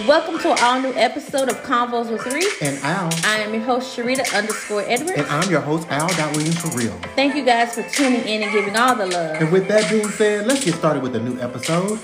Welcome 0.00 0.38
to 0.38 0.52
an 0.52 0.58
all 0.62 0.80
new 0.80 0.94
episode 0.94 1.50
of 1.50 1.56
Convos 1.64 2.10
with 2.10 2.26
Reese. 2.32 2.62
And 2.62 2.78
Al. 2.82 3.10
I 3.24 3.40
am 3.40 3.52
your 3.52 3.62
host, 3.62 3.94
Sharita 3.96 4.34
underscore 4.36 4.82
Edwards. 4.86 5.12
And 5.12 5.26
I'm 5.26 5.50
your 5.50 5.60
host, 5.60 5.86
Al. 5.90 6.06
Williams 6.32 6.58
for 6.58 6.76
real. 6.76 6.98
Thank 7.14 7.36
you 7.36 7.44
guys 7.44 7.74
for 7.74 7.82
tuning 7.90 8.26
in 8.26 8.42
and 8.42 8.50
giving 8.50 8.74
all 8.74 8.96
the 8.96 9.06
love. 9.06 9.36
And 9.36 9.52
with 9.52 9.68
that 9.68 9.90
being 9.90 10.08
said, 10.08 10.46
let's 10.46 10.64
get 10.64 10.74
started 10.76 11.02
with 11.02 11.14
a 11.14 11.20
new 11.20 11.38
episode. 11.40 12.00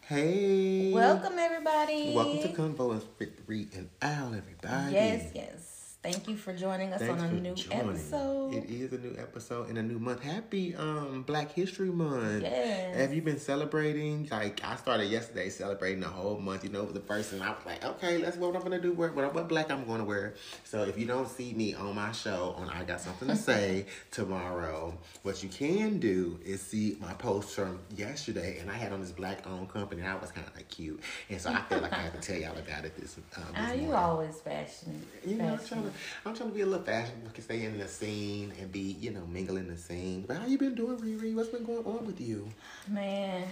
Hey. 0.00 0.90
Welcome, 0.90 1.38
everybody. 1.38 2.14
Welcome 2.14 2.40
to 2.40 2.48
Convos 2.48 3.02
with 3.18 3.42
Reese 3.46 3.76
and 3.76 3.90
Al, 4.00 4.34
everybody. 4.34 4.94
Yes, 4.94 5.30
yes. 5.34 5.77
Thank 6.10 6.26
you 6.26 6.36
for 6.38 6.54
joining 6.54 6.94
us 6.94 7.02
Thanks 7.02 7.22
on 7.22 7.28
a 7.28 7.32
new 7.34 7.54
joining. 7.54 7.90
episode. 7.90 8.54
It 8.54 8.70
is 8.70 8.94
a 8.94 8.98
new 8.98 9.14
episode 9.18 9.68
in 9.68 9.76
a 9.76 9.82
new 9.82 9.98
month. 9.98 10.22
Happy 10.22 10.74
um 10.74 11.22
Black 11.22 11.52
History 11.52 11.90
Month. 11.90 12.44
Yes. 12.44 12.96
Have 12.96 13.12
you 13.12 13.20
been 13.20 13.38
celebrating? 13.38 14.26
Like 14.30 14.64
I 14.64 14.76
started 14.76 15.10
yesterday 15.10 15.50
celebrating 15.50 16.00
the 16.00 16.08
whole 16.08 16.38
month. 16.38 16.64
You 16.64 16.70
know, 16.70 16.86
the 16.86 17.00
first 17.00 17.34
and 17.34 17.42
I 17.42 17.50
was 17.50 17.58
like, 17.66 17.84
okay, 17.84 18.22
that's 18.22 18.38
what 18.38 18.56
I'm 18.56 18.62
gonna 18.62 18.80
do. 18.80 18.92
What 18.92 19.14
what, 19.14 19.34
what 19.34 19.48
black 19.48 19.70
I'm 19.70 19.84
gonna 19.84 20.04
wear. 20.04 20.32
So 20.64 20.84
if 20.84 20.98
you 20.98 21.04
don't 21.04 21.28
see 21.28 21.52
me 21.52 21.74
on 21.74 21.94
my 21.94 22.12
show 22.12 22.54
on 22.56 22.70
I 22.70 22.84
Got 22.84 23.02
Something 23.02 23.28
to 23.28 23.36
Say 23.48 23.84
tomorrow, 24.10 24.96
what 25.24 25.42
you 25.42 25.50
can 25.50 25.98
do 25.98 26.40
is 26.42 26.62
see 26.62 26.96
my 27.02 27.12
post 27.12 27.54
from 27.54 27.80
yesterday, 27.94 28.60
and 28.60 28.70
I 28.70 28.74
had 28.74 28.92
on 28.94 29.02
this 29.02 29.12
black 29.12 29.46
owned 29.46 29.68
company. 29.68 30.00
and 30.00 30.10
I 30.10 30.16
was 30.16 30.30
kind 30.32 30.46
of 30.46 30.56
like 30.56 30.68
cute, 30.68 31.00
and 31.28 31.38
so 31.38 31.50
I 31.50 31.60
feel 31.68 31.80
like 31.80 31.92
I 31.92 31.96
have 32.00 32.18
to 32.18 32.20
tell 32.26 32.40
y'all 32.40 32.56
about 32.56 32.86
it 32.86 32.96
this. 32.96 33.18
Um, 33.36 33.42
this 33.52 33.54
Ah, 33.56 33.72
you 33.74 33.92
always 33.92 34.36
fashion. 34.40 35.04
You 35.26 35.36
know, 35.36 35.58
trying 35.68 35.82
to, 35.82 35.90
I'm 36.24 36.34
trying 36.34 36.50
to 36.50 36.54
be 36.54 36.60
a 36.62 36.66
little 36.66 36.84
fashionable, 36.84 37.30
can 37.30 37.44
stay 37.44 37.64
in 37.64 37.78
the 37.78 37.88
scene 37.88 38.52
and 38.60 38.70
be, 38.72 38.80
you 39.00 39.10
know, 39.10 39.26
mingle 39.26 39.56
in 39.56 39.68
the 39.68 39.76
scene. 39.76 40.24
But 40.26 40.38
how 40.38 40.46
you 40.46 40.58
been 40.58 40.74
doing, 40.74 40.98
Riri? 40.98 41.34
What's 41.34 41.48
been 41.50 41.64
going 41.64 41.84
on 41.84 42.06
with 42.06 42.20
you, 42.20 42.48
Man, 42.88 43.44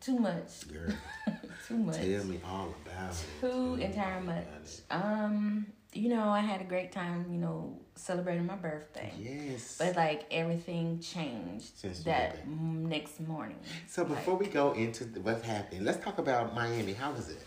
too 0.00 0.18
much. 0.18 0.68
girl? 0.72 0.94
Too 1.68 1.78
much. 1.78 1.96
Tell 1.96 2.24
me 2.24 2.38
all 2.46 2.74
about 2.84 3.12
it. 3.12 3.24
Too 3.40 3.74
entire 3.80 4.20
much. 4.20 4.44
Um, 4.90 5.64
you 5.94 6.10
know, 6.10 6.28
I 6.28 6.40
had 6.40 6.60
a 6.60 6.64
great 6.64 6.92
time, 6.92 7.24
you 7.30 7.38
know, 7.38 7.78
celebrating 7.94 8.44
my 8.44 8.56
birthday. 8.56 9.10
Yes. 9.18 9.76
But 9.78 9.96
like 9.96 10.26
everything 10.30 11.00
changed 11.00 11.78
Since 11.78 12.00
that 12.04 12.46
next 12.46 13.18
morning. 13.20 13.56
so 13.86 14.04
before 14.04 14.34
we 14.34 14.46
go 14.46 14.72
into 14.72 15.04
the, 15.04 15.20
what's 15.20 15.42
happening, 15.42 15.84
let's 15.84 16.04
talk 16.04 16.18
about 16.18 16.54
Miami. 16.54 16.92
How 16.92 17.12
was 17.12 17.30
it? 17.30 17.40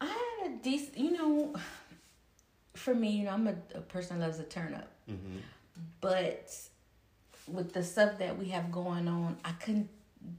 I 0.00 0.06
had 0.06 0.52
a 0.52 0.56
decent, 0.62 0.96
you 0.96 1.10
know, 1.12 1.54
for 2.80 2.94
me, 2.94 3.10
you 3.10 3.24
know, 3.24 3.32
I'm 3.32 3.46
a, 3.46 3.54
a 3.74 3.80
person 3.80 4.18
that 4.18 4.26
loves 4.26 4.38
to 4.38 4.44
turn 4.44 4.74
up. 4.74 4.88
Mm-hmm. 5.08 5.36
But 6.00 6.52
with 7.46 7.72
the 7.72 7.84
stuff 7.84 8.18
that 8.18 8.38
we 8.38 8.46
have 8.46 8.72
going 8.72 9.06
on, 9.06 9.36
I 9.44 9.52
couldn't 9.52 9.88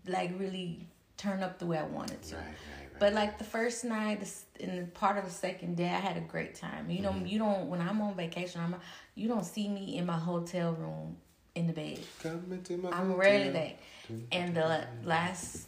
like 0.08 0.31
really 0.38 0.88
turn 1.17 1.44
up 1.44 1.59
the 1.59 1.66
way 1.66 1.78
I 1.78 1.84
wanted 1.84 2.22
to. 2.23 2.36
Right, 2.36 2.44
right, 2.44 2.53
right. 2.81 3.00
But 3.00 3.14
like 3.14 3.38
the 3.38 3.44
first 3.44 3.84
night, 3.84 4.28
and 4.59 4.94
part 4.94 5.17
of 5.17 5.25
the 5.25 5.31
second 5.31 5.78
day, 5.78 5.89
I 5.89 6.00
had 6.00 6.17
a 6.17 6.22
great 6.22 6.56
time. 6.56 6.89
You 6.89 7.02
know, 7.02 7.16
you 7.25 7.39
don't 7.39 7.69
when 7.69 7.81
I'm 7.81 8.02
on 8.02 8.16
vacation, 8.16 8.62
I'm 8.62 8.75
you 9.16 9.28
don't 9.28 9.45
see 9.45 9.67
me 9.67 9.97
in 9.97 10.06
my 10.06 10.17
hotel 10.17 10.73
room 10.73 11.17
in 11.56 11.67
the 11.67 11.73
bed. 11.73 12.00
Come 12.22 12.45
into 12.52 12.78
my 12.78 12.92
I'm 12.92 13.14
ready 13.14 13.50
that. 13.50 13.80
And 14.31 14.56
the 14.56 14.86
last, 15.03 15.67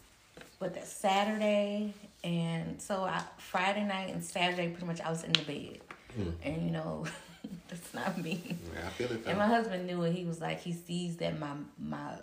what 0.58 0.74
that 0.74 0.86
Saturday 0.86 1.94
and 2.24 2.80
so 2.80 3.04
I, 3.04 3.22
Friday 3.36 3.84
night 3.84 4.10
and 4.10 4.24
Saturday, 4.24 4.68
pretty 4.68 4.86
much 4.86 5.00
I 5.02 5.10
was 5.10 5.24
in 5.24 5.32
the 5.32 5.42
bed, 5.42 5.80
Hmm. 6.14 6.30
and 6.42 6.62
you 6.64 6.70
know, 6.70 7.04
that's 7.68 7.92
not 7.94 8.16
me. 8.18 8.56
Yeah, 8.74 8.86
I 8.86 8.90
feel 8.90 9.12
it. 9.12 9.22
And 9.26 9.38
my 9.38 9.46
husband 9.46 9.86
knew 9.86 10.02
it. 10.02 10.12
He 10.12 10.24
was 10.24 10.40
like, 10.40 10.60
he 10.60 10.72
sees 10.72 11.16
that 11.18 11.38
my 11.38 11.52
my. 11.78 12.14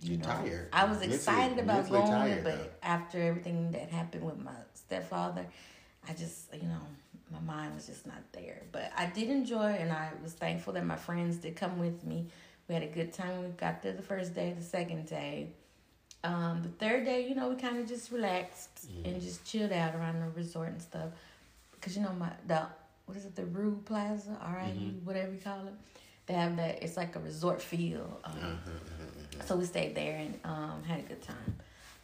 You 0.00 0.16
You're 0.16 0.18
know, 0.20 0.26
tired. 0.26 0.68
I 0.72 0.84
was 0.84 0.98
Mentally- 0.98 1.14
excited 1.16 1.58
about 1.58 1.88
going, 1.88 2.06
tired, 2.06 2.44
but 2.44 2.58
though. 2.58 2.68
after 2.82 3.22
everything 3.22 3.70
that 3.70 3.88
happened 3.90 4.24
with 4.24 4.38
my 4.38 4.50
stepfather, 4.74 5.46
I 6.06 6.12
just, 6.12 6.52
you 6.52 6.68
know, 6.68 6.80
my 7.32 7.40
mind 7.40 7.74
was 7.74 7.86
just 7.86 8.04
not 8.06 8.20
there. 8.32 8.62
But 8.72 8.92
I 8.98 9.06
did 9.06 9.30
enjoy, 9.30 9.62
and 9.78 9.90
I 9.92 10.10
was 10.22 10.32
thankful 10.32 10.72
that 10.74 10.84
my 10.84 10.96
friends 10.96 11.36
did 11.36 11.56
come 11.56 11.78
with 11.78 12.04
me. 12.04 12.26
We 12.68 12.74
had 12.74 12.82
a 12.82 12.88
good 12.88 13.12
time. 13.14 13.44
We 13.44 13.48
got 13.50 13.82
there 13.82 13.92
the 13.92 14.02
first 14.02 14.34
day, 14.34 14.52
the 14.58 14.64
second 14.64 15.06
day. 15.06 15.52
Um, 16.22 16.60
the 16.62 16.70
third 16.84 17.04
day, 17.04 17.26
you 17.28 17.34
know, 17.34 17.48
we 17.48 17.56
kind 17.56 17.78
of 17.78 17.86
just 17.86 18.10
relaxed 18.10 18.88
Mm-hmm. 18.90 19.06
and 19.08 19.22
just 19.22 19.44
chilled 19.46 19.72
out 19.72 19.94
around 19.94 20.20
the 20.20 20.28
resort 20.38 20.68
and 20.68 20.82
stuff. 20.82 21.08
Cause 21.80 21.96
you 21.96 22.02
know 22.02 22.12
my 22.18 22.30
the 22.46 22.66
what 23.06 23.16
is 23.16 23.24
it 23.24 23.34
the 23.36 23.42
Riu 23.42 23.84
Plaza, 23.84 24.36
R 24.40 24.58
I 24.60 24.68
U, 24.68 24.72
Mm-hmm. 24.72 25.04
whatever 25.06 25.32
you 25.32 25.40
call 25.40 25.66
it. 25.66 25.74
They 26.26 26.34
have 26.34 26.56
that. 26.56 26.82
It's 26.82 26.96
like 26.96 27.16
a 27.16 27.20
resort 27.20 27.60
feel. 27.60 28.20
Um, 28.24 28.32
Uh-huh, 28.38 29.42
So 29.46 29.56
we 29.56 29.64
stayed 29.66 29.94
there 29.94 30.16
and 30.16 30.38
um, 30.44 30.82
had 30.86 31.00
a 31.00 31.02
good 31.02 31.22
time. 31.22 31.56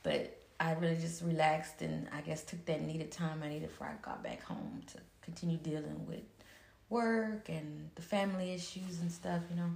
But 0.03 0.37
I 0.59 0.73
really 0.73 0.97
just 0.97 1.23
relaxed 1.23 1.81
and 1.81 2.07
I 2.13 2.21
guess 2.21 2.43
took 2.45 2.63
that 2.67 2.83
needed 2.83 3.11
time 3.11 3.43
I 3.43 3.49
needed 3.49 3.69
before 3.71 3.87
I 3.87 3.95
got 4.03 4.23
back 4.23 4.43
home 4.43 4.83
to 4.89 4.99
continue 5.23 5.57
dealing 5.57 6.07
with 6.07 6.21
work 6.91 7.49
and 7.49 7.89
the 7.95 8.03
family 8.03 8.53
issues 8.53 9.01
and 9.01 9.11
stuff. 9.11 9.43
You 9.51 9.57
know. 9.57 9.71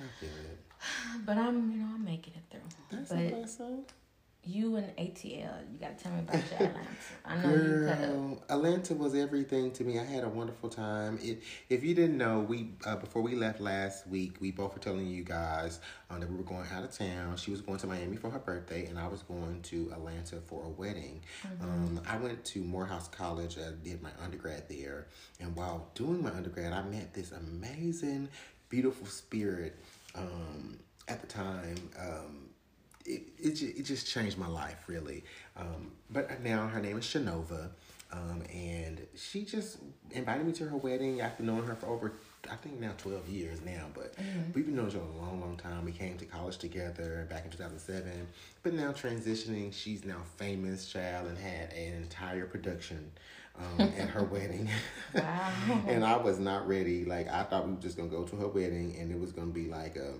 I 0.00 0.08
feel 0.20 0.30
it. 0.50 0.58
But 1.26 1.38
I'm, 1.38 1.70
you 1.70 1.78
know, 1.78 1.90
I'm 1.94 2.04
making 2.04 2.34
it 2.34 2.42
through. 2.50 2.68
That's 2.90 3.10
but 3.10 3.18
a 3.18 3.28
blessing. 3.30 3.84
You 4.46 4.76
and 4.76 4.94
ATL, 4.96 5.72
you 5.72 5.78
gotta 5.80 5.94
tell 5.94 6.12
me 6.12 6.20
about 6.20 6.42
your 6.50 6.68
Atlanta. 6.68 6.88
I 7.24 7.36
know 7.36 7.54
you 7.54 7.86
cut 7.88 7.92
up. 7.92 8.10
Girl, 8.10 8.44
Atlanta 8.48 8.94
was 8.94 9.14
everything 9.14 9.70
to 9.72 9.84
me. 9.84 9.98
I 9.98 10.04
had 10.04 10.24
a 10.24 10.28
wonderful 10.28 10.68
time. 10.68 11.18
It, 11.22 11.42
if 11.68 11.82
you 11.82 11.94
didn't 11.94 12.18
know, 12.18 12.40
we 12.40 12.72
uh, 12.84 12.96
before 12.96 13.22
we 13.22 13.34
left 13.34 13.60
last 13.60 14.06
week, 14.06 14.36
we 14.40 14.50
both 14.50 14.74
were 14.74 14.80
telling 14.80 15.06
you 15.06 15.24
guys 15.24 15.80
um, 16.10 16.20
that 16.20 16.30
we 16.30 16.36
were 16.36 16.42
going 16.42 16.66
out 16.74 16.84
of 16.84 16.92
town. 16.92 17.36
She 17.36 17.50
was 17.50 17.60
going 17.60 17.78
to 17.78 17.86
Miami 17.86 18.16
for 18.16 18.30
her 18.30 18.38
birthday, 18.38 18.86
and 18.86 18.98
I 18.98 19.08
was 19.08 19.22
going 19.22 19.62
to 19.62 19.90
Atlanta 19.92 20.36
for 20.46 20.64
a 20.64 20.68
wedding. 20.68 21.22
Um, 21.60 22.00
I 22.08 22.16
went 22.16 22.44
to 22.46 22.60
Morehouse 22.60 23.08
College. 23.08 23.56
I 23.58 23.72
did 23.82 24.02
my 24.02 24.10
undergrad 24.22 24.68
there, 24.68 25.06
and 25.40 25.54
while 25.56 25.88
doing 25.94 26.22
my 26.22 26.30
undergrad, 26.30 26.72
I 26.72 26.82
met 26.82 27.14
this 27.14 27.32
amazing, 27.32 28.28
beautiful 28.68 29.06
spirit. 29.06 29.76
Um, 30.14 30.78
at 31.08 31.20
the 31.20 31.26
time, 31.26 31.76
um, 32.00 32.43
it 33.04 33.22
it, 33.38 33.62
it 33.62 33.82
just 33.82 34.06
changed 34.06 34.38
my 34.38 34.48
life 34.48 34.84
really. 34.86 35.24
Um, 35.56 35.92
but 36.10 36.42
now 36.42 36.66
her 36.66 36.80
name 36.80 36.98
is 36.98 37.04
Shanova, 37.04 37.68
um, 38.12 38.42
and 38.52 39.00
she 39.16 39.44
just 39.44 39.78
invited 40.10 40.46
me 40.46 40.52
to 40.54 40.64
her 40.66 40.76
wedding 40.76 41.20
after 41.20 41.42
knowing 41.42 41.64
her 41.66 41.74
for 41.74 41.86
over 41.86 42.12
I 42.50 42.56
think 42.56 42.78
now 42.78 42.92
twelve 42.98 43.28
years 43.28 43.60
now. 43.64 43.86
But 43.94 44.14
we've 44.54 44.66
been 44.66 44.76
knowing 44.76 44.88
each 44.90 44.96
other 44.96 45.04
a 45.04 45.16
long, 45.22 45.40
long 45.40 45.56
time. 45.56 45.84
We 45.84 45.92
came 45.92 46.18
to 46.18 46.24
college 46.24 46.58
together 46.58 47.26
back 47.30 47.44
in 47.44 47.50
two 47.50 47.58
thousand 47.58 47.78
seven. 47.78 48.26
But 48.62 48.74
now 48.74 48.92
transitioning, 48.92 49.72
she's 49.72 50.04
now 50.04 50.18
famous 50.36 50.86
child 50.86 51.28
and 51.28 51.38
had 51.38 51.72
an 51.72 51.94
entire 52.02 52.46
production. 52.46 53.12
Um, 53.56 53.82
at 53.96 54.08
her 54.08 54.24
wedding, 54.32 54.68
Wow. 55.14 55.52
and 55.86 56.04
I 56.04 56.16
was 56.16 56.40
not 56.40 56.66
ready. 56.66 57.04
Like 57.04 57.28
I 57.28 57.44
thought 57.44 57.68
we 57.68 57.74
were 57.74 57.80
just 57.80 57.96
gonna 57.96 58.08
go 58.08 58.24
to 58.24 58.34
her 58.34 58.48
wedding, 58.48 58.96
and 58.98 59.12
it 59.12 59.20
was 59.20 59.30
gonna 59.30 59.52
be 59.52 59.68
like 59.68 59.94
a 59.94 60.14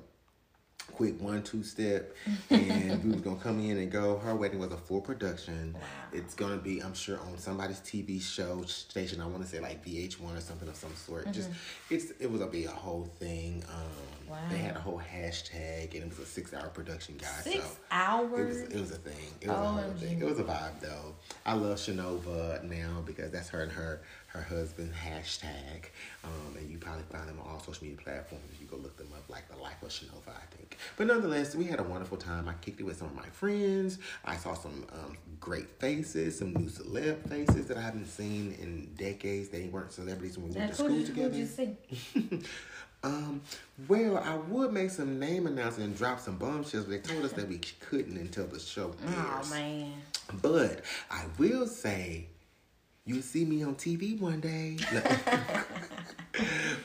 quick 0.92 1.20
one 1.20 1.42
two 1.42 1.62
step 1.64 2.14
and 2.50 3.02
we 3.02 3.10
was 3.10 3.20
gonna 3.20 3.36
come 3.36 3.58
in 3.58 3.78
and 3.78 3.90
go 3.90 4.16
her 4.18 4.34
wedding 4.36 4.58
was 4.60 4.70
a 4.70 4.76
full 4.76 5.00
production 5.00 5.74
it's 6.12 6.34
gonna 6.34 6.56
be 6.56 6.80
i'm 6.82 6.94
sure 6.94 7.18
on 7.20 7.36
somebody's 7.36 7.80
tv 7.80 8.20
show 8.22 8.62
station 8.62 9.20
i 9.20 9.26
want 9.26 9.42
to 9.42 9.48
say 9.48 9.58
like 9.60 9.84
vh1 9.84 10.36
or 10.36 10.40
something 10.40 10.68
of 10.68 10.76
some 10.76 10.94
sort 10.94 11.30
just 11.32 11.50
it's 11.90 12.12
it 12.20 12.30
was 12.30 12.38
gonna 12.40 12.50
be 12.52 12.64
a 12.66 12.70
whole 12.70 13.08
thing 13.18 13.62
um 13.72 13.80
Wow. 14.26 14.38
they 14.50 14.56
had 14.56 14.74
a 14.74 14.80
whole 14.80 14.98
hashtag 15.12 15.92
and 15.92 16.04
it 16.04 16.08
was 16.08 16.18
a 16.18 16.24
six 16.24 16.54
hour 16.54 16.68
production 16.68 17.16
guys 17.18 17.28
Six 17.44 17.56
so 17.56 17.60
it 17.60 17.62
was, 17.62 17.76
hours. 17.90 18.56
it 18.62 18.80
was 18.80 18.90
a 18.90 18.94
thing. 18.96 19.26
It 19.42 19.48
was 19.48 19.56
a 19.58 19.60
whole 19.60 19.92
thing. 19.98 20.18
It 20.18 20.24
was 20.24 20.38
a 20.38 20.44
vibe 20.44 20.80
though. 20.80 21.14
I 21.44 21.52
love 21.52 21.76
Shanova 21.76 22.64
now 22.64 23.02
because 23.04 23.30
that's 23.30 23.50
her 23.50 23.60
and 23.62 23.70
her 23.72 24.00
her 24.34 24.42
husband 24.42 24.92
hashtag. 24.92 25.84
Um, 26.24 26.56
and 26.58 26.70
you 26.70 26.76
probably 26.78 27.04
find 27.04 27.28
them 27.28 27.38
on 27.40 27.48
all 27.48 27.60
social 27.60 27.84
media 27.84 27.98
platforms. 28.02 28.44
You 28.60 28.66
go 28.66 28.76
look 28.76 28.96
them 28.96 29.08
up 29.14 29.28
like 29.28 29.48
the 29.48 29.56
life 29.56 29.80
of 29.82 29.90
Shanova, 29.90 30.28
I 30.28 30.56
think. 30.56 30.76
But 30.96 31.06
nonetheless, 31.06 31.54
we 31.54 31.64
had 31.64 31.78
a 31.78 31.84
wonderful 31.84 32.16
time. 32.16 32.48
I 32.48 32.54
kicked 32.54 32.80
it 32.80 32.84
with 32.84 32.98
some 32.98 33.08
of 33.08 33.14
my 33.14 33.26
friends. 33.26 33.98
I 34.24 34.36
saw 34.36 34.54
some 34.54 34.86
um, 34.92 35.16
great 35.38 35.68
faces, 35.80 36.38
some 36.38 36.52
new 36.52 36.68
celeb 36.68 37.28
faces 37.28 37.66
that 37.68 37.76
I 37.76 37.82
haven't 37.82 38.06
seen 38.06 38.56
in 38.60 38.90
decades. 38.96 39.50
They 39.50 39.66
weren't 39.68 39.92
celebrities 39.92 40.36
when 40.36 40.50
we 40.50 40.56
went 40.56 40.70
to 40.70 40.76
school 40.76 40.88
did, 40.88 41.06
together. 41.06 41.36
you 41.36 41.46
see? 41.46 41.76
Um, 43.04 43.42
well, 43.86 44.16
I 44.16 44.36
would 44.36 44.72
make 44.72 44.90
some 44.90 45.20
name 45.20 45.46
announcement 45.46 45.90
and 45.90 45.98
drop 45.98 46.18
some 46.18 46.38
bombshells, 46.38 46.86
but 46.86 46.90
they 46.90 46.98
told 46.98 47.22
us 47.22 47.32
that 47.32 47.46
we 47.46 47.58
couldn't 47.80 48.16
until 48.16 48.46
the 48.46 48.58
show 48.58 48.94
airs. 49.06 49.14
Oh 49.14 49.50
man. 49.50 49.92
But 50.40 50.80
I 51.10 51.24
will 51.36 51.66
say, 51.66 52.28
you'll 53.04 53.22
see 53.22 53.44
me 53.44 53.62
on 53.62 53.74
TV 53.74 54.18
one 54.18 54.40
day. 54.40 54.76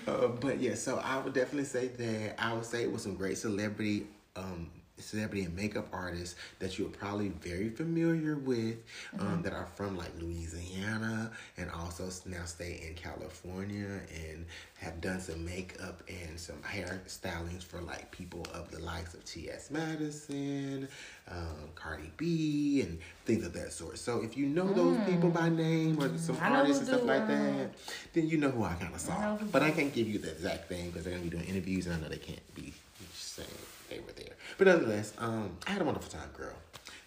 uh, 0.08 0.28
but 0.28 0.60
yeah, 0.60 0.76
so 0.76 0.98
I 1.04 1.18
would 1.18 1.34
definitely 1.34 1.66
say 1.66 1.88
that 1.88 2.42
I 2.42 2.54
would 2.54 2.66
say 2.66 2.84
it 2.84 2.92
was 2.92 3.04
some 3.04 3.16
great 3.16 3.38
celebrity 3.38 4.08
um, 4.36 4.70
celebrity 5.00 5.44
and 5.46 5.56
makeup 5.56 5.88
artists 5.92 6.36
that 6.60 6.78
you're 6.78 6.90
probably 6.90 7.30
very 7.30 7.70
familiar 7.70 8.36
with 8.38 8.78
um, 9.20 9.28
Mm-hmm. 9.30 9.42
that 9.44 9.54
are 9.54 9.68
from 9.76 9.98
like 9.98 10.12
Louisiana 10.20 11.32
and 11.58 11.70
also 11.72 12.10
now 12.26 12.46
stay 12.46 12.84
in 12.88 12.96
California 12.96 14.00
and 14.28 14.46
have 14.78 15.02
done 15.02 15.20
some 15.20 15.44
makeup 15.46 16.02
and 16.08 16.40
some 16.40 16.62
hair 16.64 17.02
stylings 17.08 17.64
for 17.64 17.82
like 17.82 18.10
people 18.12 18.46
of 18.54 18.72
the 18.72 18.80
likes 18.80 19.14
of 19.14 19.24
T.S. 19.26 19.70
Madison, 19.72 20.88
um, 21.30 21.70
Cardi 21.76 22.12
B, 22.18 22.82
and 22.82 22.98
things 23.26 23.46
of 23.46 23.54
that 23.54 23.74
sort. 23.74 23.98
So 24.00 24.22
if 24.24 24.38
you 24.38 24.46
know 24.48 24.72
those 24.74 24.98
people 25.06 25.30
by 25.30 25.50
name 25.50 25.98
or 26.00 26.18
some 26.18 26.36
Mm. 26.38 26.42
I 26.42 26.56
artists 26.60 26.80
and 26.80 26.88
stuff 26.88 27.04
like 27.06 27.28
that, 27.28 27.70
then 28.14 28.28
you 28.30 28.38
know 28.38 28.50
who 28.50 28.64
I 28.64 28.74
kind 28.76 28.88
of 28.88 28.96
I 28.96 28.98
saw. 28.98 29.38
who 29.38 29.46
But 29.48 29.64
I 29.64 29.72
can't 29.72 29.94
give 29.94 30.08
you 30.08 30.18
the 30.20 30.32
exact 30.32 30.70
thing 30.70 30.88
because 30.90 31.04
they're 31.04 31.14
gonna 31.14 31.24
be 31.24 31.30
doing 31.30 31.46
interviews 31.46 31.86
and 31.88 31.96
I 31.96 32.00
know 32.00 32.08
they 32.10 32.18
can't 32.18 32.56
be 32.56 32.74
saying 33.14 33.48
they 33.90 34.00
were 34.00 34.12
there. 34.16 34.36
But 34.60 34.68
nonetheless, 34.68 35.14
um, 35.18 35.56
I 35.66 35.72
had 35.72 35.82
a 35.82 35.86
wonderful 35.86 36.12
time, 36.12 36.30
girl. 36.34 36.54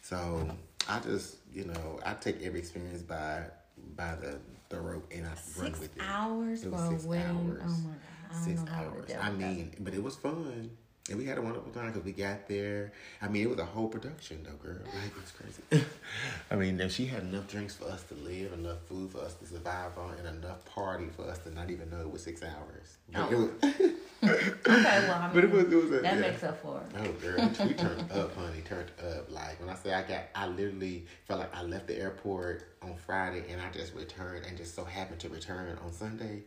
So 0.01 0.49
I 0.89 1.01
just, 1.01 1.37
you 1.53 1.67
know, 1.67 2.01
I 2.05 2.15
take 2.15 2.43
every 2.43 2.59
experience 2.59 3.03
by 3.03 3.45
by 3.95 4.15
the 4.17 4.39
the 4.71 4.81
rope 4.81 5.07
and 5.15 5.27
I 5.27 5.33
run 5.61 5.73
with 5.73 5.95
it. 5.95 6.03
hours 6.03 6.65
It 6.65 6.73
was 6.73 6.89
six 6.89 7.05
hours. 7.05 7.61
Oh 7.63 7.69
my 7.69 7.91
god. 7.91 8.33
I 8.33 8.35
Six 8.35 8.63
hours. 8.71 9.11
I 9.21 9.31
mean, 9.33 9.77
but 9.81 9.93
it 9.93 10.03
was 10.03 10.17
fun. 10.17 10.71
And 11.11 11.19
we 11.19 11.27
had 11.27 11.37
a 11.37 11.43
wonderful 11.43 11.73
time 11.73 11.89
because 11.89 12.05
we 12.05 12.13
got 12.13 12.47
there. 12.49 12.93
I 13.21 13.27
mean, 13.27 13.43
it 13.43 13.51
was 13.51 13.59
a 13.59 13.65
whole 13.65 13.89
production, 13.89 14.45
though, 14.45 14.55
girl. 14.65 14.79
Like, 14.85 15.13
it's 15.21 15.33
crazy. 15.33 15.85
I 16.51 16.55
mean, 16.55 16.89
she 16.91 17.07
had 17.07 17.23
enough 17.25 17.49
drinks 17.49 17.75
for 17.75 17.87
us 17.87 18.05
to 18.05 18.15
live, 18.15 18.53
enough 18.53 18.79
food 18.87 19.11
for 19.11 19.19
us 19.19 19.35
to 19.35 19.47
survive 19.47 19.99
on, 19.99 20.15
and 20.25 20.39
enough 20.45 20.65
party 20.65 21.07
for 21.17 21.25
us 21.29 21.39
to 21.41 21.53
not 21.53 21.71
even 21.71 21.91
know 21.91 22.01
it 22.03 22.11
was 22.13 22.23
six 22.23 22.41
hours. 22.45 22.99
But 23.13 23.33
it 23.33 23.35
Oh. 23.35 23.51
was, 23.63 23.75
okay, 24.31 25.09
well, 25.09 25.19
I 25.19 25.27
mean, 25.27 25.35
but 25.35 25.45
it 25.45 25.51
was, 25.51 25.65
it 25.65 25.75
was 25.75 25.87
a, 25.87 26.01
that 26.03 26.15
yeah. 26.15 26.21
makes 26.21 26.45
up 26.45 26.63
for 26.63 26.81
it. 26.81 26.97
Oh 26.97 27.13
girl, 27.21 27.51
we 27.67 27.75
turned 27.75 28.13
up, 28.13 28.37
honey, 28.37 28.61
turned 28.65 28.93
up. 29.05 29.29
Like 29.31 29.59
when 29.61 29.69
I 29.69 29.75
say 29.75 29.93
I 29.93 30.03
got, 30.03 30.23
I 30.37 30.47
literally 30.47 31.07
felt 31.27 31.41
like 31.41 31.55
I 31.55 31.63
left 31.65 31.89
the 31.89 31.99
airport 31.99 32.69
on 32.81 32.95
Friday 32.95 33.43
and 33.51 33.61
I 33.61 33.71
just 33.73 33.93
returned 33.95 34.47
and 34.47 34.57
just 34.57 34.75
so 34.77 34.85
happened 34.85 35.19
to 35.21 35.29
return 35.29 35.77
on 35.85 35.93
Sunday, 35.93 36.43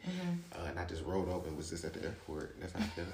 uh, 0.53 0.65
and 0.69 0.79
I 0.79 0.85
just 0.85 1.03
rolled 1.03 1.27
over 1.29 1.47
and 1.49 1.57
was 1.57 1.69
just 1.69 1.83
at 1.83 1.93
the 1.93 2.03
airport. 2.05 2.55
That's 2.61 2.71
how 2.73 2.79
I 2.79 2.83
felt. 2.85 3.09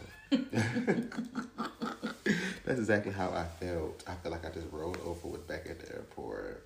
That's 2.66 2.80
exactly 2.80 3.12
how 3.12 3.30
I 3.30 3.46
felt. 3.64 4.04
I 4.08 4.16
feel 4.16 4.32
like 4.32 4.46
I 4.46 4.50
just 4.50 4.68
rolled 4.72 4.98
over, 5.06 5.28
with 5.28 5.48
back 5.48 5.68
at 5.70 5.80
the 5.80 5.94
airport. 5.94 6.66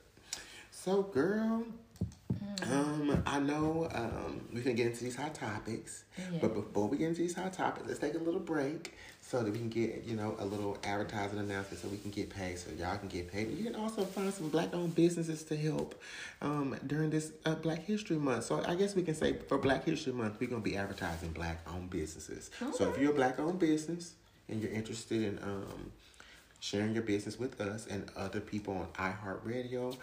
So, 0.71 1.03
girl, 1.03 1.63
um, 2.71 3.23
I 3.25 3.39
know 3.39 3.87
um, 3.93 4.41
we 4.53 4.61
can 4.61 4.75
get 4.75 4.87
into 4.87 5.03
these 5.03 5.15
hot 5.15 5.33
topics, 5.33 6.03
Yeah. 6.17 6.39
but 6.41 6.53
before 6.53 6.87
we 6.87 6.97
get 6.97 7.09
into 7.09 7.21
these 7.21 7.33
hot 7.35 7.53
topics, 7.53 7.87
let's 7.87 7.99
take 7.99 8.13
a 8.15 8.19
little 8.19 8.39
break 8.39 8.93
so 9.21 9.41
that 9.41 9.51
we 9.51 9.57
can 9.57 9.69
get 9.69 10.03
you 10.05 10.15
know 10.15 10.35
a 10.37 10.45
little 10.45 10.77
advertising 10.83 11.39
announcement 11.39 11.81
so 11.81 11.87
we 11.87 11.97
can 11.97 12.11
get 12.11 12.29
paid, 12.29 12.59
so 12.59 12.69
y'all 12.77 12.97
can 12.97 13.07
get 13.07 13.31
paid. 13.31 13.49
You 13.57 13.63
can 13.63 13.75
also 13.75 14.03
find 14.03 14.31
some 14.33 14.49
black-owned 14.49 14.93
businesses 14.93 15.43
to 15.45 15.57
help 15.57 15.99
um, 16.41 16.75
during 16.85 17.09
this 17.09 17.31
uh, 17.45 17.55
Black 17.55 17.83
History 17.85 18.17
Month. 18.17 18.45
So 18.45 18.63
I 18.67 18.75
guess 18.75 18.95
we 18.95 19.01
can 19.01 19.15
say 19.15 19.33
for 19.47 19.57
Black 19.57 19.85
History 19.85 20.13
Month, 20.13 20.39
we're 20.39 20.49
gonna 20.49 20.61
be 20.61 20.77
advertising 20.77 21.31
black-owned 21.31 21.89
businesses. 21.89 22.51
So 22.77 22.89
if 22.89 22.99
you're 22.99 23.11
a 23.11 23.15
black-owned 23.15 23.57
business 23.59 24.13
and 24.49 24.61
you're 24.61 24.71
interested 24.71 25.21
in 25.23 25.39
um, 25.43 25.91
sharing 26.59 26.93
your 26.93 27.03
business 27.03 27.39
with 27.39 27.59
us 27.61 27.87
and 27.87 28.09
other 28.15 28.39
people 28.39 28.73
on 28.73 29.13
iHeartRadio, 29.13 29.95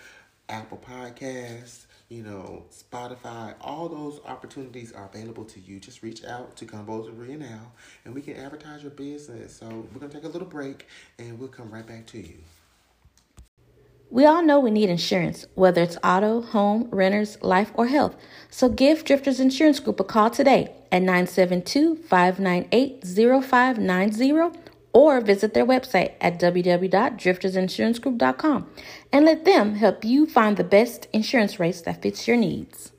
Apple 0.49 0.79
Podcasts, 0.79 1.87
you 2.09 2.23
know, 2.23 2.65
Spotify, 2.71 3.55
all 3.61 3.89
those 3.89 4.21
opportunities 4.27 4.93
are 4.93 5.09
available 5.12 5.44
to 5.47 5.61
you. 5.61 5.81
Just 5.81 6.03
reach 6.03 6.25
out 6.25 6.56
to 6.56 6.67
Convos 6.67 7.09
and 7.09 7.19
Ria 7.19 7.37
now 7.37 7.73
and 8.05 8.15
we 8.15 8.21
can 8.21 8.37
advertise 8.37 8.83
your 8.83 8.91
business. 8.91 9.56
So 9.56 9.67
we're 9.67 10.00
gonna 10.00 10.12
take 10.12 10.25
a 10.25 10.29
little 10.29 10.49
break 10.49 10.87
and 11.19 11.39
we'll 11.39 11.49
come 11.49 11.71
right 11.71 11.87
back 11.87 12.06
to 12.06 12.19
you. 12.19 12.39
We 14.11 14.27
all 14.27 14.43
know 14.43 14.61
we 14.61 14.71
need 14.71 14.91
insurance, 14.91 15.47
whether 15.55 15.83
it's 15.83 15.97
auto, 16.05 16.43
home, 16.43 16.89
renters, 16.91 17.43
life, 17.43 17.73
or 17.75 17.87
health. 17.87 18.15
So 18.50 18.69
give 18.69 19.05
Drifters 19.05 19.41
Insurance 19.41 19.81
Group 19.81 20.00
a 20.00 20.05
call 20.05 20.29
today 20.29 20.71
at 20.93 21.03
972 21.03 21.97
598 21.97 23.03
0590 23.03 24.61
or 24.93 25.21
visit 25.23 25.55
their 25.55 25.67
website 25.67 26.12
at 26.21 26.39
www.driftersinsurancegroup.com 26.39 28.71
and 29.11 29.25
let 29.25 29.44
them 29.44 29.75
help 29.77 30.05
you 30.05 30.27
find 30.27 30.59
the 30.59 30.65
best 30.65 31.09
insurance 31.12 31.59
rates 31.59 31.81
that 31.81 32.03
fits 32.03 32.29
your 32.29 32.37
needs. 32.37 32.93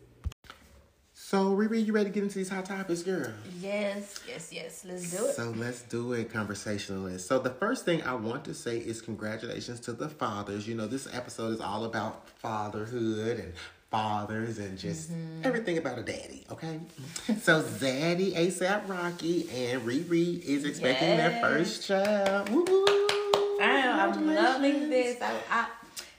So 1.33 1.55
Riri, 1.55 1.83
you 1.83 1.93
ready 1.93 2.09
to 2.09 2.13
get 2.13 2.21
into 2.21 2.35
these 2.35 2.49
hot 2.49 2.65
topics, 2.65 3.01
girl? 3.01 3.31
Yes, 3.59 4.19
yes, 4.27 4.53
yes. 4.53 4.85
Let's 4.87 5.09
do 5.09 5.25
it. 5.25 5.33
So 5.33 5.49
let's 5.57 5.81
do 5.81 6.13
it, 6.13 6.31
conversationalist. 6.31 7.27
So 7.27 7.39
the 7.39 7.49
first 7.49 7.85
thing 7.85 8.03
I 8.03 8.13
want 8.13 8.45
to 8.45 8.53
say 8.53 8.77
is 8.77 9.01
congratulations 9.01 9.79
to 9.81 9.93
the 9.93 10.09
fathers. 10.09 10.67
You 10.67 10.75
know, 10.75 10.85
this 10.85 11.07
episode 11.11 11.53
is 11.53 11.59
all 11.59 11.85
about 11.85 12.29
fatherhood 12.29 13.39
and 13.39 13.53
fathers 13.93 14.57
and 14.57 14.75
just 14.75 15.11
mm-hmm. 15.11 15.41
everything 15.43 15.77
about 15.77 15.99
a 15.99 16.01
daddy, 16.01 16.43
okay? 16.51 16.79
so 17.39 17.61
Zaddy, 17.61 18.33
ASAP 18.33 18.89
Rocky, 18.89 19.47
and 19.51 19.83
Riri 19.83 20.41
is 20.43 20.65
expecting 20.65 21.15
their 21.15 21.39
first 21.39 21.85
child. 21.87 22.49
Woo-hoo. 22.49 22.87
I'm, 23.61 24.13
I'm 24.13 24.25
loving 24.33 24.89
this. 24.89 25.21
I, 25.21 25.35
I 25.47 25.67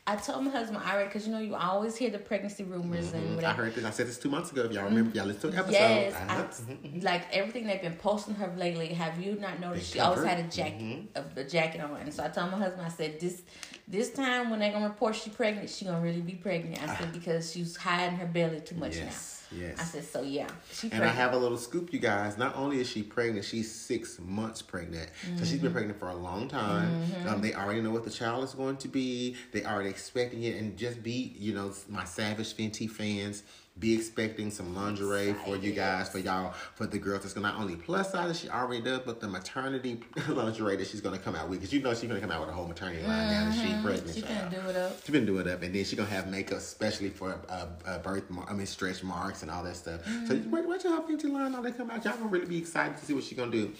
I 0.07 0.17
told 0.17 0.45
my 0.45 0.51
husband 0.51 0.83
I 0.85 0.97
read 0.99 1.07
because 1.07 1.27
you 1.27 1.33
know 1.33 1.39
you 1.41 1.55
always 1.55 1.97
hear 1.97 2.11
the 2.11 2.19
pregnancy 2.19 2.63
rumors 2.63 3.13
and 3.15 3.25
Mhm. 3.25 3.33
I 3.33 3.37
whatever. 3.37 3.65
heard 3.65 3.75
this. 3.75 3.85
I 3.87 3.91
said 3.91 4.07
this 4.07 4.19
two 4.19 4.29
months 4.29 4.53
ago. 4.53 4.65
If 4.65 4.73
y'all 4.73 4.85
remember, 4.85 5.17
y'all 5.17 5.25
listened 5.25 5.41
to 5.43 5.49
the 5.53 5.57
episode. 5.57 5.73
Yes, 5.73 6.15
Uh-huh. 6.15 6.43
I, 6.85 6.99
like 7.01 7.23
everything 7.33 7.67
they've 7.67 7.81
been 7.81 7.97
posting 7.97 8.35
her 8.35 8.53
lately. 8.55 8.89
Have 8.89 9.19
you 9.19 9.37
not 9.37 9.61
noticed? 9.61 9.95
They 9.95 9.99
She 9.99 10.01
always 10.01 10.23
had 10.25 10.41
a 10.41 10.49
jacket, 10.49 11.05
a, 11.15 11.25
a 11.41 11.45
jacket 11.45 11.81
on. 11.81 11.97
And 11.97 12.13
so 12.13 12.23
I 12.23 12.29
told 12.29 12.51
my 12.51 12.59
husband, 12.59 12.83
I 12.87 12.91
said 12.91 13.19
this 13.19 13.43
this 13.89 14.11
time 14.13 14.51
when 14.51 14.61
they're 14.61 14.73
gonna 14.73 14.89
report 14.89 15.17
she 15.17 15.31
pregnant, 15.31 15.71
she 15.71 15.87
gonna 15.87 16.01
really 16.01 16.21
be 16.21 16.35
pregnant. 16.35 16.83
I 16.87 16.97
said 16.99 17.11
because 17.13 17.51
she's 17.51 17.75
hiding 17.75 18.19
her 18.19 18.27
belly 18.27 18.61
too 18.61 18.75
much 18.75 18.97
Yes, 18.97 19.05
now. 19.05 19.11
Yes. 19.57 19.79
I 19.79 19.85
said 19.85 20.05
so 20.05 20.23
yeah, 20.23 20.49
she 20.73 20.91
And 20.91 21.05
I 21.05 21.09
have 21.09 21.33
a 21.33 21.37
little 21.37 21.59
scoop, 21.59 21.93
you 21.93 21.99
guys. 21.99 22.37
Not 22.39 22.57
only 22.57 22.81
is 22.81 22.89
she 22.89 23.03
pregnant, 23.03 23.45
she's 23.45 23.71
six 23.71 24.19
months 24.21 24.63
pregnant. 24.63 25.11
So 25.37 25.45
she's 25.45 25.61
been 25.61 25.73
pregnant 25.73 25.99
for 25.99 26.09
a 26.09 26.15
long 26.15 26.49
time. 26.49 27.05
Um, 27.27 27.41
they 27.41 27.55
already 27.55 27.81
know 27.81 27.91
what 27.91 28.05
the 28.05 28.11
child 28.11 28.45
is 28.45 28.55
going 28.55 28.77
to 28.79 28.89
be. 28.89 29.37
They 29.53 29.65
already 29.65 29.91
expecting 29.91 30.43
it. 30.43 30.57
And 30.57 30.77
just 30.77 31.03
be, 31.03 31.35
you 31.39 31.55
know, 31.55 31.73
my 31.89 32.05
Savage 32.05 32.55
Fenty 32.57 32.91
fans, 32.91 33.43
be 33.77 33.93
expecting 33.93 34.53
some 34.53 34.73
lingerie 34.73 35.35
for 35.45 35.57
you 35.57 35.73
guys, 35.73 36.09
for 36.09 36.19
y'all, 36.19 36.53
for 36.77 36.87
the 36.87 36.97
girls. 36.97 37.25
It's 37.25 37.35
gonna 37.35 37.49
not 37.49 37.61
only 37.61 37.75
plus 37.75 38.13
size 38.13 38.29
that 38.29 38.37
she 38.37 38.49
already 38.49 38.81
does, 38.81 39.01
but 39.05 39.21
the 39.21 39.27
maternity 39.27 40.01
lingerie 40.29 40.77
that 40.77 40.87
she's 40.87 41.01
gonna 41.01 41.19
come 41.19 41.35
out 41.35 41.49
with. 41.49 41.59
Because 41.59 41.73
you 41.73 41.83
know 41.83 41.93
she's 41.93 42.09
gonna 42.09 42.21
come 42.21 42.31
out 42.31 42.41
with 42.41 42.51
a 42.51 42.53
whole 42.53 42.69
maternity 42.69 43.03
line 43.03 43.29
now 43.31 43.51
that 43.51 43.55
she's 43.55 43.83
pregnant. 43.83 44.15
she 44.15 44.23
can 44.23 44.49
do 44.49 44.61
it 44.71 44.77
up. 44.77 44.97
She's 45.03 45.11
been 45.11 45.27
doing 45.27 45.47
it 45.49 45.53
up, 45.53 45.63
and 45.63 45.75
then 45.75 45.85
she 45.85 45.97
gonna 45.97 46.09
have 46.09 46.29
makeup 46.29 46.59
especially 46.59 47.11
for 47.11 47.37
uh, 47.49 47.67
uh 47.85 47.99
birth, 47.99 48.31
mar- 48.31 48.47
I 48.49 48.53
mean 48.53 48.67
stretch 48.67 49.03
marks 49.03 49.43
and 49.43 49.51
all 49.51 49.65
that 49.65 49.75
stuff. 49.75 50.03
So 50.29 50.41
wait, 50.51 50.65
watch 50.67 50.85
y'all 50.85 51.01
Fenty 51.03 51.31
line 51.33 51.55
all 51.55 51.63
that 51.63 51.77
come 51.77 51.91
out. 51.91 52.05
Y'all 52.05 52.15
gonna 52.17 52.29
really 52.29 52.47
be 52.47 52.59
excited 52.59 52.97
to 52.99 53.05
see 53.05 53.13
what 53.13 53.25
she 53.25 53.35
gonna 53.35 53.51
do. 53.51 53.73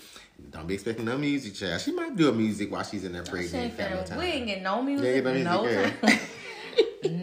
Don't 0.51 0.67
be 0.67 0.75
expecting 0.75 1.05
no 1.05 1.17
music, 1.17 1.55
child. 1.55 1.81
She 1.81 1.93
might 1.93 2.17
do 2.17 2.29
a 2.29 2.33
music 2.33 2.73
while 2.73 2.83
she's 2.83 3.05
in 3.05 3.13
there 3.13 3.25
She 3.25 3.31
pregnant. 3.31 3.55
ain't 3.55 3.75
family 3.75 4.05
time. 4.05 4.19
we 4.19 4.25
ain't 4.25 4.47
getting 4.49 4.65
no 4.65 4.83
music. 4.83 5.25
Yeah, 5.25 5.43
no 5.45 5.63
music, 5.65 6.21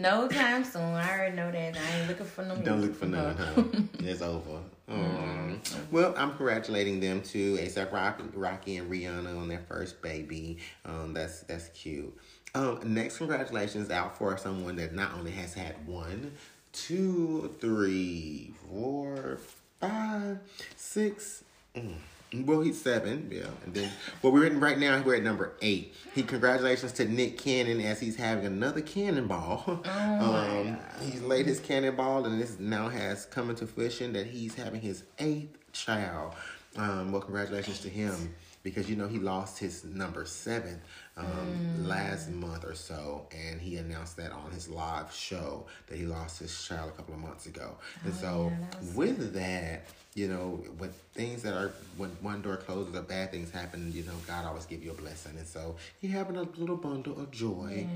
no 0.02 0.28
time. 0.28 0.64
soon. 0.64 0.82
I 0.82 1.10
already 1.10 1.36
know 1.36 1.50
that. 1.50 1.78
I 1.78 1.98
ain't 1.98 2.08
looking 2.08 2.26
for 2.26 2.44
no. 2.44 2.56
Don't 2.56 2.80
look 2.80 2.94
for 2.94 3.06
none, 3.06 3.36
huh? 3.36 3.62
it's 4.00 4.20
over. 4.20 4.58
Aw. 4.90 5.54
Well, 5.90 6.12
I'm 6.16 6.30
congratulating 6.30 7.00
them 7.00 7.22
too. 7.22 7.56
ASAP 7.56 7.92
Rocky, 7.92 8.24
Rocky 8.34 8.76
and 8.76 8.90
Rihanna 8.90 9.38
on 9.40 9.48
their 9.48 9.62
first 9.68 10.02
baby. 10.02 10.58
Um, 10.84 11.14
that's 11.14 11.40
that's 11.42 11.68
cute. 11.68 12.14
Um, 12.54 12.80
next 12.84 13.18
congratulations 13.18 13.90
out 13.90 14.18
for 14.18 14.36
someone 14.36 14.76
that 14.76 14.94
not 14.94 15.14
only 15.14 15.30
has 15.30 15.54
had 15.54 15.86
one, 15.86 16.32
two, 16.72 17.54
three, 17.60 18.52
four, 18.68 19.38
five, 19.80 20.38
six. 20.76 21.44
Mm. 21.74 21.94
Well, 22.34 22.62
he's 22.62 22.80
seven, 22.80 23.28
yeah. 23.30 23.46
And 23.64 23.74
then, 23.74 23.90
well, 24.22 24.32
we're 24.32 24.46
in 24.46 24.58
right 24.58 24.78
now. 24.78 25.02
We're 25.02 25.16
at 25.16 25.22
number 25.22 25.52
eight. 25.60 25.94
He 26.14 26.22
congratulations 26.22 26.92
to 26.92 27.04
Nick 27.04 27.36
Cannon 27.36 27.80
as 27.80 28.00
he's 28.00 28.16
having 28.16 28.46
another 28.46 28.80
cannonball. 28.80 29.82
um, 29.84 30.78
he's 31.02 31.20
laid 31.20 31.46
his 31.46 31.60
cannonball, 31.60 32.24
and 32.24 32.40
this 32.40 32.58
now 32.58 32.88
has 32.88 33.26
come 33.26 33.50
into 33.50 33.66
fruition 33.66 34.14
that 34.14 34.26
he's 34.26 34.54
having 34.54 34.80
his 34.80 35.04
eighth 35.18 35.58
child. 35.72 36.34
Um, 36.76 37.12
well, 37.12 37.20
congratulations 37.20 37.80
to 37.80 37.90
him 37.90 38.34
because 38.62 38.88
you 38.88 38.96
know 38.96 39.08
he 39.08 39.18
lost 39.18 39.58
his 39.58 39.84
number 39.84 40.24
seven 40.24 40.80
um, 41.16 41.86
last 41.86 42.30
month 42.30 42.64
or 42.64 42.74
so, 42.74 43.26
and 43.30 43.60
he 43.60 43.76
announced 43.76 44.16
that 44.16 44.32
on 44.32 44.50
his 44.50 44.68
live 44.68 45.12
show 45.12 45.66
that 45.88 45.98
he 45.98 46.04
lost 46.04 46.38
his 46.38 46.66
child 46.66 46.88
a 46.88 46.92
couple 46.92 47.14
of 47.14 47.20
months 47.20 47.46
ago. 47.46 47.76
And 48.04 48.14
so, 48.14 48.50
yeah, 48.50 48.66
that 48.70 48.96
with 48.96 49.34
that, 49.34 49.84
you 50.14 50.28
know, 50.28 50.62
when 50.78 50.90
things 51.14 51.42
that 51.42 51.54
are 51.54 51.72
when 51.96 52.10
one 52.20 52.42
door 52.42 52.56
closes 52.56 52.94
or 52.94 53.02
bad 53.02 53.30
things 53.30 53.50
happen, 53.50 53.92
you 53.94 54.02
know, 54.04 54.12
God 54.26 54.44
always 54.46 54.66
give 54.66 54.82
you 54.84 54.90
a 54.90 54.94
blessing. 54.94 55.36
And 55.36 55.46
so 55.46 55.76
he 56.00 56.08
having 56.08 56.36
a 56.36 56.42
little 56.42 56.76
bundle 56.76 57.18
of 57.18 57.30
joy. 57.30 57.86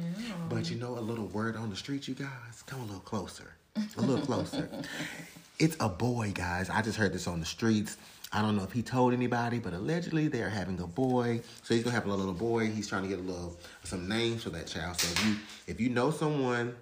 But 0.49 0.71
you 0.71 0.77
know, 0.77 0.99
a 0.99 1.01
little 1.01 1.27
word 1.27 1.57
on 1.57 1.71
the 1.71 1.77
street, 1.77 2.09
you 2.09 2.15
guys, 2.15 2.63
come 2.67 2.81
a 2.81 2.85
little 2.85 3.01
closer. 3.01 3.53
A 3.99 4.01
little 4.01 4.25
closer. 4.25 4.69
it's 5.59 5.77
a 5.81 5.89
boy, 5.89 6.33
guys. 6.35 6.71
I 6.71 6.83
just 6.83 6.97
heard 6.99 7.13
this 7.13 7.27
on 7.27 7.41
the 7.41 7.47
streets. 7.47 7.97
I 8.33 8.43
don't 8.43 8.57
know 8.57 8.65
if 8.65 8.73
he 8.73 8.83
told 8.83 9.13
anybody, 9.13 9.59
but 9.59 9.73
allegedly 9.73 10.29
they 10.29 10.43
are 10.43 10.49
having 10.49 10.81
a 10.81 10.87
boy. 10.87 11.41
So 11.63 11.75
he's 11.75 11.85
gonna 11.85 11.95
have 11.95 12.07
a 12.07 12.15
little 12.15 12.35
boy. 12.35 12.67
He's 12.67 12.89
trying 12.89 13.03
to 13.03 13.09
get 13.09 13.19
a 13.19 13.23
little 13.23 13.57
some 13.85 14.09
names 14.09 14.43
for 14.43 14.51
that 14.51 14.67
child. 14.67 15.01
So 15.01 15.09
if 15.13 15.27
you 15.27 15.37
if 15.67 15.81
you 15.81 15.89
know 15.91 16.11
someone 16.11 16.75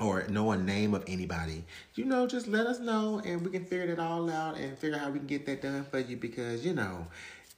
or 0.00 0.26
know 0.28 0.50
a 0.50 0.56
name 0.56 0.94
of 0.94 1.04
anybody, 1.06 1.64
you 1.94 2.04
know, 2.04 2.26
just 2.26 2.48
let 2.48 2.66
us 2.66 2.80
know 2.80 3.22
and 3.24 3.42
we 3.42 3.50
can 3.50 3.64
figure 3.64 3.92
it 3.92 3.98
all 3.98 4.28
out 4.30 4.56
and 4.56 4.76
figure 4.76 4.96
out 4.96 5.02
how 5.02 5.10
we 5.10 5.18
can 5.18 5.28
get 5.28 5.46
that 5.46 5.62
done 5.62 5.84
for 5.84 6.00
you 6.00 6.16
because, 6.16 6.66
you 6.66 6.74
know, 6.74 7.06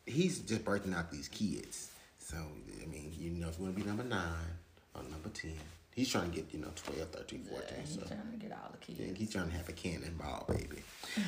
he's 0.04 0.40
just 0.40 0.64
birthing 0.64 0.94
out 0.94 1.11
these 1.11 1.28
kids. 1.28 1.90
So, 2.18 2.37
I 2.37 2.87
mean, 2.87 3.12
you 3.18 3.30
know, 3.30 3.49
if 3.49 3.58
you 3.58 3.64
want 3.64 3.76
to 3.76 3.82
be 3.82 3.87
number 3.87 4.04
nine 4.04 4.52
or 4.94 5.02
number 5.04 5.30
10, 5.30 5.52
he's 5.96 6.10
trying 6.10 6.30
to 6.30 6.36
get, 6.36 6.52
you 6.52 6.60
know, 6.60 6.68
12, 6.76 7.08
13, 7.08 7.44
14. 7.44 7.66
Yeah, 7.68 7.80
he's 7.80 7.94
so. 7.94 8.00
trying 8.02 8.30
to 8.30 8.36
get 8.36 8.52
all 8.52 8.70
the 8.70 8.76
kids. 8.76 9.00
Yeah, 9.00 9.14
he's 9.16 9.32
trying 9.32 9.48
to 9.50 9.56
have 9.56 9.68
a 9.68 9.72
cannonball, 9.72 10.44
baby. 10.46 10.82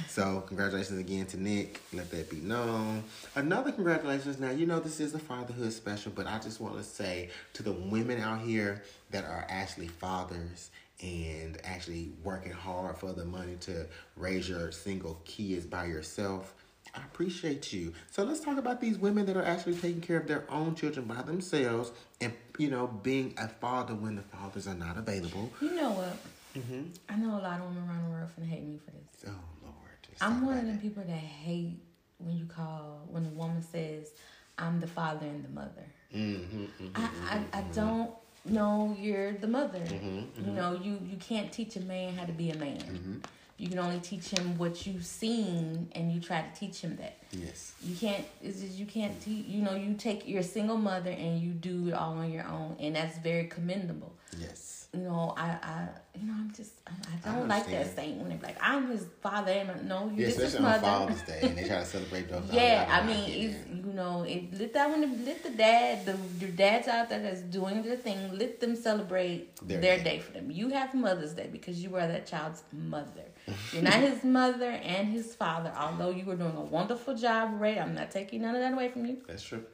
so, 0.08 0.44
congratulations 0.46 1.00
again 1.00 1.26
to 1.26 1.42
Nick. 1.42 1.80
Let 1.92 2.10
that 2.10 2.30
be 2.30 2.36
known. 2.36 3.02
Another 3.34 3.72
congratulations. 3.72 4.38
Now, 4.38 4.50
you 4.50 4.66
know 4.66 4.78
this 4.78 5.00
is 5.00 5.14
a 5.14 5.18
fatherhood 5.18 5.72
special, 5.72 6.12
but 6.14 6.26
I 6.26 6.38
just 6.38 6.60
want 6.60 6.76
to 6.76 6.84
say 6.84 7.30
to 7.54 7.62
the 7.62 7.72
women 7.72 8.20
out 8.20 8.42
here 8.42 8.82
that 9.10 9.24
are 9.24 9.46
actually 9.48 9.88
fathers 9.88 10.70
and 11.00 11.58
actually 11.64 12.10
working 12.22 12.52
hard 12.52 12.96
for 12.98 13.12
the 13.12 13.24
money 13.24 13.56
to 13.60 13.86
raise 14.16 14.48
your 14.48 14.70
single 14.70 15.20
kids 15.24 15.64
by 15.64 15.86
yourself. 15.86 16.54
I 16.98 17.04
appreciate 17.04 17.72
you. 17.72 17.92
So 18.10 18.24
let's 18.24 18.40
talk 18.40 18.58
about 18.58 18.80
these 18.80 18.98
women 18.98 19.26
that 19.26 19.36
are 19.36 19.44
actually 19.44 19.74
taking 19.74 20.00
care 20.00 20.16
of 20.18 20.26
their 20.26 20.44
own 20.50 20.74
children 20.74 21.06
by 21.06 21.22
themselves 21.22 21.92
and, 22.20 22.32
you 22.58 22.70
know, 22.70 22.88
being 22.88 23.34
a 23.38 23.48
father 23.48 23.94
when 23.94 24.16
the 24.16 24.22
fathers 24.22 24.66
are 24.66 24.74
not 24.74 24.96
available. 24.96 25.52
You 25.60 25.74
know 25.74 25.90
what? 25.90 26.16
Mm-hmm. 26.56 26.82
I 27.08 27.16
know 27.16 27.38
a 27.38 27.42
lot 27.42 27.60
of 27.60 27.66
women 27.66 27.88
around 27.88 28.04
the 28.04 28.10
world 28.10 28.28
finna 28.38 28.48
hate 28.48 28.64
me 28.64 28.78
for 28.84 28.90
this. 28.90 29.30
Oh, 29.30 29.40
Lord. 29.62 29.74
I'm 30.20 30.44
one 30.44 30.58
of 30.58 30.64
the 30.64 30.72
them 30.72 30.80
people 30.80 31.04
that 31.06 31.12
hate 31.12 31.76
when 32.18 32.36
you 32.36 32.46
call 32.46 33.06
when 33.08 33.24
a 33.26 33.28
woman 33.28 33.62
says 33.62 34.10
I'm 34.58 34.80
the 34.80 34.88
father 34.88 35.26
and 35.26 35.44
the 35.44 35.50
mother. 35.50 35.86
Mm-hmm, 36.14 36.64
mm-hmm 36.64 36.86
I, 36.96 37.04
I, 37.04 37.36
mm-hmm, 37.38 37.56
I 37.56 37.62
don't 37.72 38.10
know 38.44 38.96
you're 38.98 39.32
the 39.32 39.46
mother. 39.46 39.78
Mm-hmm, 39.78 40.44
You 40.44 40.52
know 40.52 40.80
you 40.82 40.98
you 41.08 41.16
can't 41.18 41.52
teach 41.52 41.76
a 41.76 41.80
man 41.80 42.16
how 42.16 42.24
to 42.24 42.32
be 42.32 42.50
a 42.50 42.56
man. 42.56 43.22
You 43.58 43.68
can 43.68 43.80
only 43.80 43.98
teach 43.98 44.28
him 44.28 44.56
what 44.56 44.86
you've 44.86 45.04
seen, 45.04 45.88
and 45.92 46.12
you 46.12 46.20
try 46.20 46.42
to 46.42 46.58
teach 46.58 46.80
him 46.80 46.96
that. 46.96 47.18
Yes. 47.32 47.72
You 47.82 47.96
can't. 47.96 48.24
It's 48.40 48.60
just 48.60 48.74
you 48.74 48.86
can't 48.86 49.20
teach. 49.20 49.46
You 49.46 49.62
know, 49.62 49.74
you 49.74 49.94
take 49.94 50.28
you're 50.28 50.44
single 50.44 50.76
mother 50.76 51.10
and 51.10 51.40
you 51.40 51.50
do 51.50 51.88
it 51.88 51.94
all 51.94 52.18
on 52.18 52.30
your 52.30 52.46
own, 52.46 52.76
and 52.78 52.94
that's 52.94 53.18
very 53.18 53.48
commendable. 53.48 54.14
Yes. 54.38 54.77
You 54.94 55.00
know, 55.00 55.34
I, 55.36 55.48
I, 55.62 55.88
you 56.18 56.26
know, 56.26 56.32
I'm 56.32 56.50
just, 56.56 56.72
I, 56.86 56.92
I 56.92 57.30
I 57.30 57.34
don't 57.36 57.46
like 57.46 57.66
that 57.66 57.72
understand. 57.74 57.96
saying 57.96 58.18
when 58.20 58.30
they're 58.30 58.38
like, 58.42 58.56
I'm 58.62 58.90
his 58.90 59.04
father, 59.20 59.52
and 59.52 59.86
no, 59.86 60.06
Yeah, 60.06 60.16
you're 60.16 60.26
just 60.28 60.40
his 60.40 60.54
especially 60.54 60.66
on. 60.74 60.80
Father's 61.08 61.22
Day, 61.22 61.40
and 61.42 61.58
they 61.58 61.64
try 61.68 61.76
to 61.80 61.84
celebrate 61.84 62.28
those. 62.30 62.44
Yeah, 62.52 62.86
I 62.90 63.00
I 63.00 63.06
mean, 63.06 63.54
you 63.84 63.92
know, 63.92 64.22
it, 64.22 64.58
let 64.58 64.72
that 64.72 64.88
one, 64.88 65.24
let 65.26 65.42
the 65.42 65.50
dad, 65.50 66.06
the, 66.06 66.12
the 66.40 66.46
dads 66.52 66.88
out 66.88 67.10
there 67.10 67.20
that's 67.20 67.42
doing 67.42 67.82
their 67.82 67.96
thing, 67.96 68.38
let 68.38 68.60
them 68.60 68.74
celebrate 68.74 69.54
Their 69.58 69.78
their, 69.78 69.98
day. 69.98 70.04
day. 70.04 70.18
for 70.20 70.32
them. 70.32 70.50
You 70.50 70.70
have 70.70 70.94
Mother's 70.94 71.34
Day 71.34 71.50
because 71.52 71.82
you 71.82 71.94
are 71.96 72.08
that 72.08 72.26
child's 72.26 72.62
mother. 72.72 73.26
You're 73.74 73.82
not 73.82 73.92
his 73.94 74.24
mother 74.40 74.70
and 74.70 75.08
his 75.08 75.34
father, 75.34 75.70
although 75.78 76.10
you 76.10 76.24
were 76.24 76.36
doing 76.36 76.56
a 76.56 76.62
wonderful 76.62 77.14
job, 77.14 77.60
Ray. 77.60 77.78
I'm 77.78 77.94
not 77.94 78.10
taking 78.10 78.40
none 78.40 78.54
of 78.54 78.62
that 78.62 78.72
away 78.72 78.88
from 78.88 79.04
you, 79.04 79.18
That's 79.28 79.42
true. 79.42 79.64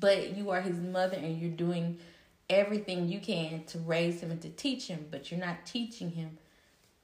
but 0.00 0.36
you 0.36 0.50
are 0.50 0.60
his 0.60 0.76
mother 0.80 1.16
and 1.16 1.38
you're 1.40 1.50
doing 1.52 1.98
everything 2.50 3.08
you 3.08 3.20
can 3.20 3.64
to 3.64 3.78
raise 3.80 4.20
him 4.20 4.30
and 4.30 4.40
to 4.42 4.50
teach 4.50 4.86
him, 4.86 5.06
but 5.10 5.30
you're 5.30 5.40
not 5.40 5.64
teaching 5.66 6.10
him 6.10 6.38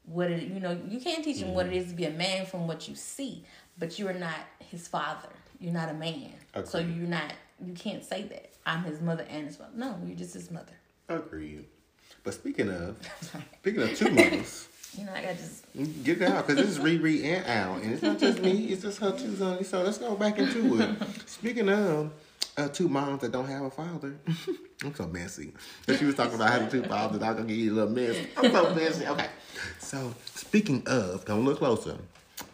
what 0.05 0.31
it, 0.31 0.43
you 0.43 0.61
know, 0.61 0.79
you 0.89 1.01
can't 1.01 1.25
teach 1.25 1.39
him 1.39 1.55
what 1.55 1.67
it 1.67 1.71
mm-hmm. 1.71 1.79
is 1.79 1.89
to 1.89 1.95
be 1.95 2.05
a 2.05 2.11
man 2.11 2.47
from 2.47 2.67
what 2.67 2.89
you 2.89 2.95
see, 2.95 3.45
but 3.79 3.99
you 3.99 4.09
are 4.09 4.15
not 4.15 4.39
his 4.59 4.89
father. 4.89 5.29
You're 5.61 5.73
not 5.73 5.89
a 5.89 5.95
man. 5.95 6.33
So 6.65 6.79
you're 6.79 7.07
not, 7.07 7.33
you 7.65 7.75
can't 7.75 8.05
say 8.05 8.23
that. 8.23 8.51
I'm 8.67 8.85
his 8.85 9.01
mother 9.01 9.27
and 9.29 9.47
his 9.47 9.57
father. 9.57 9.73
No, 9.75 9.99
you're 10.05 10.17
just 10.17 10.35
his 10.35 10.51
mother. 10.51 10.73
Agreed. 11.09 11.67
But 12.25 12.35
speaking 12.35 12.71
of, 12.71 12.97
speaking 13.61 13.83
of 13.83 13.97
two 13.97 14.11
mothers, 14.11 14.69
You 14.99 15.05
know, 15.05 15.13
I 15.13 15.23
got 15.23 15.37
just, 15.37 15.65
get 16.03 16.21
it 16.21 16.29
out 16.29 16.47
because 16.47 16.67
this 16.67 16.77
is 16.77 16.83
Riri 16.83 17.25
and 17.25 17.47
Al, 17.47 17.75
and 17.75 17.93
it's 17.93 18.03
not 18.03 18.19
just 18.19 18.43
me; 18.43 18.67
it's 18.67 18.83
just 18.83 18.99
her 18.99 19.13
too, 19.13 19.37
honey. 19.37 19.63
So 19.63 19.83
let's 19.83 19.99
go 19.99 20.17
back 20.17 20.39
into 20.39 20.81
it. 20.81 20.97
Speaking 21.27 21.69
of 21.69 22.11
uh, 22.61 22.69
two 22.69 22.89
moms 22.89 23.21
that 23.23 23.33
don't 23.33 23.47
have 23.47 23.63
a 23.65 23.71
father, 23.71 24.17
I'm 24.85 24.95
so 24.95 25.07
messy. 25.07 25.53
But 25.87 25.99
she 25.99 26.05
was 26.05 26.15
talking 26.15 26.35
about 26.35 26.51
having 26.51 26.69
two 26.71 26.83
fathers. 26.85 27.23
I'm 27.23 27.35
gonna 27.37 27.49
give 27.49 27.57
you 27.57 27.73
a 27.73 27.75
little 27.75 27.91
mess. 27.91 28.17
I'm 28.37 28.51
so 28.51 28.75
messy. 28.75 29.07
Okay. 29.07 29.27
So 29.79 30.15
speaking 30.35 30.83
of, 30.87 31.25
come 31.25 31.39
a 31.39 31.41
little 31.41 31.59
closer. 31.59 31.99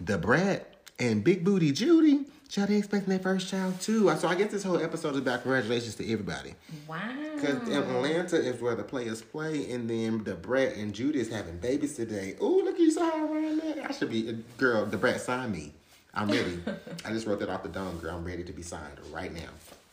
The 0.01 0.19
Brat 0.19 0.75
and 0.99 1.23
Big 1.25 1.45
Booty 1.45 1.73
Judy. 1.73 2.25
Child, 2.49 2.69
they 2.69 2.77
expecting 2.77 3.11
their 3.11 3.19
first 3.19 3.49
child 3.49 3.81
too. 3.81 4.09
So 4.19 4.29
I 4.29 4.37
guess 4.37 4.53
this 4.53 4.63
whole 4.63 4.81
episode 4.81 5.15
is 5.15 5.19
about 5.19 5.43
congratulations 5.43 5.97
to 5.97 6.05
everybody. 6.13 6.55
wow. 6.87 7.01
Because 7.35 7.69
Atlanta 7.69 8.37
is 8.37 8.61
where 8.63 8.77
the 8.77 8.85
players 8.85 9.21
play, 9.21 9.71
and 9.73 9.91
then 9.91 10.23
the 10.23 10.35
Brat 10.37 10.77
and 10.77 10.95
Judy 10.95 11.19
is 11.19 11.29
having 11.29 11.59
babies 11.59 11.97
today. 11.97 12.37
Ooh, 12.41 12.63
look 12.65 12.75
at 12.75 12.81
you 12.81 12.93
sign 12.93 13.21
around 13.21 13.61
there. 13.61 13.85
I 13.89 13.93
should 13.93 14.11
be, 14.11 14.45
girl, 14.59 14.87
the 14.87 14.97
Brat 14.97 15.21
signed 15.21 15.53
me. 15.53 15.73
I'm 16.15 16.29
ready. 16.31 16.59
I 17.05 17.11
just 17.11 17.27
wrote 17.27 17.41
that 17.41 17.51
off 17.51 17.63
the 17.65 17.69
dome, 17.69 17.99
girl. 17.99 18.17
I'm 18.17 18.25
ready 18.25 18.43
to 18.45 18.53
be 18.53 18.63
signed 18.63 18.99
right 19.13 19.33
now. 19.35 19.51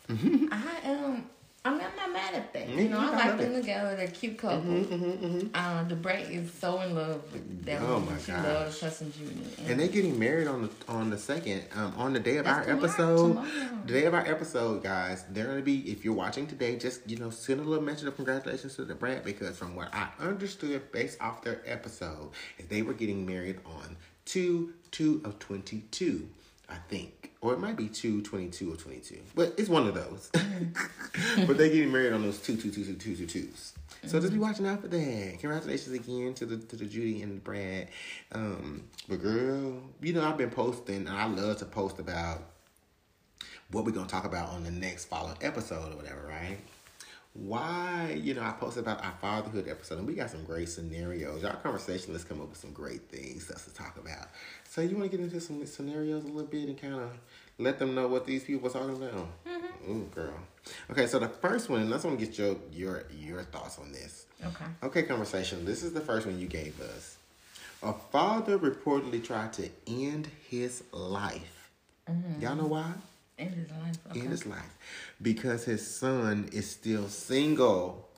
I 0.10 0.79
am. 0.83 1.29
I 1.65 1.72
mean, 1.72 1.79
I'm 1.81 1.95
not 1.95 2.12
mad 2.12 2.33
at 2.33 2.51
that. 2.51 2.67
You 2.67 2.89
know, 2.89 3.00
I 3.00 3.10
like 3.12 3.38
them 3.38 3.53
together. 3.53 3.95
They're 3.95 4.07
cute 4.07 4.38
couple. 4.38 4.60
Um, 5.55 5.86
the 5.88 5.95
Brat 5.95 6.29
is 6.29 6.51
so 6.51 6.81
in 6.81 6.93
love 6.93 7.22
with 7.31 7.63
them. 7.65 7.81
Oh, 7.86 8.01
my 8.01 8.17
she 8.17 8.33
gosh. 8.33 8.43
loves 8.43 8.79
Cousin 8.81 9.13
Judy. 9.13 9.72
And 9.72 9.79
they're 9.79 9.88
getting 9.88 10.19
married 10.19 10.48
on 10.48 10.63
the 10.63 10.69
on 10.89 11.10
the 11.10 11.17
second, 11.17 11.63
um, 11.74 11.93
on 11.95 12.12
the 12.12 12.19
day 12.19 12.36
of 12.36 12.48
our 12.48 12.65
tomorrow, 12.65 12.79
episode. 12.83 13.27
tomorrow. 13.29 13.48
The 13.86 13.93
day 13.93 14.05
of 14.05 14.13
our 14.13 14.27
episode, 14.27 14.83
guys, 14.83 15.24
they're 15.29 15.45
gonna 15.48 15.62
be. 15.62 15.89
If 15.89 16.03
you're 16.03 16.13
watching 16.13 16.48
today, 16.48 16.75
just 16.75 17.10
you 17.10 17.15
know, 17.15 17.29
send 17.29 17.62
a 17.62 17.63
little 17.63 17.83
mention 17.83 18.10
of 18.10 18.17
congratulations 18.17 18.75
to 18.75 18.83
the 18.83 18.95
Brat 18.95 19.24
because 19.24 19.57
from 19.57 19.74
what 19.74 19.88
I 19.95 20.10
understood, 20.19 20.91
based 20.91 21.22
off 21.22 21.43
their 21.43 21.62
episode, 21.65 22.31
is 22.57 22.65
they 22.65 22.81
were 22.81 22.93
getting 22.93 23.25
married 23.25 23.60
on 23.65 23.95
two 24.25 24.74
two 24.91 25.22
of 25.24 25.39
twenty 25.39 25.86
two. 25.91 26.27
I 26.69 26.75
think, 26.89 27.33
or 27.44 27.54
it 27.54 27.60
might 27.60 27.76
be 27.76 27.90
two 27.90 28.22
twenty 28.22 28.48
two 28.48 28.74
or 28.74 28.78
twenty 28.78 29.00
two, 29.00 29.20
but 29.36 29.54
it's 29.58 29.70
one 29.70 29.86
of 29.86 29.94
those. 29.94 30.32
but 31.46 31.58
they're 31.58 31.68
getting 31.68 31.92
married 31.92 32.14
on 32.14 32.24
those 32.24 32.40
two 32.40 32.56
two 32.56 32.72
two 32.72 32.86
two 32.86 32.96
two 32.96 33.16
two 33.16 33.28
twos. 33.28 33.74
So 34.06 34.20
just 34.20 34.34
be 34.34 34.40
watching 34.40 34.66
out 34.66 34.82
for 34.82 34.88
that. 34.88 35.40
Congratulations 35.40 35.94
again 35.94 36.34
to 36.36 36.46
the 36.46 36.58
to 36.58 36.78
the 36.78 36.86
Judy 36.86 37.22
and 37.22 37.38
the 37.38 37.42
Brat. 37.42 37.90
Um, 38.32 38.86
but 39.10 39.22
girl, 39.22 39.84
you 40.02 40.14
know 40.14 40.24
I've 40.24 40.38
been 40.38 40.50
posting, 40.52 41.08
and 41.08 41.10
I 41.10 41.26
love 41.26 41.58
to 41.58 41.66
post 41.66 42.00
about 42.00 42.42
what 43.72 43.84
we're 43.84 43.92
gonna 43.92 44.08
talk 44.08 44.24
about 44.24 44.50
on 44.50 44.64
the 44.64 44.72
next 44.72 45.06
following 45.06 45.38
episode 45.42 45.92
or 45.92 45.98
whatever, 45.98 46.26
right? 46.28 46.58
Why, 47.34 48.20
you 48.22 48.36
know, 48.36 48.44
I 48.44 48.52
posted 48.52 48.84
about 48.84 49.04
our 49.04 49.13
fatherhood 49.20 49.68
episode, 49.68 49.98
and 49.98 50.08
we 50.08 50.13
got 50.13 50.30
some 50.30 50.44
great 50.44 50.70
scenarios. 50.70 51.44
Our 51.44 51.56
conversation, 51.56 52.13
let's 52.13 52.24
come 52.24 52.40
up 52.40 52.50
with 52.50 52.60
some 52.60 52.72
great 52.72 53.10
things 53.10 53.48
to 53.48 53.74
talk 53.74 53.98
about. 53.98 54.28
So, 54.70 54.82
you 54.82 54.96
want 54.96 55.10
to 55.10 55.18
get 55.18 55.24
into 55.24 55.42
some 55.42 55.66
scenarios 55.66 56.25
a 56.25 56.28
little 56.28 56.44
bit 56.44 56.68
and 56.68 56.80
kind 56.80 56.94
of 56.94 57.10
let 57.58 57.80
them 57.80 57.96
know 57.96 58.08
what 58.08 58.28
these 58.28 58.44
people 58.44 58.68
are 58.68 58.72
talking 58.72 58.96
about? 58.96 59.28
Mm-hmm. 59.48 59.92
Ooh, 59.92 60.10
girl. 60.13 60.36
Okay, 60.92 61.08
so 61.08 61.18
the 61.18 61.28
first 61.28 61.70
one, 61.70 61.82
and 61.82 61.90
I 61.90 61.94
just 61.94 62.06
want 62.06 62.20
to 62.20 62.25
get 62.25 62.38
your 62.38 62.56
your 62.72 63.04
your 63.12 63.44
thoughts 63.44 63.80
on 63.80 63.92
this. 63.92 64.25
Okay. 64.46 64.66
Okay, 64.84 65.04
conversation. 65.04 65.66
This 65.66 65.84
is 65.84 65.94
the 65.94 66.02
first 66.02 66.25
one 66.25 66.40
you 66.40 66.48
gave 66.48 66.80
us. 66.80 67.18
A 67.82 67.94
father 67.94 68.58
reportedly 68.58 69.24
tried 69.24 69.54
to 69.54 69.70
end 69.88 70.30
his 70.50 70.84
life. 70.92 71.72
Mm-hmm. 72.10 72.42
Y'all 72.42 72.56
know 72.56 72.68
why? 72.68 72.94
In 73.38 73.50
his 73.50 73.70
life. 73.72 73.98
Okay. 74.12 74.20
End 74.22 74.30
his 74.30 74.46
life 74.46 74.78
because 75.24 75.63
his 75.63 75.86
son 75.86 76.50
is 76.51 76.70
still 76.70 77.08
single. 77.08 78.10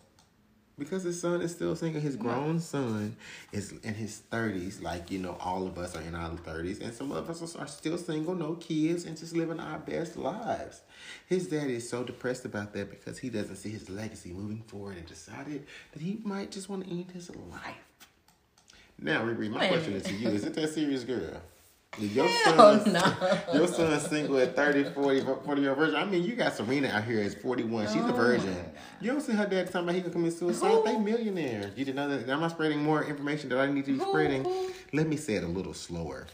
Because 0.77 1.03
his 1.03 1.21
son 1.21 1.41
is 1.41 1.51
still 1.51 1.74
single, 1.74 2.01
his 2.01 2.17
grown 2.17 2.59
son 2.59 3.15
is 3.53 3.71
in 3.83 3.93
his 3.93 4.17
thirties. 4.17 4.81
Like 4.81 5.09
you 5.09 5.19
know, 5.19 5.38
all 5.39 5.65
of 5.65 5.77
us 5.77 5.95
are 5.95 6.01
in 6.01 6.15
our 6.15 6.35
thirties, 6.35 6.81
and 6.81 6.93
some 6.93 7.13
of 7.13 7.29
us 7.29 7.55
are 7.55 7.67
still 7.67 7.97
single, 7.97 8.35
no 8.35 8.55
kids, 8.55 9.05
and 9.05 9.15
just 9.17 9.33
living 9.33 9.62
our 9.62 9.79
best 9.79 10.17
lives. 10.17 10.81
His 11.27 11.47
dad 11.47 11.69
is 11.69 11.89
so 11.89 12.03
depressed 12.03 12.43
about 12.43 12.74
that 12.74 12.89
because 12.89 13.17
he 13.19 13.29
doesn't 13.29 13.55
see 13.55 13.69
his 13.69 13.89
legacy 13.89 14.33
moving 14.33 14.63
forward, 14.63 14.97
and 14.97 15.05
decided 15.05 15.65
that 15.93 16.01
he 16.01 16.19
might 16.25 16.51
just 16.51 16.67
want 16.67 16.83
to 16.83 16.89
end 16.89 17.09
his 17.12 17.29
life. 17.33 17.75
Now, 19.00 19.24
Riri, 19.24 19.50
my 19.50 19.69
question 19.69 19.93
is 19.93 20.03
to 20.03 20.13
you: 20.13 20.27
Is 20.27 20.43
it 20.43 20.55
that 20.55 20.74
serious, 20.74 21.05
girl? 21.05 21.41
Is 21.99 22.13
your 22.13 22.27
Hell 22.27 22.79
son, 22.83 22.93
no. 22.93 23.39
your 23.53 23.67
son's 23.67 24.07
single 24.09 24.37
at 24.39 24.55
30, 24.55 24.85
40, 24.91 25.21
40 25.45 25.61
year 25.61 25.75
virgin. 25.75 25.95
I 25.95 26.05
mean, 26.05 26.23
you 26.23 26.35
got 26.35 26.53
Serena 26.53 26.89
out 26.89 27.05
here 27.05 27.21
at 27.21 27.41
41. 27.41 27.87
She's 27.87 27.95
Oh 27.97 28.09
a 28.09 28.11
virgin. 28.13 28.55
You 28.99 29.11
don't 29.11 29.21
see 29.21 29.31
her 29.33 29.45
dad 29.45 29.67
talking 29.67 29.81
about 29.83 29.95
he 29.95 30.01
can 30.01 30.11
commit 30.11 30.33
suicide. 30.33 30.71
Who? 30.71 30.83
They 30.83 30.97
millionaires. 30.97 31.71
You 31.77 31.85
didn't 31.85 31.95
know 31.95 32.09
that. 32.09 32.29
I'm 32.29 32.41
not 32.41 32.51
spreading 32.51 32.83
more 32.83 33.03
information 33.05 33.49
that 33.49 33.59
I 33.59 33.67
need 33.71 33.85
to 33.85 33.93
be 33.93 33.99
Who? 34.03 34.09
spreading. 34.09 34.45
Let 34.93 35.07
me 35.07 35.15
say 35.17 35.35
it 35.35 35.43
a 35.43 35.47
little 35.47 35.73
slower. 35.73 36.27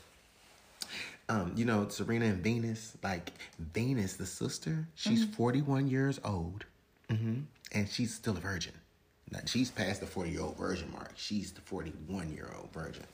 Um, 1.30 1.53
you 1.56 1.63
know, 1.65 1.88
Serena 1.88 2.25
and 2.25 2.44
Venus, 2.44 2.98
like 3.03 3.32
Venus, 3.60 4.15
the 4.15 4.25
sister, 4.25 4.88
she's 4.96 5.24
Mm-hmm. 5.25 5.34
41 5.34 5.88
years 5.88 6.20
old. 6.25 6.65
hmm 7.10 7.41
And 7.72 7.88
she's 7.88 8.13
still 8.13 8.36
a 8.36 8.39
virgin. 8.39 8.74
Now, 9.32 9.39
she's 9.46 9.72
past 9.72 10.01
the 10.01 10.08
40 10.08 10.32
year 10.32 10.41
old 10.41 10.58
virgin 10.58 10.91
mark. 10.91 11.13
She's 11.15 11.51
the 11.53 11.62
41 11.62 12.34
year 12.34 12.50
old 12.58 12.74
virgin. 12.74 13.06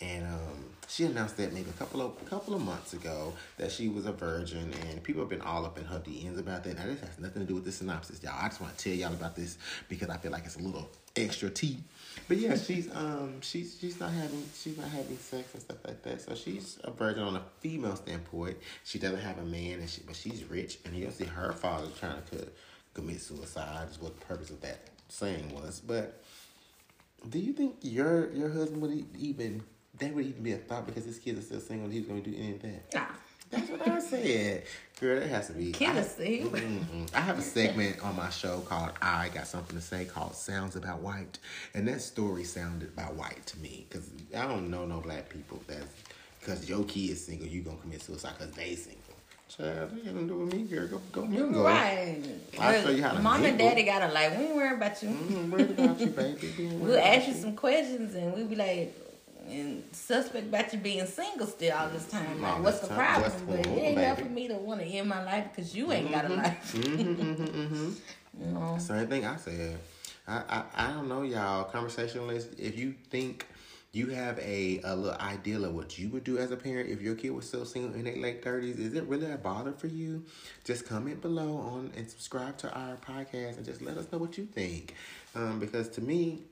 And 0.00 0.24
um, 0.24 0.64
she 0.88 1.04
announced 1.04 1.36
that 1.36 1.52
maybe 1.52 1.70
a 1.70 1.74
couple 1.74 2.02
of 2.02 2.24
couple 2.28 2.54
of 2.54 2.60
months 2.60 2.92
ago 2.92 3.32
that 3.58 3.70
she 3.70 3.88
was 3.88 4.06
a 4.06 4.12
virgin, 4.12 4.72
and 4.88 5.02
people 5.02 5.22
have 5.22 5.30
been 5.30 5.40
all 5.40 5.64
up 5.64 5.78
in 5.78 5.84
her 5.84 5.98
DMs 5.98 6.38
about 6.38 6.64
that. 6.64 6.76
Now 6.76 6.86
this 6.86 7.00
has 7.00 7.18
nothing 7.18 7.42
to 7.42 7.48
do 7.48 7.54
with 7.54 7.64
the 7.64 7.72
synopsis, 7.72 8.22
y'all. 8.22 8.34
I 8.38 8.48
just 8.48 8.60
want 8.60 8.76
to 8.76 8.84
tell 8.84 8.92
y'all 8.92 9.12
about 9.12 9.36
this 9.36 9.58
because 9.88 10.10
I 10.10 10.16
feel 10.18 10.32
like 10.32 10.44
it's 10.44 10.56
a 10.56 10.60
little 10.60 10.88
extra 11.16 11.50
tea. 11.50 11.78
But 12.28 12.38
yeah, 12.38 12.56
she's 12.56 12.94
um 12.94 13.40
she's 13.40 13.76
she's 13.80 13.98
not 13.98 14.12
having 14.12 14.44
she's 14.54 14.76
not 14.76 14.88
having 14.88 15.16
sex 15.18 15.52
and 15.54 15.62
stuff 15.62 15.78
like 15.86 16.02
that. 16.02 16.20
So 16.20 16.34
she's 16.34 16.78
a 16.84 16.90
virgin 16.90 17.22
on 17.22 17.36
a 17.36 17.42
female 17.60 17.96
standpoint. 17.96 18.56
She 18.84 18.98
doesn't 18.98 19.20
have 19.20 19.38
a 19.38 19.44
man, 19.44 19.80
and 19.80 19.88
she 19.88 20.02
but 20.06 20.16
she's 20.16 20.44
rich, 20.44 20.78
and 20.84 20.94
you 20.94 21.04
don't 21.04 21.12
see 21.12 21.24
her 21.24 21.52
father 21.52 21.88
trying 21.98 22.22
to 22.32 22.46
commit 22.94 23.20
suicide. 23.20 23.88
Is 23.90 24.00
what 24.00 24.18
the 24.18 24.26
purpose 24.26 24.50
of 24.50 24.60
that 24.60 24.80
saying 25.08 25.54
was. 25.54 25.80
But 25.80 26.22
do 27.28 27.38
you 27.38 27.52
think 27.52 27.76
your 27.82 28.32
your 28.32 28.50
husband 28.50 28.82
would 28.82 29.06
even 29.18 29.62
that 29.98 30.14
would 30.14 30.26
even 30.26 30.42
be 30.42 30.52
a 30.52 30.58
thought 30.58 30.86
because 30.86 31.04
his 31.04 31.18
kids 31.18 31.38
are 31.38 31.42
still 31.42 31.60
single? 31.60 31.88
He's 31.88 32.06
going 32.06 32.22
to 32.22 32.30
do 32.30 32.36
any 32.36 32.52
of 32.52 32.62
that? 32.62 32.94
Nah. 32.94 33.06
That's 33.50 33.70
what 33.70 33.86
I 33.86 33.98
said. 34.00 34.64
Girl, 35.00 35.20
that 35.20 35.28
has 35.28 35.48
to 35.48 35.52
be. 35.52 35.72
Kid 35.72 35.90
I. 35.90 37.18
I 37.18 37.20
have 37.20 37.38
a 37.38 37.42
segment 37.42 38.02
on 38.02 38.16
my 38.16 38.30
show 38.30 38.60
called 38.60 38.92
I 39.00 39.28
Got 39.28 39.46
Something 39.46 39.76
to 39.76 39.82
Say 39.82 40.04
called 40.04 40.34
Sounds 40.34 40.76
About 40.76 41.00
White. 41.00 41.38
And 41.74 41.86
that 41.88 42.00
story 42.00 42.44
sounded 42.44 42.88
about 42.88 43.14
white 43.14 43.44
to 43.46 43.58
me. 43.58 43.86
Because 43.88 44.10
I 44.36 44.46
don't 44.46 44.70
know 44.70 44.86
no 44.86 45.00
black 45.00 45.28
people 45.28 45.62
that's. 45.66 45.86
Because 46.40 46.68
your 46.68 46.84
kid 46.84 47.10
is 47.10 47.24
single, 47.24 47.46
you 47.46 47.62
going 47.62 47.76
to 47.76 47.82
commit 47.82 48.02
suicide 48.02 48.34
because 48.38 48.54
they 48.54 48.74
single. 48.74 49.00
Child, 49.48 49.92
they 49.94 50.00
got 50.02 50.18
to 50.18 50.26
do 50.26 50.38
with 50.38 50.52
me, 50.52 50.62
girl. 50.64 50.88
Go, 50.88 51.00
go 51.12 51.24
mingle. 51.24 51.64
Right. 51.64 52.22
I'll 52.58 52.82
show 52.82 52.90
you 52.90 53.02
how 53.02 53.12
to 53.12 53.20
Mom 53.20 53.44
and 53.44 53.56
daddy 53.56 53.84
gotta 53.84 54.12
like, 54.12 54.36
we 54.36 54.44
ain't 54.44 54.56
worried 54.56 54.76
about 54.76 55.02
you. 55.02 55.08
Mm, 55.10 55.50
worried 55.50 55.70
about 55.70 56.00
you, 56.00 56.06
baby. 56.08 56.66
We'll 56.74 56.98
ask 56.98 57.28
you 57.28 57.34
some 57.34 57.56
questions 57.56 58.14
and 58.14 58.34
we'll 58.34 58.46
be 58.46 58.56
like, 58.56 59.03
and 59.48 59.84
suspect 59.92 60.46
about 60.46 60.72
you 60.72 60.78
being 60.78 61.06
single 61.06 61.46
still 61.46 61.76
all 61.76 61.88
this 61.88 62.06
time. 62.06 62.40
Like, 62.40 62.62
what's 62.62 62.80
the 62.80 62.88
problem? 62.88 63.30
What's 63.30 63.42
but 63.42 63.60
it 63.60 63.66
ain't 63.66 63.98
enough 63.98 64.18
for 64.18 64.24
me 64.26 64.48
to 64.48 64.54
want 64.54 64.80
to 64.80 64.86
end 64.86 65.08
my 65.08 65.24
life 65.24 65.48
because 65.54 65.74
you 65.74 65.92
ain't 65.92 66.10
got 66.10 66.26
a 66.26 66.28
life. 66.34 66.74
Mm-hmm, 66.74 67.22
mm-hmm, 67.22 67.44
mm-hmm. 67.44 67.90
You 68.40 68.46
know? 68.46 68.78
Same 68.78 69.06
thing 69.06 69.24
I 69.24 69.36
said. 69.36 69.78
I, 70.26 70.42
I 70.48 70.64
I 70.74 70.92
don't 70.92 71.08
know, 71.08 71.22
y'all. 71.22 71.64
Conversationalists, 71.64 72.52
if 72.58 72.76
you 72.76 72.94
think 73.10 73.46
you 73.92 74.08
have 74.08 74.36
a, 74.40 74.80
a 74.82 74.96
little 74.96 75.18
ideal 75.20 75.64
of 75.64 75.72
what 75.72 75.96
you 75.96 76.08
would 76.08 76.24
do 76.24 76.36
as 76.36 76.50
a 76.50 76.56
parent 76.56 76.90
if 76.90 77.00
your 77.00 77.14
kid 77.14 77.30
was 77.30 77.46
still 77.46 77.64
single 77.64 77.94
in 77.94 78.04
their 78.04 78.16
late 78.16 78.42
thirties, 78.42 78.78
is 78.80 78.94
it 78.94 79.04
really 79.04 79.30
a 79.30 79.36
bother 79.36 79.70
for 79.70 79.86
you? 79.86 80.24
Just 80.64 80.84
comment 80.84 81.22
below 81.22 81.56
on 81.58 81.92
and 81.96 82.10
subscribe 82.10 82.56
to 82.58 82.72
our 82.72 82.96
podcast 82.96 83.56
and 83.56 83.64
just 83.64 83.80
let 83.82 83.96
us 83.96 84.10
know 84.10 84.18
what 84.18 84.36
you 84.36 84.46
think. 84.46 84.94
Um, 85.36 85.60
because 85.60 85.88
to 85.90 86.00
me, 86.00 86.42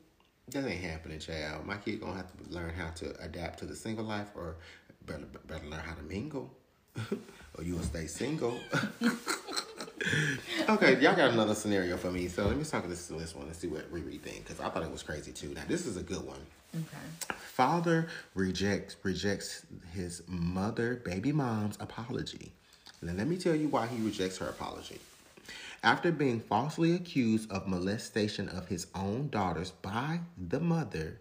that 0.49 0.67
ain't 0.67 0.83
happening, 0.83 1.19
child. 1.19 1.67
My 1.67 1.77
kid 1.77 2.01
gonna 2.01 2.17
have 2.17 2.31
to 2.37 2.53
learn 2.53 2.75
how 2.75 2.91
to 2.91 3.15
adapt 3.23 3.59
to 3.61 3.67
the 3.67 3.77
single 3.77 4.05
life, 4.05 4.29
or 4.35 4.57
better 5.07 5.25
better 5.47 5.67
learn 5.67 5.81
how 5.81 5.95
to 5.95 6.03
mingle, 6.03 6.51
or 7.57 7.65
you 7.65 7.75
will 7.75 7.83
stay 7.83 8.07
single. 8.07 8.59
okay, 10.69 11.01
y'all 11.01 11.15
got 11.15 11.31
another 11.31 11.55
scenario 11.55 11.97
for 11.97 12.11
me. 12.11 12.29
So 12.29 12.47
let 12.47 12.57
me 12.57 12.65
talk 12.65 12.89
this 12.89 13.07
this 13.07 13.35
one 13.35 13.47
and 13.47 13.57
see 13.57 13.69
what 13.69 13.93
Riri 13.93 14.21
think 14.21 14.45
because 14.45 14.61
I 14.61 14.69
thought 14.69 14.83
it 14.83 14.91
was 14.91 15.03
crazy 15.03 15.33
too. 15.33 15.55
Now 15.55 15.63
this 15.69 15.87
is 15.87 15.97
a 15.97 16.03
good 16.03 16.27
one. 16.27 16.41
Okay. 16.75 17.39
Father 17.39 18.09
rejects 18.35 18.97
rejects 19.03 19.65
his 19.93 20.23
mother, 20.27 21.03
baby 21.05 21.33
mom's 21.33 21.77
apology. 21.81 22.53
Now 23.01 23.13
let 23.13 23.27
me 23.27 23.37
tell 23.37 23.55
you 23.55 23.69
why 23.69 23.87
he 23.87 24.03
rejects 24.03 24.39
her 24.39 24.49
apology. 24.49 24.99
After 25.83 26.13
being 26.13 26.41
falsely 26.41 26.95
accused 26.95 27.51
of 27.51 27.67
molestation 27.67 28.49
of 28.49 28.69
his 28.69 28.87
own 28.95 29.29
daughters 29.31 29.71
by 29.71 30.21
the 30.37 30.61
mother, 30.61 31.21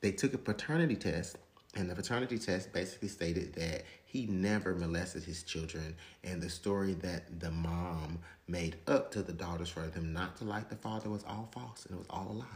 they 0.00 0.12
took 0.12 0.34
a 0.34 0.38
paternity 0.38 0.96
test, 0.96 1.36
and 1.74 1.88
the 1.88 1.94
paternity 1.94 2.38
test 2.38 2.72
basically 2.72 3.08
stated 3.08 3.54
that 3.54 3.84
he 4.04 4.26
never 4.26 4.74
molested 4.74 5.24
his 5.24 5.42
children, 5.42 5.96
and 6.22 6.40
the 6.40 6.50
story 6.50 6.94
that 6.94 7.40
the 7.40 7.50
mom 7.50 8.18
made 8.46 8.76
up 8.86 9.10
to 9.10 9.22
the 9.22 9.32
daughters 9.32 9.70
for 9.70 9.80
them 9.80 10.12
not 10.12 10.36
to 10.36 10.44
like 10.44 10.68
the 10.68 10.76
father 10.76 11.08
was 11.08 11.24
all 11.24 11.48
false 11.52 11.86
and 11.86 11.94
it 11.94 11.98
was 11.98 12.06
all 12.10 12.28
a 12.30 12.32
lie. 12.32 12.46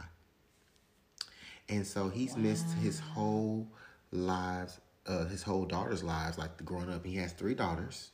And 1.67 1.85
so 1.85 2.09
he's 2.09 2.37
missed 2.37 2.71
his 2.81 2.99
whole 2.99 3.67
lives, 4.11 4.79
uh, 5.05 5.25
his 5.25 5.43
whole 5.43 5.65
daughter's 5.65 6.03
lives, 6.03 6.37
like 6.37 6.63
growing 6.63 6.89
up. 6.89 7.05
He 7.05 7.17
has 7.17 7.33
three 7.33 7.53
daughters, 7.55 8.11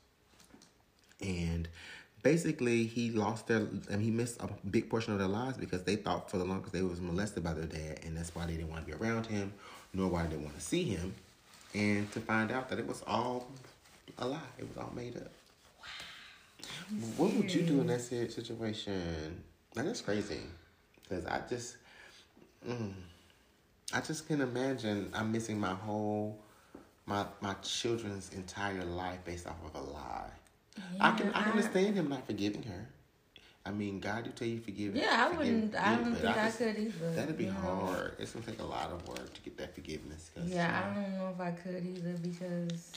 and 1.22 1.68
basically 2.26 2.88
he 2.88 3.12
lost 3.12 3.46
their, 3.46 3.68
and 3.92 4.02
he 4.02 4.10
missed 4.10 4.42
a 4.42 4.50
big 4.72 4.90
portion 4.90 5.14
of 5.14 5.20
their 5.20 5.28
lives 5.28 5.58
because 5.58 5.84
they 5.84 5.96
thought 5.96 6.32
for 6.32 6.40
the 6.40 6.44
longest 6.44 6.74
they 6.74 6.82
was 6.82 7.00
molested 7.00 7.44
by 7.44 7.54
their 7.54 7.68
dad, 7.68 8.00
and 8.04 8.18
that's 8.18 8.34
why 8.34 8.48
they 8.48 8.54
didn't 8.54 8.72
want 8.72 8.84
to 8.84 8.92
be 8.92 8.98
around 8.98 9.28
him, 9.28 9.54
nor 9.94 10.10
why 10.10 10.24
they 10.24 10.30
didn't 10.30 10.44
want 10.44 10.56
to 10.56 10.62
see 10.62 10.84
him, 10.86 11.14
and 11.76 12.12
to 12.14 12.20
find 12.20 12.52
out 12.52 12.68
that 12.70 12.80
it 12.80 12.88
was 12.88 13.04
all 13.06 13.48
a 14.18 14.28
lie. 14.28 14.40
It 14.58 14.68
was 14.68 14.76
all 14.76 14.92
made 14.96 15.16
up. 15.18 15.30
wow. 15.80 17.08
What 17.18 17.34
would 17.36 17.54
you 17.54 17.62
do 17.62 17.80
in 17.80 17.88
that 17.88 18.02
situation? 18.02 19.44
Now 19.76 19.84
that's 19.84 20.02
crazy, 20.02 20.40
because 21.04 21.28
I 21.28 21.42
just, 21.48 21.78
mm, 22.68 22.92
I 23.94 24.02
just 24.02 24.28
can 24.28 24.42
imagine 24.42 25.12
I'm 25.14 25.32
missing 25.32 25.60
my 25.60 25.76
whole, 25.76 26.40
my 27.06 27.28
my 27.40 27.54
children's 27.62 28.34
entire 28.34 28.84
life 28.84 29.20
based 29.26 29.46
off 29.46 29.58
of 29.64 29.80
a 29.80 29.92
lie. 29.92 30.32
I 31.00 31.12
can 31.12 31.28
I 31.34 31.40
Yeah, 31.40 31.44
can 31.44 31.52
understand 31.52 31.96
him 31.96 32.10
not 32.10 32.26
forgiving 32.26 32.64
her. 32.64 32.88
I 33.68 33.72
mean, 33.72 34.00
God 34.00 34.24
do 34.26 34.30
tell 34.30 34.48
you 34.48 34.60
forgive. 34.60 34.96
Yeah, 34.96 35.28
I 35.28 35.36
wouldn't. 35.36 35.74
I 35.76 35.78
yeah, 35.94 35.98
don't 35.98 36.14
think 36.16 36.26
I 36.38 36.46
just- 36.46 36.58
could 36.60 36.78
either. 36.78 37.12
That'd 37.14 37.38
be 37.38 37.46
you 37.46 37.52
know? 37.52 37.58
hard. 37.60 38.16
It's 38.20 38.32
gonna 38.34 38.46
take 38.46 38.60
a 38.60 38.64
lot 38.66 38.92
of 38.92 39.08
work 39.08 39.34
to 39.34 39.42
get 39.42 39.58
that 39.58 39.74
forgiveness. 39.74 40.30
Yeah, 40.36 40.44
you 40.92 40.92
I 40.92 40.96
don't 41.04 41.14
know 41.18 41.30
if 41.34 41.40
I 41.42 41.52
could 41.52 41.84
either 41.86 42.14
because 42.22 42.92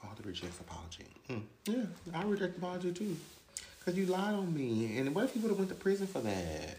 Father 0.00 0.22
rejects 0.24 0.60
apology. 0.60 1.06
Mm. 1.28 1.42
Yeah, 1.66 1.84
I 2.14 2.22
reject 2.24 2.56
apology 2.58 2.92
too. 2.92 3.16
Cause 3.84 3.96
you 3.96 4.06
lied 4.06 4.34
on 4.34 4.52
me, 4.54 4.98
and 4.98 5.14
what 5.14 5.24
if 5.24 5.32
he 5.32 5.40
would 5.40 5.48
have 5.48 5.58
went 5.58 5.70
to 5.70 5.74
prison 5.76 6.06
for 6.06 6.20
that? 6.20 6.78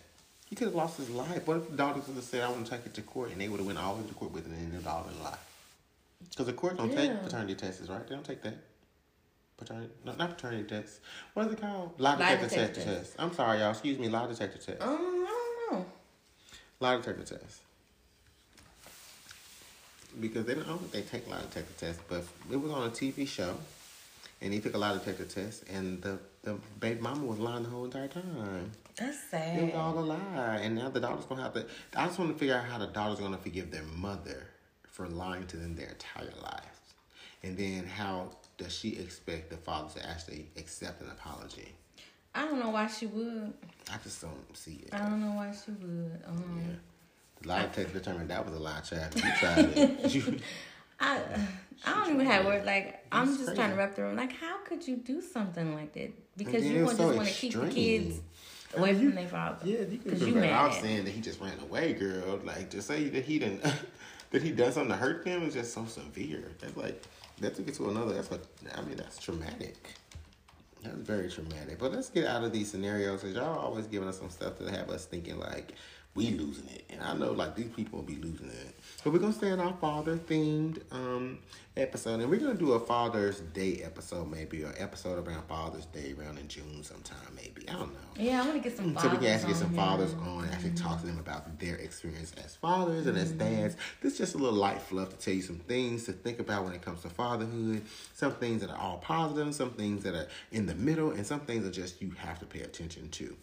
He 0.49 0.55
could 0.55 0.65
have 0.67 0.75
lost 0.75 0.97
his 0.97 1.09
life. 1.09 1.45
What 1.45 1.57
if 1.57 1.69
the 1.71 1.75
daughter 1.77 1.99
would 1.99 2.15
have 2.15 2.23
said, 2.23 2.41
"I 2.43 2.49
want 2.49 2.65
to 2.65 2.71
take 2.71 2.85
it 2.85 2.93
to 2.95 3.01
court," 3.01 3.31
and 3.31 3.41
they 3.41 3.49
would 3.49 3.57
have 3.59 3.67
went 3.67 3.79
all 3.79 3.95
the 3.95 4.03
way 4.03 4.07
to 4.07 4.13
court 4.13 4.31
with 4.31 4.45
it, 4.45 4.51
and 4.57 4.71
the 4.71 4.79
daughter 4.79 5.09
lied? 5.23 5.37
Because 6.29 6.45
the 6.45 6.53
court 6.53 6.77
don't 6.77 6.91
Yeah. 6.91 6.95
take 7.13 7.21
paternity 7.23 7.55
tests, 7.55 7.87
right? 7.89 8.07
They 8.07 8.15
don't 8.15 8.23
take 8.25 8.41
that. 8.43 8.55
Paternity, 9.59 9.91
no, 10.05 10.13
not 10.15 10.37
paternity 10.37 10.63
tests. 10.63 11.01
What 11.33 11.47
is 11.47 11.53
it 11.53 11.61
called? 11.61 11.99
Lie 11.99 12.15
detector 12.15 12.47
detector 12.47 12.73
test. 12.75 12.87
test. 12.87 12.97
test. 12.97 13.15
I'm 13.19 13.33
sorry, 13.33 13.59
y'all. 13.59 13.71
Excuse 13.71 13.99
me. 13.99 14.07
Lie 14.07 14.27
detector 14.27 14.57
test. 14.57 14.81
um, 14.81 14.95
I 14.97 15.67
don't 15.69 15.79
know. 15.79 15.85
Lie 16.79 16.95
detector 16.97 17.23
test. 17.37 17.61
Because 20.19 20.45
they 20.45 20.55
don't, 20.55 20.63
I 20.63 20.67
don't 20.69 20.79
think 20.79 20.91
they 20.91 21.01
take 21.19 21.29
lie 21.29 21.39
detector 21.41 21.73
tests, 21.77 22.01
but 22.07 22.23
it 22.51 22.55
was 22.59 22.71
on 22.71 22.87
a 22.87 22.89
TV 22.89 23.27
show, 23.27 23.53
and 24.41 24.51
he 24.53 24.59
took 24.59 24.73
a 24.73 24.77
lie 24.77 24.93
detector 24.93 25.25
test, 25.25 25.63
and 25.69 26.01
the 26.01 26.17
the 26.43 26.55
baby 26.79 26.99
mama 27.01 27.25
was 27.25 27.37
lying 27.37 27.63
the 27.63 27.69
whole 27.69 27.85
entire 27.85 28.07
time. 28.07 28.71
That's 28.95 29.17
It 29.33 29.61
was 29.61 29.71
sad. 29.71 29.73
all 29.75 29.99
a 29.99 30.01
lie, 30.01 30.59
and 30.63 30.75
now 30.75 30.89
the 30.89 30.99
daughter's 30.99 31.25
gonna 31.25 31.43
have 31.43 31.53
to. 31.53 31.65
I 31.95 32.07
just 32.07 32.17
want 32.17 32.31
to 32.31 32.37
figure 32.39 32.55
out 32.55 32.63
how 32.65 32.77
the 32.79 32.87
daughter's 32.87 33.19
gonna 33.19 33.37
forgive 33.37 33.71
their 33.71 33.83
mother 33.83 34.47
for 34.89 35.07
lying 35.07 35.45
to 35.47 35.57
them 35.57 35.75
their 35.75 35.89
entire 35.89 36.33
lives, 36.41 36.93
and 37.43 37.57
then 37.57 37.85
how 37.85 38.29
does 38.59 38.75
she 38.77 38.89
expect 38.97 39.49
the 39.49 39.57
father 39.57 39.99
to 39.99 40.07
actually 40.07 40.47
accept 40.57 41.01
an 41.01 41.09
apology? 41.09 41.69
I 42.35 42.45
don't 42.45 42.59
know 42.59 42.69
why 42.69 42.85
she 42.87 43.07
would. 43.07 43.53
I 43.91 43.97
just 44.03 44.21
don't 44.21 44.55
see 44.55 44.81
it. 44.85 44.93
I 44.93 44.99
don't 44.99 45.19
know 45.21 45.31
why 45.35 45.51
she 45.51 45.71
would. 45.71 46.21
Um, 46.27 46.61
Yeah. 46.63 46.75
The 47.41 47.47
lie 47.47 47.61
detector 47.63 47.93
determined 47.99 48.29
that 48.29 48.45
was 48.45 48.53
a 48.53 48.59
lie, 48.59 48.81
child. 48.81 49.15
You 49.15 49.31
tried 49.39 49.65
it. 49.75 50.13
You, 50.13 50.39
I 50.99 51.21
I 51.85 51.93
don't 52.05 52.15
even 52.15 52.25
have 52.25 52.45
words. 52.45 52.65
Like 52.65 53.05
I'm 53.11 53.27
just 53.27 53.45
crazy. 53.45 53.55
trying 53.55 53.69
to 53.71 53.77
wrap 53.77 53.95
the 53.95 54.03
room. 54.03 54.17
Like 54.17 54.33
how 54.33 54.57
could 54.65 54.85
you 54.85 54.97
do 54.97 55.21
something 55.21 55.73
like 55.73 55.93
that? 55.93 56.11
Because 56.37 56.65
you 56.65 56.83
just 56.85 56.97
so 56.97 57.15
want 57.15 57.27
to 57.27 57.33
keep 57.33 57.53
the 57.53 57.67
kids 57.69 58.19
away 58.75 58.93
from 58.93 59.15
their 59.15 59.27
father. 59.27 59.65
Yeah, 59.65 59.79
you 59.89 59.97
could 59.99 60.11
'Cause 60.11 60.19
have 60.19 60.27
you 60.27 60.33
been 60.33 60.43
better 60.43 60.55
off 60.55 60.73
mad. 60.73 60.81
saying 60.81 61.05
that 61.05 61.11
he 61.11 61.21
just 61.21 61.39
ran 61.39 61.57
away, 61.61 61.93
girl. 61.93 62.39
Like 62.43 62.69
to 62.71 62.81
say 62.81 63.07
that 63.07 63.23
he 63.23 63.39
didn't 63.39 63.63
that 64.31 64.41
he 64.43 64.51
done 64.51 64.73
something 64.73 64.91
to 64.91 64.97
hurt 64.97 65.23
them 65.23 65.43
is 65.43 65.53
just 65.53 65.73
so 65.73 65.85
severe. 65.85 66.43
That's 66.59 66.75
like 66.75 67.01
that 67.41 67.55
took 67.55 67.67
it 67.67 67.73
to 67.75 67.89
another. 67.89 68.13
That's 68.13 68.29
what 68.29 68.43
I 68.75 68.81
mean. 68.81 68.97
That's 68.97 69.17
traumatic. 69.17 69.75
That's 70.83 70.95
very 70.95 71.29
traumatic. 71.29 71.79
But 71.79 71.91
let's 71.91 72.09
get 72.09 72.25
out 72.25 72.43
of 72.43 72.51
these 72.51 72.71
scenarios 72.71 73.21
because 73.21 73.35
y'all 73.35 73.53
are 73.53 73.59
always 73.59 73.87
giving 73.87 74.07
us 74.07 74.17
some 74.17 74.29
stuff 74.29 74.57
to 74.59 74.71
have 74.71 74.89
us 74.89 75.05
thinking 75.05 75.39
like 75.39 75.73
we 76.19 76.31
losing 76.31 76.67
it, 76.67 76.83
and 76.89 77.01
I 77.01 77.13
know 77.13 77.31
like 77.31 77.55
these 77.55 77.69
people 77.69 77.99
will 77.99 78.05
be 78.05 78.15
losing 78.15 78.49
it. 78.49 78.75
But 79.03 79.13
we're 79.13 79.19
gonna 79.19 79.33
stay 79.33 79.51
in 79.51 79.59
our 79.59 79.73
father 79.79 80.17
themed 80.17 80.81
um 80.91 81.39
episode, 81.77 82.19
and 82.19 82.29
we're 82.29 82.39
gonna 82.39 82.55
do 82.55 82.73
a 82.73 82.79
Father's 82.79 83.39
Day 83.39 83.81
episode, 83.85 84.29
maybe 84.29 84.63
or 84.63 84.73
episode 84.77 85.25
around 85.25 85.43
Father's 85.47 85.85
Day 85.85 86.13
around 86.19 86.37
in 86.37 86.49
June 86.49 86.83
sometime, 86.83 87.17
maybe. 87.35 87.69
I 87.69 87.73
don't 87.73 87.93
know. 87.93 87.99
Yeah, 88.17 88.41
I 88.41 88.45
want 88.45 88.61
to 88.61 88.69
get 88.69 88.75
some. 88.75 88.97
So 88.97 89.07
we 89.07 89.17
can 89.17 89.27
actually 89.27 89.53
get 89.53 89.59
some 89.59 89.73
fathers 89.73 90.13
on 90.15 90.43
and 90.43 90.53
actually 90.53 90.71
talk 90.71 90.99
to 90.99 91.07
them 91.07 91.19
about 91.19 91.57
their 91.57 91.75
experience 91.75 92.33
as 92.43 92.55
fathers 92.55 93.07
and 93.07 93.17
as 93.17 93.31
dads. 93.31 93.77
This 94.01 94.13
is 94.13 94.19
just 94.19 94.35
a 94.35 94.37
little 94.37 94.59
light 94.59 94.81
fluff 94.81 95.09
to 95.09 95.17
tell 95.17 95.33
you 95.33 95.41
some 95.41 95.59
things 95.59 96.03
to 96.05 96.11
think 96.11 96.39
about 96.39 96.65
when 96.65 96.73
it 96.73 96.81
comes 96.81 97.01
to 97.03 97.09
fatherhood. 97.09 97.83
Some 98.13 98.33
things 98.33 98.59
that 98.59 98.69
are 98.69 98.77
all 98.77 98.97
positive, 98.97 99.55
some 99.55 99.71
things 99.71 100.03
that 100.03 100.15
are 100.15 100.27
in 100.51 100.65
the 100.65 100.75
middle, 100.75 101.11
and 101.11 101.25
some 101.25 101.39
things 101.39 101.63
that 101.63 101.71
just 101.71 102.01
you 102.01 102.11
have 102.11 102.39
to 102.39 102.45
pay 102.45 102.61
attention 102.61 103.09
to. 103.11 103.37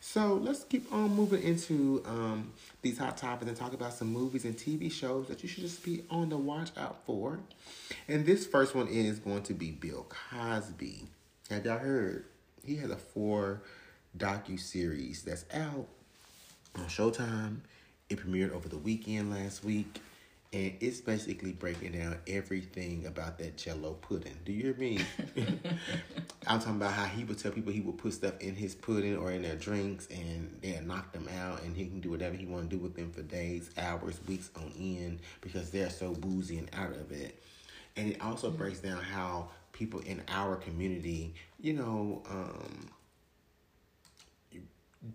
So 0.00 0.34
let's 0.34 0.64
keep 0.64 0.92
on 0.92 1.14
moving 1.14 1.42
into 1.42 2.02
um, 2.06 2.52
these 2.82 2.98
hot 2.98 3.16
topics 3.16 3.48
and 3.48 3.56
talk 3.56 3.72
about 3.72 3.92
some 3.92 4.12
movies 4.12 4.44
and 4.44 4.56
TV 4.56 4.90
shows 4.90 5.28
that 5.28 5.42
you 5.42 5.48
should 5.48 5.62
just 5.62 5.84
be 5.84 6.04
on 6.10 6.30
the 6.30 6.36
watch 6.36 6.70
out 6.76 7.04
for. 7.04 7.38
And 8.08 8.24
this 8.24 8.46
first 8.46 8.74
one 8.74 8.88
is 8.88 9.18
going 9.18 9.42
to 9.44 9.54
be 9.54 9.70
Bill 9.70 10.06
Cosby. 10.08 11.04
Have 11.50 11.64
y'all 11.64 11.78
heard? 11.78 12.24
He 12.64 12.76
has 12.76 12.90
a 12.90 12.96
four 12.96 13.62
docu 14.16 14.58
series 14.58 15.22
that's 15.22 15.44
out 15.52 15.86
on 16.76 16.84
Showtime. 16.86 17.58
It 18.08 18.18
premiered 18.18 18.52
over 18.52 18.68
the 18.68 18.78
weekend 18.78 19.30
last 19.30 19.64
week, 19.64 20.00
and 20.52 20.72
it's 20.80 21.00
basically 21.00 21.52
breaking 21.52 21.92
down 21.92 22.18
everything 22.26 23.06
about 23.06 23.38
that 23.38 23.56
Jello 23.56 23.94
pudding. 23.94 24.36
Do 24.44 24.52
you 24.52 24.62
hear 24.64 24.74
me? 24.74 24.98
I'm 26.46 26.58
talking 26.58 26.74
about 26.74 26.92
how 26.92 27.04
he 27.04 27.22
would 27.22 27.38
tell 27.38 27.52
people 27.52 27.72
he 27.72 27.80
would 27.80 27.98
put 27.98 28.14
stuff 28.14 28.34
in 28.40 28.56
his 28.56 28.74
pudding 28.74 29.16
or 29.16 29.30
in 29.30 29.42
their 29.42 29.54
drinks, 29.54 30.08
and 30.08 30.58
they'll 30.60 30.82
knock 30.82 31.12
them 31.12 31.28
out, 31.40 31.62
and 31.62 31.76
he 31.76 31.86
can 31.86 32.00
do 32.00 32.10
whatever 32.10 32.34
he 32.34 32.46
want 32.46 32.68
to 32.68 32.76
do 32.76 32.82
with 32.82 32.96
them 32.96 33.12
for 33.12 33.22
days, 33.22 33.70
hours, 33.78 34.18
weeks 34.26 34.50
on 34.56 34.72
end 34.76 35.20
because 35.40 35.70
they're 35.70 35.90
so 35.90 36.12
boozy 36.14 36.58
and 36.58 36.68
out 36.72 36.96
of 36.96 37.12
it. 37.12 37.40
And 37.96 38.10
it 38.10 38.20
also 38.20 38.50
breaks 38.50 38.80
down 38.80 39.00
how 39.00 39.50
people 39.72 40.00
in 40.00 40.20
our 40.28 40.56
community, 40.56 41.34
you 41.60 41.74
know, 41.74 42.22
um, 42.28 42.88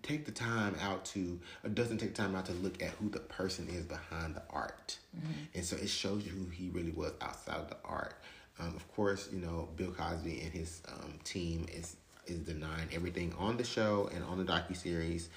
take 0.02 0.24
the 0.26 0.32
time 0.32 0.74
out 0.80 1.04
to 1.04 1.38
or 1.62 1.70
doesn't 1.70 1.98
take 1.98 2.14
time 2.14 2.34
out 2.34 2.46
to 2.46 2.52
look 2.54 2.82
at 2.82 2.90
who 2.90 3.08
the 3.08 3.20
person 3.20 3.68
is 3.68 3.84
behind 3.84 4.34
the 4.34 4.42
art. 4.50 4.98
And 5.54 5.64
so 5.64 5.76
it 5.76 5.88
shows 5.88 6.24
you 6.24 6.32
who 6.32 6.46
he 6.50 6.68
really 6.70 6.90
was 6.90 7.12
outside 7.20 7.56
of 7.56 7.68
the 7.70 7.76
art. 7.84 8.14
Um, 8.58 8.74
of 8.74 8.86
course 8.94 9.28
you 9.32 9.38
know 9.38 9.68
bill 9.76 9.90
cosby 9.92 10.40
and 10.40 10.52
his 10.52 10.82
um, 10.88 11.14
team 11.24 11.66
is 11.72 11.96
is 12.26 12.38
denying 12.40 12.88
everything 12.92 13.32
on 13.38 13.56
the 13.56 13.64
show 13.64 14.10
and 14.12 14.24
on 14.24 14.38
the 14.38 14.44
docu-series. 14.44 15.28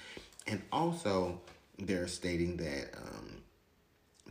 And 0.48 0.60
also 0.72 1.40
they're 1.78 2.08
stating 2.08 2.56
that 2.56 2.94
um, 2.96 3.36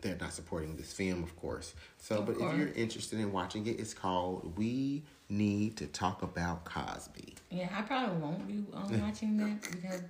they're 0.01 0.17
not 0.19 0.33
supporting 0.33 0.75
this 0.75 0.91
film 0.91 1.23
of 1.23 1.35
course. 1.37 1.73
So 1.97 2.17
Of 2.17 2.25
but 2.25 2.37
course. 2.37 2.51
if 2.53 2.59
you're 2.59 2.73
interested 2.73 3.19
in 3.19 3.31
watching 3.31 3.65
it 3.67 3.79
it's 3.79 3.93
called 3.93 4.57
we 4.57 5.03
need 5.29 5.77
to 5.77 5.85
talk 5.87 6.21
about 6.23 6.65
cosby 6.65 7.35
Yeah, 7.51 7.69
I 7.75 7.81
probably 7.83 8.17
won't 8.17 8.47
be 8.47 8.63
um, 8.73 9.01
watching 9.01 9.37
that 9.37 9.61
because, 9.71 10.01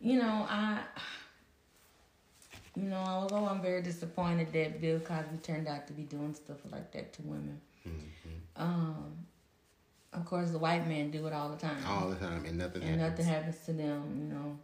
you 0.00 0.18
know, 0.18 0.46
I, 0.48 0.80
you 2.74 2.84
know, 2.84 3.02
although 3.06 3.46
I'm 3.46 3.62
very 3.62 3.80
disappointed 3.80 4.52
that 4.52 4.80
Bill 4.80 5.00
Cosby 5.00 5.38
turned 5.42 5.66
out 5.66 5.86
to 5.86 5.94
be 5.94 6.02
doing 6.02 6.34
stuff 6.34 6.58
like 6.70 6.92
that 6.92 7.12
to 7.14 7.22
women. 7.22 7.60
Mm-hmm. 7.86 8.62
Um, 8.62 9.26
of 10.12 10.24
course, 10.24 10.50
the 10.50 10.58
white 10.58 10.86
men 10.86 11.10
do 11.10 11.26
it 11.26 11.32
all 11.32 11.48
the 11.48 11.56
time, 11.56 11.76
all 11.86 12.08
the 12.08 12.16
time 12.16 12.44
and 12.44 12.58
nothing 12.58 12.82
and 12.82 13.00
happens 13.00 13.18
nothing 13.18 13.32
happens 13.32 13.58
to 13.66 13.72
them. 13.72 14.16
You 14.18 14.34
know, 14.34 14.58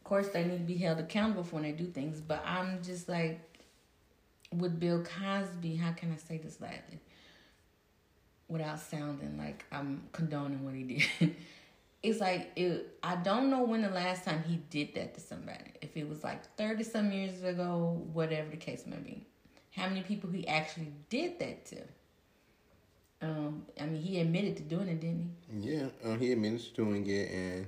of 0.00 0.04
course, 0.04 0.28
they 0.28 0.44
need 0.44 0.58
to 0.58 0.64
be 0.64 0.76
held 0.76 0.98
accountable 0.98 1.44
for 1.44 1.56
when 1.56 1.64
they 1.64 1.72
do 1.72 1.86
things. 1.86 2.20
But 2.20 2.42
I'm 2.46 2.82
just 2.82 3.08
like, 3.08 3.40
with 4.52 4.80
Bill 4.80 5.04
Cosby, 5.04 5.76
how 5.76 5.92
can 5.92 6.12
I 6.12 6.16
say 6.16 6.38
this 6.38 6.60
lightly? 6.60 6.98
Without 8.50 8.80
sounding 8.80 9.38
like 9.38 9.64
I'm 9.72 10.02
condoning 10.12 10.64
what 10.64 10.74
he 10.74 10.82
did. 10.82 11.36
it's 12.02 12.20
like 12.20 12.50
it, 12.56 12.98
I 13.02 13.16
don't 13.16 13.48
know 13.50 13.62
when 13.62 13.82
the 13.82 13.88
last 13.88 14.24
time 14.24 14.42
he 14.46 14.56
did 14.68 14.94
that 14.94 15.14
to 15.14 15.20
somebody. 15.20 15.72
If 15.80 15.96
it 15.96 16.08
was 16.08 16.22
like 16.24 16.44
thirty 16.56 16.82
some 16.82 17.12
years 17.12 17.42
ago, 17.42 18.02
whatever 18.12 18.50
the 18.50 18.56
case 18.56 18.84
may 18.86 18.96
be. 18.96 19.26
How 19.70 19.88
many 19.88 20.02
people 20.02 20.30
he 20.30 20.46
actually 20.48 20.92
did 21.08 21.38
that 21.38 21.64
to? 21.66 21.76
Um, 23.22 23.66
I 23.78 23.84
mean, 23.84 24.00
he 24.00 24.18
admitted 24.20 24.56
to 24.56 24.62
doing 24.62 24.88
it, 24.88 25.00
didn't 25.00 25.30
he? 25.52 25.70
Yeah, 25.70 25.86
um, 26.04 26.18
he 26.18 26.32
admitted 26.32 26.60
to 26.60 26.72
doing 26.72 27.06
it, 27.06 27.30
and 27.30 27.66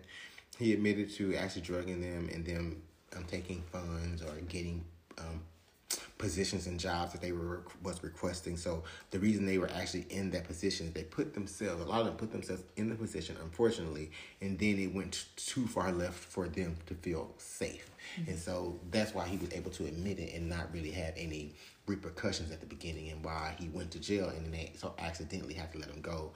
he 0.58 0.72
admitted 0.72 1.12
to 1.14 1.34
actually 1.36 1.62
drugging 1.62 2.00
them 2.00 2.28
and 2.32 2.44
them 2.44 2.82
um, 3.16 3.24
taking 3.24 3.62
funds 3.70 4.22
or 4.22 4.34
getting 4.48 4.84
um, 5.18 5.42
positions 6.18 6.66
and 6.66 6.78
jobs 6.78 7.12
that 7.12 7.20
they 7.20 7.32
were 7.32 7.62
was 7.82 8.02
requesting. 8.02 8.56
So 8.56 8.84
the 9.10 9.18
reason 9.18 9.46
they 9.46 9.58
were 9.58 9.70
actually 9.70 10.06
in 10.10 10.30
that 10.30 10.44
position 10.44 10.86
is 10.86 10.92
they 10.92 11.04
put 11.04 11.34
themselves. 11.34 11.82
A 11.82 11.84
lot 11.84 12.00
of 12.00 12.06
them 12.06 12.16
put 12.16 12.32
themselves 12.32 12.62
in 12.76 12.88
the 12.88 12.94
position, 12.94 13.36
unfortunately, 13.42 14.10
and 14.40 14.58
then 14.58 14.78
it 14.78 14.94
went 14.94 15.26
too 15.36 15.66
far 15.66 15.92
left 15.92 16.18
for 16.18 16.48
them 16.48 16.76
to 16.86 16.94
feel 16.94 17.32
safe. 17.38 17.90
Mm-hmm. 18.20 18.30
And 18.30 18.38
so 18.38 18.78
that's 18.90 19.14
why 19.14 19.26
he 19.26 19.36
was 19.36 19.52
able 19.52 19.70
to 19.72 19.86
admit 19.86 20.18
it 20.18 20.34
and 20.34 20.48
not 20.48 20.72
really 20.72 20.90
have 20.90 21.14
any 21.16 21.54
repercussions 21.86 22.52
at 22.52 22.60
the 22.60 22.66
beginning, 22.66 23.10
and 23.10 23.24
why 23.24 23.54
he 23.58 23.68
went 23.68 23.90
to 23.92 23.98
jail 23.98 24.28
and 24.28 24.44
then 24.44 24.52
they 24.52 24.72
so 24.76 24.94
accidentally 24.98 25.54
had 25.54 25.72
to 25.72 25.78
let 25.78 25.90
him 25.90 26.00
go 26.00 26.32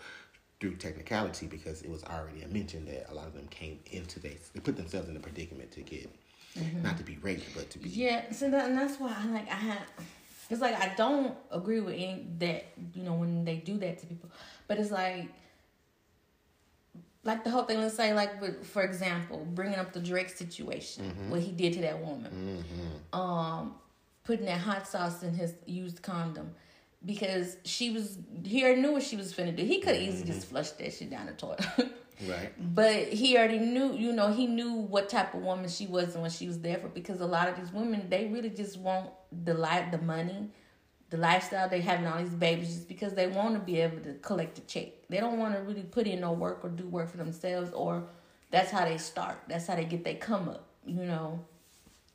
through 0.60 0.74
technicality 0.76 1.46
because 1.46 1.82
it 1.82 1.90
was 1.90 2.02
already 2.04 2.44
mentioned 2.50 2.88
that 2.88 3.10
a 3.10 3.14
lot 3.14 3.26
of 3.26 3.34
them 3.34 3.46
came 3.48 3.78
into 3.92 4.18
this 4.20 4.50
they 4.54 4.60
put 4.60 4.76
themselves 4.76 5.08
in 5.08 5.16
a 5.16 5.20
predicament 5.20 5.70
to 5.70 5.82
get 5.82 6.10
Mm-hmm. 6.56 6.82
not 6.82 6.96
to 6.98 7.04
be 7.04 7.16
raped 7.18 7.54
but 7.54 7.70
to 7.70 7.78
be? 7.78 7.88
Yeah. 7.88 8.30
So 8.32 8.50
that, 8.50 8.68
and 8.68 8.78
that's 8.78 8.98
why 8.98 9.14
I 9.16 9.26
like 9.26 9.48
I 9.48 9.54
had. 9.54 9.78
It's 10.48 10.60
like 10.60 10.74
I 10.80 10.94
don't 10.96 11.34
agree 11.50 11.80
with 11.80 11.94
any 11.94 12.26
that 12.38 12.66
you 12.94 13.02
know 13.02 13.14
when 13.14 13.44
they 13.44 13.56
do 13.56 13.78
that 13.78 13.98
to 13.98 14.06
people, 14.06 14.30
but 14.68 14.78
it's 14.78 14.90
like 14.90 15.28
like 17.24 17.44
the 17.44 17.50
whole 17.50 17.64
thing. 17.64 17.78
Let's 17.78 17.96
say 17.96 18.14
like 18.14 18.64
for 18.64 18.82
example, 18.82 19.46
bringing 19.54 19.78
up 19.78 19.92
the 19.92 20.00
Drake 20.00 20.30
situation, 20.30 21.10
mm-hmm. 21.10 21.30
what 21.30 21.40
he 21.40 21.52
did 21.52 21.74
to 21.74 21.80
that 21.82 21.98
woman, 21.98 22.64
mm-hmm. 22.64 23.20
um, 23.20 23.74
putting 24.24 24.46
that 24.46 24.60
hot 24.60 24.86
sauce 24.86 25.22
in 25.22 25.34
his 25.34 25.54
used 25.66 26.02
condom. 26.02 26.54
Because 27.04 27.58
she 27.64 27.90
was, 27.90 28.18
he 28.42 28.64
already 28.64 28.80
knew 28.80 28.90
what 28.90 29.02
she 29.02 29.16
was 29.16 29.32
finna 29.32 29.54
do. 29.54 29.62
He 29.62 29.80
could 29.80 29.94
easily 29.94 30.24
just 30.24 30.48
flush 30.48 30.70
that 30.70 30.92
shit 30.92 31.10
down 31.10 31.26
the 31.26 31.32
toilet. 31.32 31.64
right 32.28 32.52
But 32.74 33.08
he 33.08 33.36
already 33.36 33.58
knew, 33.58 33.92
you 33.94 34.12
know, 34.12 34.32
he 34.32 34.46
knew 34.46 34.72
what 34.72 35.08
type 35.08 35.34
of 35.34 35.42
woman 35.42 35.68
she 35.68 35.86
was 35.86 36.14
and 36.14 36.22
what 36.22 36.32
she 36.32 36.46
was 36.46 36.60
there 36.60 36.78
for. 36.78 36.88
Because 36.88 37.20
a 37.20 37.26
lot 37.26 37.48
of 37.48 37.56
these 37.56 37.72
women, 37.72 38.08
they 38.08 38.26
really 38.26 38.50
just 38.50 38.78
want 38.78 39.10
the 39.44 39.54
life, 39.54 39.90
the 39.90 39.98
money, 39.98 40.50
the 41.10 41.16
lifestyle. 41.18 41.68
They 41.68 41.80
having 41.80 42.06
all 42.06 42.18
these 42.18 42.30
babies 42.30 42.74
just 42.74 42.88
because 42.88 43.14
they 43.14 43.26
want 43.26 43.54
to 43.54 43.60
be 43.60 43.80
able 43.80 44.00
to 44.00 44.14
collect 44.14 44.58
a 44.58 44.62
check. 44.62 44.88
They 45.08 45.18
don't 45.18 45.38
want 45.38 45.54
to 45.54 45.60
really 45.62 45.82
put 45.82 46.06
in 46.06 46.20
no 46.20 46.32
work 46.32 46.60
or 46.62 46.70
do 46.70 46.86
work 46.88 47.10
for 47.10 47.18
themselves. 47.18 47.70
Or 47.72 48.04
that's 48.50 48.70
how 48.70 48.84
they 48.84 48.98
start. 48.98 49.38
That's 49.48 49.66
how 49.66 49.76
they 49.76 49.84
get 49.84 50.04
their 50.04 50.14
come 50.16 50.48
up. 50.48 50.66
You 50.86 51.04
know. 51.04 51.44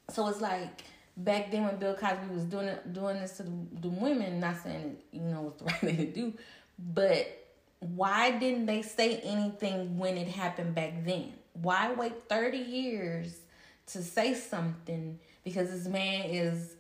So 0.10 0.28
it's 0.28 0.42
like 0.42 0.84
back 1.18 1.52
then 1.52 1.64
when 1.66 1.78
Bill 1.78 1.94
Cosby 1.96 2.34
was 2.34 2.44
doing 2.46 2.68
it, 2.68 2.92
doing 2.94 3.20
this 3.20 3.38
to 3.38 3.44
the, 3.44 3.52
the 3.82 3.90
women. 3.90 4.40
Not 4.40 4.58
saying 4.64 4.98
you 5.12 5.22
know, 5.22 5.42
was 5.42 5.54
the 5.56 5.66
right 5.66 5.80
thing 5.80 5.98
to 5.98 6.06
do, 6.08 6.34
but 6.80 7.41
why 7.82 8.32
didn't 8.38 8.68
they 8.68 8.84
say 8.84 9.18
anything 9.18 9.98
when 9.98 10.16
it 10.16 10.28
happened 10.28 10.76
back 10.76 11.04
then? 11.04 11.34
Why 11.54 11.92
wait 11.94 12.30
30 12.30 12.58
years 12.58 13.42
to 13.88 14.04
say 14.04 14.36
something 14.36 15.20
because 15.44 15.72
this 15.72 15.88
man 15.88 16.26
is 16.26 16.76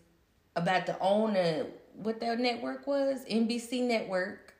about 0.55 0.85
to 0.85 0.97
own 0.99 1.35
a 1.35 1.65
what 1.95 2.19
that 2.21 2.39
network 2.39 2.87
was, 2.87 3.25
NBC 3.25 3.83
network, 3.83 4.53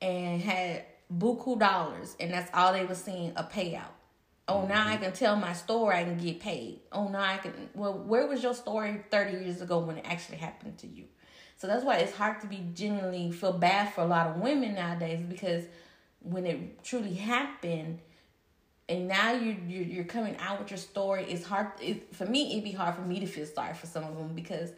and 0.00 0.40
had 0.40 0.84
buku 1.14 1.58
dollars, 1.58 2.16
and 2.20 2.32
that's 2.32 2.50
all 2.54 2.72
they 2.72 2.84
were 2.84 2.94
seeing 2.94 3.32
a 3.36 3.42
payout. 3.42 3.92
Oh, 4.48 4.66
now 4.66 4.86
I 4.86 4.94
mm-hmm. 4.94 5.04
can 5.04 5.12
tell 5.12 5.36
my 5.36 5.52
story, 5.52 5.96
I 5.96 6.04
can 6.04 6.18
get 6.18 6.40
paid. 6.40 6.80
Oh, 6.90 7.08
now 7.08 7.22
I 7.22 7.36
can. 7.36 7.52
Well, 7.74 7.94
where 7.94 8.26
was 8.26 8.42
your 8.42 8.54
story 8.54 9.00
30 9.10 9.44
years 9.44 9.60
ago 9.60 9.78
when 9.80 9.98
it 9.98 10.04
actually 10.08 10.38
happened 10.38 10.78
to 10.78 10.86
you? 10.86 11.04
So 11.60 11.66
that's 11.66 11.84
why 11.84 11.96
it's 11.96 12.14
hard 12.14 12.40
to 12.40 12.46
be 12.46 12.64
genuinely 12.72 13.30
feel 13.32 13.52
bad 13.52 13.92
for 13.92 14.00
a 14.00 14.06
lot 14.06 14.28
of 14.28 14.36
women 14.38 14.74
nowadays 14.74 15.20
because 15.20 15.64
when 16.20 16.46
it 16.46 16.82
truly 16.82 17.12
happened, 17.12 17.98
and 18.88 19.06
now 19.06 19.34
you 19.34 19.58
you're, 19.68 19.82
you're 19.82 20.04
coming 20.04 20.38
out 20.38 20.58
with 20.58 20.70
your 20.70 20.78
story, 20.78 21.26
it's 21.28 21.44
hard. 21.44 21.68
It, 21.82 22.14
for 22.14 22.24
me, 22.24 22.52
it'd 22.52 22.64
be 22.64 22.72
hard 22.72 22.94
for 22.94 23.02
me 23.02 23.20
to 23.20 23.26
feel 23.26 23.44
sorry 23.44 23.74
for 23.74 23.86
some 23.86 24.04
of 24.04 24.16
them 24.16 24.34
because 24.34 24.70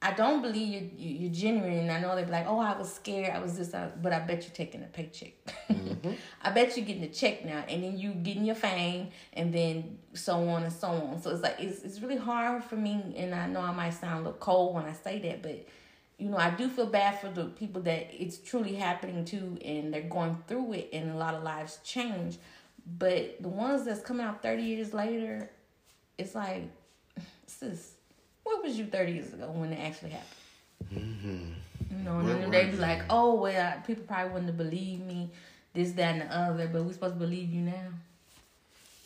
I 0.00 0.12
don't 0.12 0.40
believe 0.40 0.68
you, 0.68 0.90
you 0.96 1.18
you're 1.18 1.32
genuine. 1.32 1.90
I 1.90 2.00
know 2.00 2.16
they're 2.16 2.24
like, 2.24 2.46
oh, 2.48 2.58
I 2.58 2.78
was 2.78 2.90
scared, 2.90 3.34
I 3.36 3.40
was 3.40 3.58
this, 3.58 3.74
I, 3.74 3.88
but 4.00 4.14
I 4.14 4.20
bet 4.20 4.44
you're 4.44 4.54
taking 4.54 4.82
a 4.82 4.86
paycheck. 4.86 5.34
Mm-hmm. 5.68 6.12
I 6.42 6.50
bet 6.52 6.74
you're 6.78 6.86
getting 6.86 7.02
a 7.02 7.08
check 7.10 7.44
now, 7.44 7.64
and 7.68 7.84
then 7.84 7.98
you 7.98 8.14
getting 8.14 8.46
your 8.46 8.54
fame, 8.54 9.08
and 9.34 9.52
then 9.52 9.98
so 10.14 10.48
on 10.48 10.62
and 10.62 10.72
so 10.72 10.88
on. 10.88 11.20
So 11.20 11.32
it's 11.32 11.42
like 11.42 11.56
it's 11.58 11.82
it's 11.82 12.00
really 12.00 12.16
hard 12.16 12.64
for 12.64 12.76
me, 12.76 13.14
and 13.14 13.34
I 13.34 13.46
know 13.46 13.60
I 13.60 13.72
might 13.72 13.90
sound 13.90 14.14
a 14.14 14.22
little 14.30 14.38
cold 14.38 14.74
when 14.74 14.86
I 14.86 14.94
say 14.94 15.18
that, 15.18 15.42
but 15.42 15.66
you 16.18 16.28
know 16.28 16.36
I 16.36 16.50
do 16.50 16.68
feel 16.68 16.86
bad 16.86 17.20
for 17.20 17.28
the 17.28 17.44
people 17.44 17.82
that 17.82 18.08
it's 18.12 18.38
truly 18.38 18.74
happening 18.74 19.24
to, 19.26 19.58
and 19.64 19.92
they're 19.94 20.02
going 20.02 20.36
through 20.46 20.72
it, 20.74 20.90
and 20.92 21.10
a 21.10 21.16
lot 21.16 21.34
of 21.34 21.42
lives 21.42 21.78
change. 21.84 22.38
But 22.98 23.40
the 23.42 23.48
ones 23.48 23.84
that's 23.84 24.00
coming 24.00 24.26
out 24.26 24.42
thirty 24.42 24.62
years 24.62 24.92
later, 24.94 25.50
it's 26.16 26.34
like, 26.34 26.64
sis, 27.46 27.92
what 28.42 28.62
was 28.64 28.78
you 28.78 28.86
thirty 28.86 29.12
years 29.12 29.32
ago 29.32 29.50
when 29.52 29.72
it 29.72 29.78
actually 29.80 30.10
happened? 30.10 30.36
You 31.90 32.04
know, 32.04 32.18
and 32.18 32.28
then 32.28 32.50
they 32.50 32.66
be 32.66 32.76
like, 32.76 33.02
"Oh 33.10 33.34
well, 33.34 33.82
people 33.86 34.04
probably 34.04 34.32
wouldn't 34.32 34.56
believe 34.56 35.00
me, 35.00 35.30
this, 35.74 35.92
that, 35.92 36.14
and 36.14 36.22
the 36.22 36.34
other." 36.36 36.68
But 36.68 36.84
we 36.84 36.92
supposed 36.92 37.14
to 37.14 37.20
believe 37.20 37.50
you 37.52 37.62
now. 37.62 37.88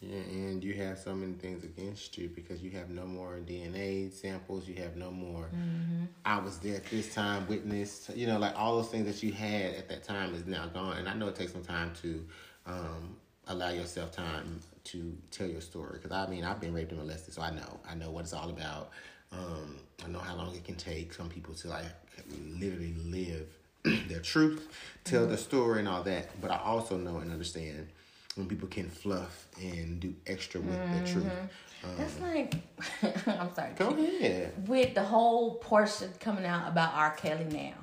Yeah, 0.02 0.18
and 0.18 0.64
you 0.64 0.74
have 0.74 0.98
so 0.98 1.14
many 1.14 1.34
things 1.34 1.62
against 1.62 2.18
you 2.18 2.28
because 2.28 2.60
you 2.60 2.72
have 2.72 2.90
no 2.90 3.06
more 3.06 3.38
DNA 3.46 4.12
samples. 4.12 4.66
You 4.66 4.74
have 4.82 4.96
no 4.96 5.12
more. 5.12 5.44
Mm-hmm. 5.54 6.04
I 6.24 6.38
was 6.40 6.58
there 6.58 6.76
at 6.76 6.86
this 6.86 7.14
time, 7.14 7.46
witnessed. 7.46 8.14
You 8.16 8.26
know, 8.26 8.38
like 8.38 8.58
all 8.58 8.76
those 8.76 8.88
things 8.90 9.06
that 9.06 9.22
you 9.24 9.32
had 9.32 9.74
at 9.74 9.88
that 9.88 10.02
time 10.02 10.34
is 10.34 10.44
now 10.44 10.66
gone. 10.66 10.96
And 10.96 11.08
I 11.08 11.14
know 11.14 11.28
it 11.28 11.36
takes 11.36 11.52
some 11.52 11.62
time 11.62 11.92
to 12.02 12.26
um, 12.66 13.16
allow 13.46 13.70
yourself 13.70 14.10
time 14.10 14.60
to 14.84 15.16
tell 15.30 15.46
your 15.46 15.60
story. 15.60 16.00
Because 16.02 16.10
I 16.10 16.26
mean, 16.28 16.42
I've 16.42 16.60
been 16.60 16.74
raped 16.74 16.90
and 16.90 17.00
molested, 17.00 17.34
so 17.34 17.42
I 17.42 17.52
know. 17.52 17.78
I 17.88 17.94
know 17.94 18.10
what 18.10 18.24
it's 18.24 18.32
all 18.32 18.50
about. 18.50 18.90
Um, 19.30 19.78
I 20.04 20.08
know 20.08 20.18
how 20.18 20.34
long 20.34 20.52
it 20.54 20.64
can 20.64 20.74
take 20.74 21.14
some 21.14 21.28
people 21.28 21.54
to 21.54 21.68
like 21.68 21.86
literally 22.58 22.94
live 23.04 23.46
their 24.08 24.20
truth, 24.20 24.68
tell 25.04 25.26
the 25.26 25.38
story, 25.38 25.78
and 25.78 25.88
all 25.88 26.02
that. 26.02 26.40
But 26.40 26.50
I 26.50 26.58
also 26.58 26.96
know 26.96 27.18
and 27.18 27.30
understand 27.30 27.86
when 28.36 28.46
people 28.46 28.68
can 28.68 28.88
fluff 28.88 29.46
and 29.60 30.00
do 30.00 30.14
extra 30.26 30.60
with 30.60 31.04
the 31.04 31.12
truth. 31.12 31.30
Um, 31.84 31.90
That's 31.98 32.20
like, 32.20 32.54
I'm 33.26 33.54
sorry. 33.54 33.72
go 33.76 33.90
ahead. 33.90 34.68
With 34.68 34.94
the 34.94 35.02
whole 35.02 35.58
Porsha 35.60 36.18
coming 36.20 36.44
out 36.44 36.68
about 36.68 36.94
R. 36.94 37.10
Kelly 37.14 37.44
now. 37.44 37.74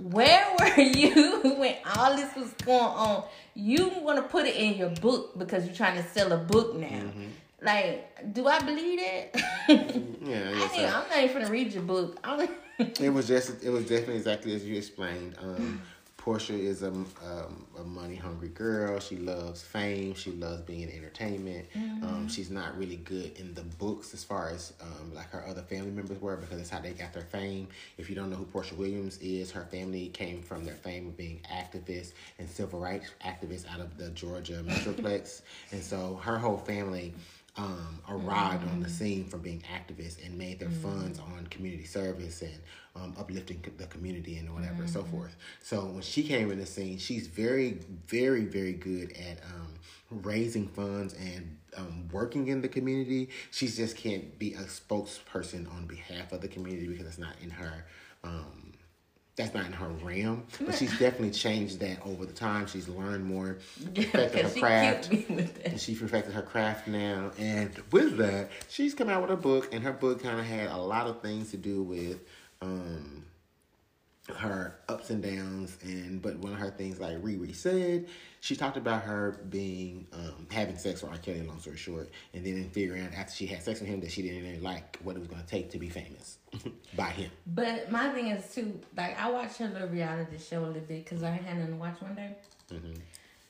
Where 0.00 0.46
were 0.58 0.80
you 0.80 1.40
when 1.58 1.76
all 1.96 2.16
this 2.16 2.34
was 2.34 2.52
going 2.64 2.78
on? 2.80 3.24
You 3.54 3.90
want 4.00 4.18
to 4.18 4.24
put 4.24 4.46
it 4.46 4.56
in 4.56 4.74
your 4.74 4.90
book 4.90 5.38
because 5.38 5.66
you're 5.66 5.74
trying 5.74 6.02
to 6.02 6.08
sell 6.08 6.32
a 6.32 6.38
book 6.38 6.74
now. 6.76 6.86
Mm-hmm. 6.86 7.24
Like, 7.62 8.34
do 8.34 8.46
I 8.46 8.58
believe 8.60 8.98
that? 9.00 9.30
Yeah, 10.20 10.52
I 10.54 10.62
ain't, 10.62 10.72
sir. 10.72 10.86
I'm 10.86 11.08
not 11.08 11.18
even 11.18 11.42
gonna 11.42 11.50
read 11.50 11.72
your 11.72 11.82
book. 11.82 12.18
It 12.78 13.08
was 13.08 13.26
just 13.26 13.64
it 13.64 13.70
was 13.70 13.84
definitely 13.84 14.16
exactly 14.16 14.54
as 14.54 14.64
you 14.64 14.76
explained. 14.76 15.36
Um, 15.40 15.80
Porsha 16.24 16.58
is 16.58 16.82
a, 16.82 16.88
um, 16.88 17.66
a 17.78 17.84
money 17.84 18.16
hungry 18.16 18.48
girl. 18.48 18.98
She 18.98 19.16
loves 19.16 19.62
fame. 19.62 20.14
She 20.14 20.30
loves 20.32 20.62
being 20.62 20.80
in 20.80 20.90
entertainment. 20.90 21.66
Um, 22.02 22.28
she's 22.28 22.50
not 22.50 22.78
really 22.78 22.96
good 22.96 23.38
in 23.38 23.52
the 23.52 23.62
books 23.62 24.14
as 24.14 24.24
far 24.24 24.48
as 24.48 24.72
um, 24.80 25.14
like 25.14 25.30
her 25.30 25.44
other 25.46 25.60
family 25.60 25.90
members 25.90 26.18
were 26.20 26.36
because 26.36 26.56
that's 26.56 26.70
how 26.70 26.80
they 26.80 26.92
got 26.92 27.12
their 27.12 27.24
fame. 27.24 27.68
If 27.98 28.08
you 28.08 28.16
don't 28.16 28.30
know 28.30 28.36
who 28.36 28.46
Porsha 28.46 28.74
Williams 28.76 29.18
is, 29.18 29.50
her 29.50 29.66
family 29.66 30.08
came 30.08 30.40
from 30.40 30.64
their 30.64 30.76
fame 30.76 31.08
of 31.08 31.16
being 31.16 31.40
activists 31.52 32.12
and 32.38 32.48
civil 32.48 32.80
rights 32.80 33.10
activists 33.22 33.70
out 33.70 33.80
of 33.80 33.98
the 33.98 34.08
Georgia 34.10 34.64
Metroplex. 34.66 35.42
and 35.72 35.82
so 35.82 36.18
her 36.22 36.38
whole 36.38 36.58
family 36.58 37.12
um, 37.56 38.00
arrived 38.08 38.66
on 38.70 38.80
the 38.80 38.88
scene 38.88 39.24
from 39.24 39.40
being 39.40 39.62
activists 39.72 40.24
and 40.24 40.36
made 40.36 40.58
their 40.58 40.70
funds 40.70 41.18
on 41.18 41.46
community 41.48 41.84
service 41.84 42.42
and 42.42 42.54
um, 42.96 43.14
uplifting 43.18 43.62
the 43.76 43.86
community 43.86 44.36
and 44.38 44.52
whatever 44.54 44.82
and 44.82 44.90
so 44.90 45.02
forth. 45.04 45.36
So 45.62 45.84
when 45.86 46.02
she 46.02 46.22
came 46.22 46.50
in 46.50 46.58
the 46.58 46.66
scene, 46.66 46.98
she's 46.98 47.26
very, 47.26 47.78
very, 48.06 48.44
very 48.44 48.72
good 48.72 49.12
at 49.12 49.42
um, 49.44 49.74
raising 50.10 50.68
funds 50.68 51.14
and 51.14 51.58
um, 51.76 52.08
working 52.12 52.48
in 52.48 52.62
the 52.62 52.68
community. 52.68 53.30
She 53.50 53.66
just 53.66 53.96
can't 53.96 54.38
be 54.38 54.54
a 54.54 54.62
spokesperson 54.62 55.70
on 55.74 55.86
behalf 55.86 56.32
of 56.32 56.40
the 56.40 56.48
community 56.48 56.86
because 56.86 57.06
it's 57.06 57.18
not 57.18 57.34
in 57.42 57.50
her. 57.50 57.84
Um, 58.22 58.72
that's 59.36 59.52
not 59.52 59.66
in 59.66 59.72
her 59.72 59.88
realm, 59.88 60.46
but 60.60 60.76
she's 60.76 60.96
definitely 60.96 61.32
changed 61.32 61.80
that 61.80 61.98
over 62.06 62.24
the 62.24 62.32
time. 62.32 62.66
She's 62.68 62.86
learned 62.88 63.24
more, 63.24 63.58
perfected 63.94 64.44
her 64.44 64.50
she 64.50 64.60
craft. 64.60 65.10
killed 65.10 65.28
me 65.28 65.34
with 65.34 65.54
that. 65.62 65.66
And 65.72 65.80
she 65.80 65.96
perfected 65.96 66.34
her 66.34 66.42
craft 66.42 66.86
now. 66.86 67.32
And 67.36 67.72
with 67.90 68.16
that, 68.18 68.50
she's 68.68 68.94
come 68.94 69.08
out 69.08 69.22
with 69.22 69.32
a 69.32 69.36
book, 69.36 69.74
and 69.74 69.82
her 69.82 69.92
book 69.92 70.22
kind 70.22 70.38
of 70.38 70.46
had 70.46 70.68
a 70.68 70.76
lot 70.76 71.08
of 71.08 71.20
things 71.20 71.50
to 71.50 71.56
do 71.56 71.82
with 71.82 72.20
um, 72.60 73.24
her 74.28 74.78
ups 74.88 75.10
and 75.10 75.22
downs. 75.22 75.76
And 75.82 76.22
but 76.22 76.38
one 76.38 76.52
of 76.52 76.58
her 76.58 76.70
things, 76.70 76.98
like 77.00 77.20
Riri 77.22 77.54
said, 77.54 78.06
she 78.40 78.56
talked 78.56 78.76
about 78.76 79.02
her 79.02 79.40
being 79.48 80.06
um, 80.12 80.46
having 80.50 80.78
sex 80.78 81.02
with 81.02 81.12
R. 81.12 81.18
Kelly. 81.18 81.42
Long 81.42 81.60
story 81.60 81.76
short, 81.76 82.10
and 82.32 82.44
then 82.44 82.70
figuring 82.70 83.02
out 83.02 83.12
after 83.14 83.34
she 83.34 83.46
had 83.46 83.62
sex 83.62 83.80
with 83.80 83.88
him 83.88 84.00
that 84.00 84.10
she 84.10 84.22
didn't 84.22 84.42
really 84.42 84.60
like 84.60 84.98
what 85.02 85.16
it 85.16 85.18
was 85.18 85.28
going 85.28 85.42
to 85.42 85.48
take 85.48 85.70
to 85.70 85.78
be 85.78 85.88
famous 85.88 86.38
by 86.96 87.10
him. 87.10 87.30
But 87.46 87.90
my 87.90 88.10
thing 88.10 88.28
is 88.28 88.52
too, 88.54 88.80
like 88.96 89.18
I 89.20 89.30
watched 89.30 89.58
her 89.58 89.68
little 89.68 89.88
reality 89.88 90.38
show 90.38 90.60
a 90.60 90.66
little 90.66 90.82
bit 90.82 91.04
because 91.04 91.22
I 91.22 91.30
had 91.30 91.44
nothing 91.58 91.74
to 91.74 91.78
watch 91.78 92.00
one 92.00 92.14
day. 92.14 92.36
Mhm. 92.72 92.98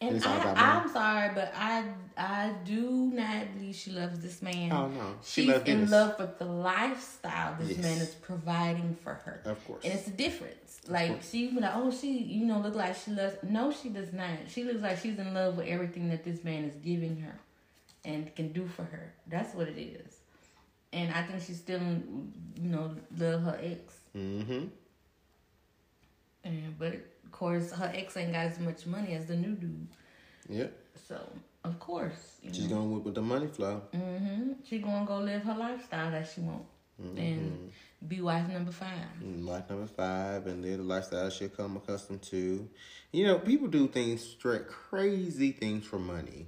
And 0.00 0.16
It's 0.16 0.26
all 0.26 0.32
I, 0.32 0.36
about 0.36 0.56
money. 0.56 0.68
I'm 0.68 0.88
sorry, 0.92 1.30
but 1.34 1.52
I 1.56 1.84
I 2.16 2.52
do 2.64 3.10
not 3.12 3.54
believe 3.54 3.74
she 3.74 3.90
loves 3.92 4.20
this 4.20 4.42
man. 4.42 4.72
Oh 4.72 4.88
no, 4.88 5.14
she 5.22 5.42
She's 5.42 5.50
loves 5.50 5.64
in 5.68 5.88
love 5.90 6.18
with 6.18 6.38
the 6.38 6.44
lifestyle 6.44 7.56
this 7.58 7.70
Yes. 7.70 7.78
man 7.82 7.98
is 7.98 8.14
providing 8.14 8.96
for 9.02 9.14
her. 9.14 9.40
Of 9.44 9.64
course. 9.66 9.84
And 9.84 9.92
it's 9.94 10.06
a 10.08 10.10
difference. 10.10 10.80
Like 10.88 11.22
she 11.22 11.48
be 11.48 11.60
like, 11.60 11.72
oh, 11.74 11.90
she, 11.90 12.18
you 12.18 12.44
know, 12.44 12.58
look 12.60 12.74
like 12.74 12.94
she 12.96 13.12
loves. 13.12 13.36
No, 13.42 13.72
she 13.72 13.88
does 13.88 14.12
not. 14.12 14.28
She 14.48 14.64
looks 14.64 14.80
like 14.82 14.98
she's 14.98 15.18
in 15.18 15.32
love 15.32 15.56
with 15.56 15.66
everything 15.66 16.10
that 16.10 16.24
this 16.24 16.44
man 16.44 16.64
is 16.64 16.74
giving 16.76 17.20
her, 17.20 17.38
and 18.04 18.34
can 18.36 18.52
do 18.52 18.66
for 18.68 18.82
her. 18.84 19.12
That's 19.28 19.54
what 19.54 19.68
it 19.68 19.78
is. 19.80 20.16
And 20.92 21.12
I 21.12 21.22
think 21.22 21.42
she's 21.42 21.56
still, 21.56 21.80
you 21.80 22.68
know, 22.68 22.94
love 23.16 23.42
her 23.42 23.58
ex. 23.62 23.94
Mm-hmm. 24.16 24.66
And 26.44 26.78
but 26.78 26.94
course, 27.38 27.72
her 27.72 27.90
ex 27.94 28.16
ain't 28.16 28.32
got 28.32 28.46
as 28.52 28.58
much 28.60 28.86
money 28.86 29.14
as 29.14 29.26
the 29.26 29.36
new 29.36 29.54
dude. 29.54 29.86
Yep. 30.48 30.70
So 31.08 31.18
of 31.64 31.78
course, 31.80 32.36
you 32.42 32.52
She's 32.52 32.68
know, 32.68 32.76
going 32.76 32.94
with, 32.94 33.02
with 33.04 33.14
the 33.14 33.22
money 33.22 33.46
flow. 33.46 33.82
Mm-hmm. 33.94 34.52
she 34.64 34.78
gonna 34.78 35.06
go 35.06 35.18
live 35.18 35.42
her 35.42 35.54
lifestyle 35.54 36.10
that 36.10 36.28
she 36.32 36.40
want, 36.42 36.64
Mm-hmm. 37.02 37.18
and 37.18 37.72
be 38.06 38.20
wife 38.20 38.48
number 38.48 38.70
five. 38.70 39.08
Mm, 39.22 39.46
Life 39.46 39.68
number 39.70 39.86
five, 39.86 40.46
and 40.46 40.62
live 40.62 40.78
the 40.78 40.84
lifestyle 40.84 41.28
she'll 41.30 41.48
come 41.48 41.76
accustomed 41.76 42.22
to. 42.34 42.68
You 43.12 43.26
know, 43.26 43.38
people 43.38 43.66
do 43.68 43.88
things 43.88 44.22
straight 44.22 44.68
crazy 44.68 45.50
things 45.52 45.84
for 45.86 45.98
money, 45.98 46.46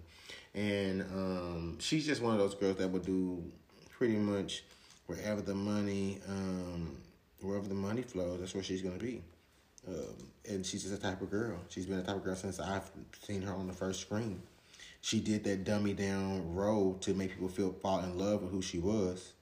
and 0.55 1.03
um, 1.03 1.79
she's 1.81 2.07
just 2.07 2.21
one 2.23 2.35
of 2.35 2.39
those 2.39 2.55
girls 2.55 2.77
that 2.77 2.89
would 2.89 3.05
do 3.07 3.43
pretty 3.91 4.17
much 4.19 4.63
wherever 5.07 5.41
the 5.41 5.55
money, 5.55 6.21
um, 6.29 6.97
wherever 7.41 7.67
the 7.67 7.75
money 7.89 8.03
flows, 8.03 8.39
that's 8.41 8.55
where 8.55 8.63
she's 8.63 8.83
gonna 8.83 8.99
be. 8.99 9.23
Um, 9.89 10.29
and 10.49 10.67
she's 10.67 10.83
just 10.83 10.95
a 10.95 11.01
type 11.01 11.21
of 11.23 11.31
girl. 11.31 11.59
She's 11.69 11.87
been 11.87 11.99
a 11.99 12.03
type 12.03 12.17
of 12.17 12.25
girl 12.25 12.37
since 12.37 12.61
I've 12.61 12.91
seen 13.23 13.43
her 13.43 13.53
on 13.53 13.67
the 13.67 13.73
first 13.73 14.01
screen. 14.01 14.43
She 15.01 15.21
did 15.21 15.45
that 15.45 15.65
dummy 15.65 15.93
down 15.93 16.55
role 16.55 16.95
to 17.01 17.15
make 17.15 17.31
people 17.31 17.49
feel 17.49 17.73
fall 17.73 18.01
in 18.01 18.19
love 18.19 18.43
with 18.43 18.51
who 18.51 18.63
she 18.63 18.79
was 18.79 19.35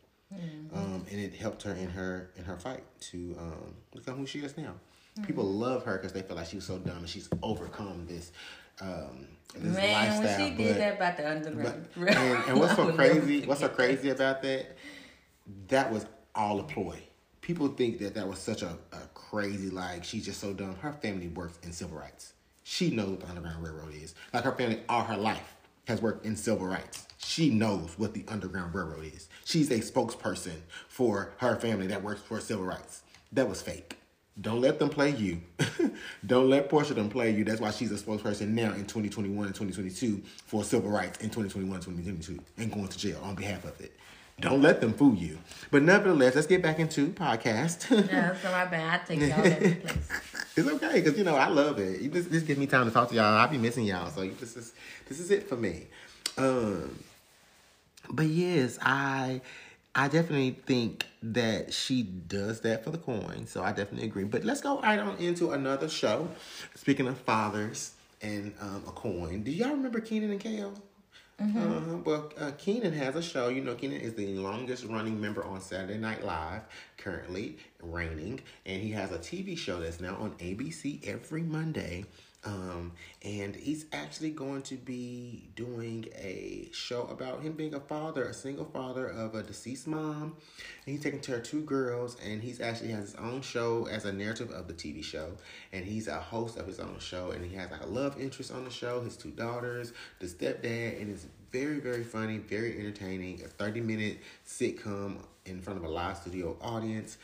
um, 0.72 1.06
and 1.10 1.20
it 1.20 1.34
helped 1.34 1.62
her 1.62 1.72
in 1.72 1.88
her 1.90 2.30
in 2.36 2.44
her 2.44 2.56
fight 2.56 2.82
to 3.00 3.36
um, 3.38 3.74
become 3.92 4.16
who 4.16 4.26
she 4.26 4.40
is 4.40 4.56
now. 4.56 4.74
People 5.26 5.44
love 5.44 5.84
her 5.84 5.96
because 5.96 6.12
they 6.12 6.22
feel 6.22 6.36
like 6.36 6.46
she 6.46 6.56
was 6.56 6.64
so 6.64 6.78
dumb 6.78 6.98
and 6.98 7.08
she's 7.08 7.28
overcome 7.42 8.06
this 8.08 8.32
um, 8.80 9.28
this 9.54 9.76
Man, 9.76 10.10
when 10.10 10.22
lifestyle. 10.24 10.48
she 10.48 10.54
did 10.56 10.68
but, 10.68 10.78
that 10.78 10.96
about 10.96 11.16
the 11.16 11.30
underground, 11.30 11.88
but 11.96 12.08
and, 12.16 12.48
and 12.48 12.58
what's 12.58 12.74
so 12.74 12.92
crazy? 12.92 13.46
What's 13.46 13.60
so 13.60 13.68
crazy 13.68 14.10
about 14.10 14.42
that? 14.42 14.76
That 15.68 15.92
was 15.92 16.06
all 16.34 16.58
a 16.58 16.64
ploy. 16.64 16.98
People 17.40 17.68
think 17.68 17.98
that 18.00 18.14
that 18.14 18.26
was 18.26 18.38
such 18.38 18.62
a, 18.62 18.76
a 18.92 18.98
crazy 19.34 19.68
like 19.68 20.04
she's 20.04 20.24
just 20.24 20.40
so 20.40 20.52
dumb. 20.52 20.76
Her 20.76 20.92
family 20.92 21.26
works 21.26 21.58
in 21.64 21.72
civil 21.72 21.98
rights. 21.98 22.34
She 22.62 22.90
knows 22.90 23.08
what 23.08 23.20
the 23.20 23.26
Underground 23.26 23.64
Railroad 23.64 23.92
is. 23.92 24.14
Like 24.32 24.44
her 24.44 24.52
family 24.52 24.80
all 24.88 25.02
her 25.02 25.16
life 25.16 25.56
has 25.88 26.00
worked 26.00 26.24
in 26.24 26.36
civil 26.36 26.68
rights. 26.68 27.08
She 27.18 27.50
knows 27.50 27.98
what 27.98 28.14
the 28.14 28.24
Underground 28.28 28.72
Railroad 28.72 29.06
is. 29.12 29.28
She's 29.44 29.72
a 29.72 29.80
spokesperson 29.80 30.60
for 30.86 31.32
her 31.38 31.56
family 31.56 31.88
that 31.88 32.00
works 32.00 32.20
for 32.22 32.38
civil 32.38 32.64
rights. 32.64 33.02
That 33.32 33.48
was 33.48 33.60
fake. 33.60 33.96
Don't 34.40 34.60
let 34.60 34.78
them 34.78 34.88
play 34.88 35.10
you. 35.10 35.40
Don't 36.26 36.48
let 36.48 36.70
Porsha 36.70 36.94
them 36.94 37.08
play 37.08 37.32
you. 37.32 37.42
That's 37.42 37.60
why 37.60 37.72
she's 37.72 37.90
a 37.90 37.96
spokesperson 37.96 38.50
now 38.50 38.72
in 38.74 38.86
2021 38.86 39.46
and 39.46 39.54
2022 39.54 40.22
for 40.46 40.62
civil 40.62 40.90
rights 40.90 41.18
in 41.18 41.26
2021 41.30 41.74
and 41.74 41.84
2022 41.84 42.40
and 42.58 42.72
going 42.72 42.86
to 42.86 42.98
jail 42.98 43.18
on 43.24 43.34
behalf 43.34 43.64
of 43.64 43.80
it. 43.80 43.96
Don't 44.40 44.60
let 44.62 44.80
them 44.80 44.92
fool 44.92 45.14
you. 45.14 45.38
But 45.70 45.82
nevertheless, 45.82 46.34
let's 46.34 46.46
get 46.46 46.62
back 46.62 46.78
into 46.78 47.08
podcast. 47.08 47.90
Yeah, 48.10 48.34
so 48.36 48.50
my 48.50 48.64
bad. 48.66 49.00
I 49.00 49.04
take 49.04 49.20
y'all 49.20 49.40
place. 49.40 49.76
It's 50.56 50.68
okay 50.68 51.00
because 51.00 51.18
you 51.18 51.24
know 51.24 51.34
I 51.34 51.48
love 51.48 51.78
it. 51.80 52.00
You 52.00 52.08
just, 52.10 52.30
just 52.30 52.46
give 52.46 52.58
me 52.58 52.66
time 52.66 52.86
to 52.86 52.92
talk 52.92 53.08
to 53.08 53.14
y'all. 53.14 53.24
I'll 53.36 53.48
be 53.48 53.58
missing 53.58 53.84
y'all, 53.84 54.08
so 54.10 54.22
you- 54.22 54.36
this 54.38 54.56
is 54.56 54.72
this 55.08 55.18
is 55.18 55.30
it 55.32 55.48
for 55.48 55.56
me. 55.56 55.86
Um, 56.38 56.96
but 58.10 58.26
yes, 58.26 58.78
I 58.82 59.40
I 59.96 60.06
definitely 60.08 60.52
think 60.66 61.06
that 61.22 61.72
she 61.72 62.02
does 62.04 62.60
that 62.60 62.84
for 62.84 62.90
the 62.90 62.98
coin. 62.98 63.46
So 63.46 63.62
I 63.64 63.72
definitely 63.72 64.06
agree. 64.06 64.24
But 64.24 64.44
let's 64.44 64.60
go 64.60 64.80
right 64.80 64.98
on 64.98 65.16
into 65.18 65.52
another 65.52 65.88
show. 65.88 66.28
Speaking 66.76 67.06
of 67.08 67.18
fathers 67.18 67.94
and 68.22 68.52
um, 68.60 68.82
a 68.86 68.92
coin, 68.92 69.42
do 69.42 69.50
y'all 69.50 69.70
remember 69.70 70.00
Kenan 70.00 70.30
and 70.30 70.40
Kel? 70.40 70.72
Uh, 71.40 71.98
well, 72.04 72.32
uh, 72.38 72.52
Kenan 72.58 72.92
has 72.92 73.16
a 73.16 73.22
show. 73.22 73.48
You 73.48 73.62
know, 73.62 73.74
Kenan 73.74 74.00
is 74.00 74.14
the 74.14 74.34
longest 74.34 74.84
running 74.84 75.20
member 75.20 75.44
on 75.44 75.60
Saturday 75.60 75.98
Night 75.98 76.24
Live, 76.24 76.62
currently 76.96 77.56
reigning, 77.82 78.40
and 78.66 78.80
he 78.80 78.90
has 78.92 79.10
a 79.10 79.18
TV 79.18 79.58
show 79.58 79.80
that's 79.80 80.00
now 80.00 80.16
on 80.16 80.30
ABC 80.38 81.06
every 81.06 81.42
Monday. 81.42 82.04
Um, 82.44 82.92
and 83.22 83.56
he's 83.56 83.86
actually 83.92 84.30
going 84.30 84.62
to 84.62 84.76
be 84.76 85.48
doing 85.56 86.06
a 86.14 86.68
show 86.72 87.04
about 87.04 87.40
him 87.40 87.52
being 87.52 87.74
a 87.74 87.80
father, 87.80 88.24
a 88.24 88.34
single 88.34 88.66
father 88.66 89.08
of 89.08 89.34
a 89.34 89.42
deceased 89.42 89.86
mom. 89.86 90.36
And 90.86 90.94
he's 90.94 91.02
taking 91.02 91.20
care 91.20 91.36
of 91.36 91.44
two 91.44 91.62
girls, 91.62 92.16
and 92.24 92.42
he's 92.42 92.60
actually 92.60 92.90
has 92.90 93.12
his 93.12 93.14
own 93.14 93.40
show 93.40 93.86
as 93.86 94.04
a 94.04 94.12
narrative 94.12 94.50
of 94.50 94.68
the 94.68 94.74
TV 94.74 95.02
show. 95.02 95.32
And 95.72 95.86
he's 95.86 96.06
a 96.06 96.20
host 96.20 96.58
of 96.58 96.66
his 96.66 96.80
own 96.80 96.98
show, 96.98 97.30
and 97.30 97.44
he 97.44 97.56
has 97.56 97.70
like 97.70 97.82
a 97.82 97.86
love 97.86 98.20
interest 98.20 98.52
on 98.52 98.64
the 98.64 98.70
show, 98.70 99.00
his 99.00 99.16
two 99.16 99.30
daughters, 99.30 99.94
the 100.18 100.26
stepdad, 100.26 101.00
and 101.00 101.10
it's 101.10 101.26
very, 101.50 101.78
very 101.78 102.04
funny, 102.04 102.38
very 102.38 102.78
entertaining. 102.78 103.42
A 103.42 103.48
30 103.48 103.80
minute 103.80 104.18
sitcom 104.46 105.16
in 105.46 105.60
front 105.60 105.78
of 105.78 105.84
a 105.84 105.88
live 105.88 106.16
studio 106.16 106.56
audience 106.60 107.16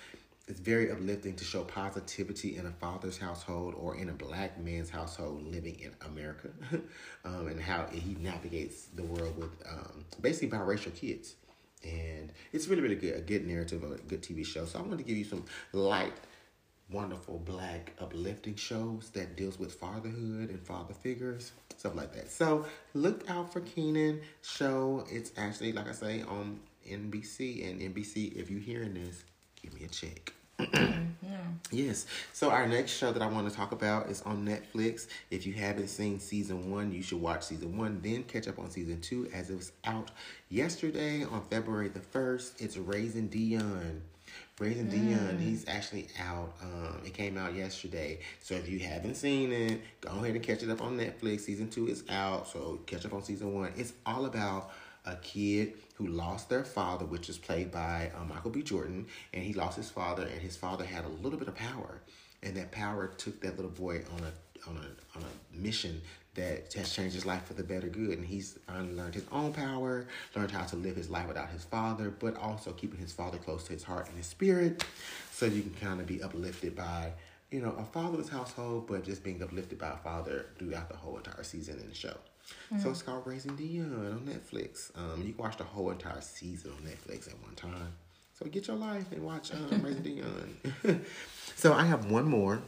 it's 0.50 0.60
very 0.60 0.90
uplifting 0.90 1.36
to 1.36 1.44
show 1.44 1.62
positivity 1.62 2.56
in 2.56 2.66
a 2.66 2.72
father's 2.72 3.16
household 3.16 3.74
or 3.76 3.96
in 3.96 4.08
a 4.08 4.12
black 4.12 4.58
man's 4.58 4.90
household 4.90 5.46
living 5.46 5.78
in 5.78 5.92
America, 6.04 6.48
um, 7.24 7.46
and 7.46 7.60
how 7.60 7.86
he 7.92 8.16
navigates 8.20 8.86
the 8.86 9.04
world 9.04 9.36
with 9.38 9.50
um, 9.68 10.04
basically 10.20 10.58
biracial 10.58 10.94
kids. 10.94 11.36
And 11.84 12.32
it's 12.52 12.66
really, 12.66 12.82
really 12.82 12.96
good, 12.96 13.16
a 13.16 13.20
good 13.20 13.46
narrative, 13.46 13.84
a 13.84 13.96
good 14.08 14.22
TV 14.22 14.44
show. 14.44 14.66
So 14.66 14.80
I 14.80 14.82
wanted 14.82 14.98
to 14.98 15.04
give 15.04 15.16
you 15.16 15.24
some 15.24 15.44
light, 15.72 16.12
wonderful 16.90 17.38
black 17.38 17.92
uplifting 18.00 18.56
shows 18.56 19.10
that 19.10 19.36
deals 19.36 19.58
with 19.58 19.72
fatherhood 19.74 20.50
and 20.50 20.60
father 20.60 20.94
figures, 20.94 21.52
stuff 21.78 21.94
like 21.94 22.12
that. 22.14 22.30
So 22.30 22.66
look 22.92 23.30
out 23.30 23.52
for 23.52 23.60
Kenan 23.60 24.20
show. 24.42 25.06
It's 25.08 25.30
actually, 25.38 25.72
like 25.72 25.88
I 25.88 25.92
say, 25.92 26.22
on 26.22 26.58
NBC. 26.86 27.70
And 27.70 27.80
NBC, 27.80 28.36
if 28.36 28.50
you're 28.50 28.60
hearing 28.60 28.94
this, 28.94 29.24
give 29.62 29.72
me 29.72 29.84
a 29.84 29.88
check. 29.88 30.34
Yeah. 30.72 30.92
Yes. 31.72 32.06
So 32.32 32.50
our 32.50 32.66
next 32.66 32.90
show 32.90 33.12
that 33.12 33.22
I 33.22 33.28
want 33.28 33.48
to 33.48 33.54
talk 33.54 33.70
about 33.70 34.08
is 34.08 34.22
on 34.22 34.44
Netflix. 34.44 35.06
If 35.30 35.46
you 35.46 35.52
haven't 35.52 35.86
seen 35.86 36.18
season 36.18 36.70
one, 36.70 36.90
you 36.90 37.00
should 37.00 37.20
watch 37.20 37.44
season 37.44 37.76
one, 37.78 38.00
then 38.02 38.24
catch 38.24 38.48
up 38.48 38.58
on 38.58 38.70
season 38.70 39.00
two 39.00 39.28
as 39.32 39.50
it 39.50 39.56
was 39.56 39.70
out 39.84 40.10
yesterday 40.48 41.22
on 41.22 41.42
February 41.48 41.88
the 41.88 42.00
first. 42.00 42.60
It's 42.60 42.76
Raising 42.76 43.28
Dion. 43.28 44.02
Raising 44.58 44.88
mm. 44.88 44.90
Dion, 44.90 45.38
he's 45.38 45.66
actually 45.68 46.08
out. 46.20 46.54
Um, 46.62 47.00
it 47.04 47.14
came 47.14 47.38
out 47.38 47.54
yesterday. 47.54 48.18
So 48.40 48.54
if 48.54 48.68
you 48.68 48.80
haven't 48.80 49.14
seen 49.14 49.52
it, 49.52 49.80
go 50.00 50.10
ahead 50.10 50.34
and 50.34 50.42
catch 50.42 50.62
it 50.62 50.70
up 50.70 50.82
on 50.82 50.98
Netflix. 50.98 51.40
Season 51.40 51.70
two 51.70 51.88
is 51.88 52.04
out, 52.10 52.48
so 52.48 52.80
catch 52.84 53.06
up 53.06 53.14
on 53.14 53.22
season 53.22 53.54
one. 53.54 53.72
It's 53.76 53.92
all 54.04 54.26
about 54.26 54.70
a 55.06 55.16
kid 55.16 55.74
who 55.94 56.06
lost 56.06 56.48
their 56.48 56.64
father, 56.64 57.04
which 57.04 57.28
is 57.28 57.38
played 57.38 57.70
by 57.70 58.10
uh, 58.16 58.24
Michael 58.24 58.50
B. 58.50 58.62
Jordan, 58.62 59.06
and 59.32 59.42
he 59.42 59.52
lost 59.52 59.76
his 59.76 59.90
father, 59.90 60.22
and 60.22 60.40
his 60.40 60.56
father 60.56 60.84
had 60.84 61.04
a 61.04 61.08
little 61.08 61.38
bit 61.38 61.48
of 61.48 61.54
power, 61.54 62.00
and 62.42 62.56
that 62.56 62.70
power 62.72 63.08
took 63.08 63.40
that 63.40 63.56
little 63.56 63.70
boy 63.70 64.02
on 64.14 64.20
a 64.20 64.32
on 64.68 64.76
a 64.76 65.18
on 65.18 65.24
a 65.24 65.56
mission 65.56 66.00
that 66.34 66.72
has 66.74 66.92
changed 66.92 67.14
his 67.14 67.26
life 67.26 67.44
for 67.44 67.54
the 67.54 67.62
better 67.62 67.88
good, 67.88 68.18
and 68.18 68.26
he's 68.26 68.58
learned 68.68 69.14
his 69.14 69.24
own 69.32 69.52
power, 69.52 70.06
learned 70.36 70.50
how 70.50 70.64
to 70.64 70.76
live 70.76 70.96
his 70.96 71.10
life 71.10 71.26
without 71.26 71.50
his 71.50 71.64
father, 71.64 72.10
but 72.10 72.36
also 72.36 72.72
keeping 72.72 73.00
his 73.00 73.12
father 73.12 73.38
close 73.38 73.64
to 73.64 73.72
his 73.72 73.82
heart 73.82 74.06
and 74.08 74.16
his 74.16 74.26
spirit, 74.26 74.84
so 75.32 75.46
you 75.46 75.62
can 75.62 75.74
kind 75.74 76.00
of 76.00 76.06
be 76.06 76.22
uplifted 76.22 76.76
by 76.76 77.12
you 77.50 77.60
know 77.60 77.74
a 77.78 77.84
fatherless 77.84 78.28
household, 78.28 78.86
but 78.86 79.04
just 79.04 79.24
being 79.24 79.42
uplifted 79.42 79.78
by 79.78 79.90
a 79.90 79.96
father 79.96 80.46
throughout 80.58 80.88
the 80.88 80.96
whole 80.96 81.16
entire 81.16 81.42
season 81.42 81.78
in 81.80 81.88
the 81.88 81.94
show. 81.94 82.16
Mm. 82.72 82.82
So 82.82 82.90
it's 82.90 83.02
called 83.02 83.26
Raising 83.26 83.56
Dion 83.56 83.94
on 83.94 84.20
Netflix. 84.20 84.96
Um, 84.96 85.22
you 85.22 85.32
can 85.32 85.42
watch 85.42 85.56
the 85.56 85.64
whole 85.64 85.90
entire 85.90 86.20
season 86.20 86.72
on 86.72 86.90
Netflix 86.90 87.28
at 87.28 87.40
one 87.42 87.54
time. 87.54 87.92
So 88.38 88.46
get 88.46 88.68
your 88.68 88.76
life 88.76 89.12
and 89.12 89.22
watch 89.22 89.52
um, 89.52 89.82
Raising 89.82 90.02
Dion. 90.02 91.04
so 91.56 91.72
I 91.72 91.84
have 91.84 92.10
one 92.10 92.26
more. 92.26 92.60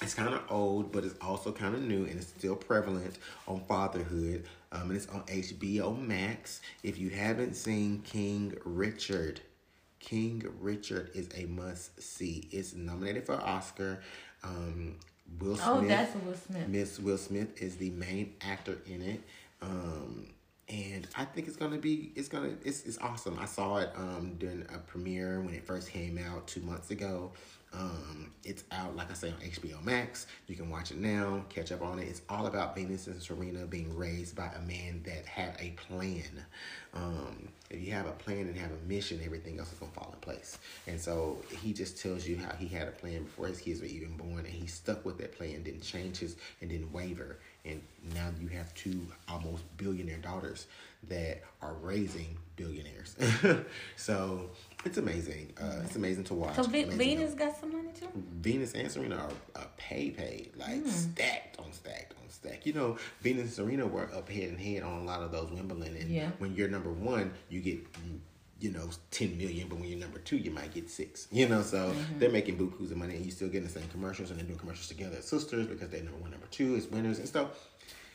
It's 0.00 0.14
kind 0.14 0.34
of 0.34 0.42
old, 0.50 0.90
but 0.90 1.04
it's 1.04 1.14
also 1.20 1.52
kind 1.52 1.74
of 1.74 1.82
new 1.82 2.04
and 2.04 2.16
it's 2.16 2.26
still 2.26 2.56
prevalent 2.56 3.18
on 3.46 3.60
fatherhood. 3.60 4.44
Um, 4.72 4.90
and 4.90 4.96
it's 4.96 5.06
on 5.08 5.22
HBO 5.22 5.98
Max. 5.98 6.60
If 6.82 6.98
you 6.98 7.10
haven't 7.10 7.54
seen 7.54 8.02
King 8.02 8.54
Richard, 8.64 9.40
King 10.00 10.44
Richard 10.60 11.10
is 11.14 11.28
a 11.36 11.44
must 11.46 12.02
see. 12.02 12.48
It's 12.50 12.74
nominated 12.74 13.24
for 13.24 13.34
Oscar. 13.34 14.02
Um, 14.42 14.96
Will 15.38 15.52
oh, 15.52 15.54
Smith. 15.54 15.66
Oh, 15.66 15.88
that's 15.88 16.14
Will 16.16 16.34
Smith. 16.34 16.68
Miss 16.68 16.98
Will 16.98 17.18
Smith 17.18 17.60
is 17.62 17.76
the 17.76 17.90
main 17.90 18.34
actor 18.40 18.78
in 18.86 19.02
it. 19.02 19.20
Um, 19.60 20.28
and 20.68 21.06
I 21.16 21.24
think 21.24 21.48
it's 21.48 21.56
gonna 21.56 21.78
be 21.78 22.12
it's 22.16 22.28
gonna 22.28 22.54
it's 22.64 22.84
it's 22.84 22.98
awesome. 22.98 23.38
I 23.38 23.44
saw 23.44 23.76
it 23.78 23.90
um 23.96 24.36
during 24.38 24.62
a 24.74 24.78
premiere 24.78 25.40
when 25.40 25.54
it 25.54 25.64
first 25.64 25.90
came 25.90 26.18
out 26.18 26.46
two 26.46 26.60
months 26.60 26.90
ago. 26.90 27.32
Um, 27.74 28.30
it's 28.44 28.64
out, 28.72 28.96
like 28.96 29.10
I 29.10 29.14
say, 29.14 29.28
on 29.28 29.36
HBO 29.36 29.82
Max. 29.84 30.26
You 30.46 30.56
can 30.56 30.68
watch 30.68 30.90
it 30.90 30.98
now, 30.98 31.44
catch 31.48 31.72
up 31.72 31.80
on 31.80 31.98
it. 31.98 32.08
It's 32.08 32.22
all 32.28 32.46
about 32.46 32.74
Venus 32.74 33.06
and 33.06 33.22
Serena 33.22 33.66
being 33.66 33.96
raised 33.96 34.36
by 34.36 34.50
a 34.56 34.60
man 34.62 35.02
that 35.04 35.24
had 35.26 35.56
a 35.58 35.70
plan. 35.70 36.44
Um, 36.92 37.48
if 37.70 37.80
you 37.80 37.92
have 37.92 38.06
a 38.06 38.12
plan 38.12 38.40
and 38.40 38.56
have 38.56 38.70
a 38.72 38.88
mission, 38.88 39.20
everything 39.24 39.58
else 39.58 39.72
is 39.72 39.78
gonna 39.78 39.92
fall 39.92 40.10
in 40.12 40.20
place. 40.20 40.58
And 40.86 41.00
so 41.00 41.38
he 41.62 41.72
just 41.72 42.00
tells 42.02 42.26
you 42.26 42.36
how 42.36 42.54
he 42.56 42.66
had 42.66 42.88
a 42.88 42.92
plan 42.92 43.24
before 43.24 43.46
his 43.46 43.60
kids 43.60 43.80
were 43.80 43.86
even 43.86 44.16
born, 44.16 44.40
and 44.40 44.48
he 44.48 44.66
stuck 44.66 45.04
with 45.04 45.18
that 45.18 45.36
plan, 45.36 45.62
didn't 45.62 45.82
change 45.82 46.18
his, 46.18 46.36
and 46.60 46.68
didn't 46.68 46.92
waver. 46.92 47.38
And 47.64 47.80
now 48.14 48.30
you 48.40 48.48
have 48.48 48.74
two 48.74 49.06
almost 49.28 49.62
billionaire 49.76 50.18
daughters 50.18 50.66
that 51.08 51.42
are 51.60 51.74
raising 51.74 52.36
billionaires. 52.56 53.16
so 53.96 54.50
it's 54.84 54.98
amazing. 54.98 55.52
Uh, 55.60 55.80
it's 55.84 55.96
amazing 55.96 56.24
to 56.24 56.34
watch. 56.34 56.56
So 56.56 56.64
v- 56.64 56.84
Venus 56.84 57.34
got 57.34 57.56
some 57.58 57.72
money 57.72 57.90
too. 57.98 58.08
Venus 58.14 58.72
and 58.72 58.90
Serena 58.90 59.16
are, 59.16 59.60
are 59.60 59.68
pay 59.76 60.10
paid, 60.10 60.52
like 60.56 60.84
mm. 60.84 60.88
stacked 60.88 61.58
on 61.58 61.72
stacked 61.72 62.14
on 62.22 62.28
stacked. 62.28 62.66
You 62.66 62.72
know, 62.74 62.98
Venus 63.20 63.42
and 63.42 63.52
Serena 63.52 63.86
were 63.86 64.08
up 64.14 64.28
head 64.28 64.50
and 64.50 64.60
head 64.60 64.82
on 64.82 65.00
a 65.00 65.04
lot 65.04 65.22
of 65.22 65.32
those 65.32 65.50
Wimbledon, 65.50 65.96
and 65.96 66.10
yeah. 66.10 66.30
when 66.38 66.54
you're 66.54 66.68
number 66.68 66.90
one, 66.90 67.32
you 67.48 67.60
get 67.60 67.84
you 68.62 68.70
know, 68.70 68.88
10 69.10 69.36
million, 69.36 69.66
but 69.68 69.78
when 69.78 69.88
you're 69.88 69.98
number 69.98 70.20
two, 70.20 70.36
you 70.36 70.52
might 70.52 70.72
get 70.72 70.88
six. 70.88 71.26
You 71.32 71.48
know, 71.48 71.62
so 71.62 71.90
mm-hmm. 71.90 72.18
they're 72.20 72.30
making 72.30 72.56
bukus 72.56 72.92
of 72.92 72.96
money 72.96 73.16
and 73.16 73.24
you 73.24 73.32
still 73.32 73.48
getting 73.48 73.66
the 73.66 73.72
same 73.72 73.88
commercials 73.88 74.30
and 74.30 74.38
they're 74.38 74.46
doing 74.46 74.58
commercials 74.58 74.86
together 74.86 75.16
as 75.18 75.26
sisters 75.26 75.66
because 75.66 75.88
they're 75.88 76.02
number 76.04 76.20
one, 76.20 76.30
number 76.30 76.46
two 76.52 76.76
as 76.76 76.86
winners 76.86 77.18
and 77.18 77.26
stuff. 77.26 77.48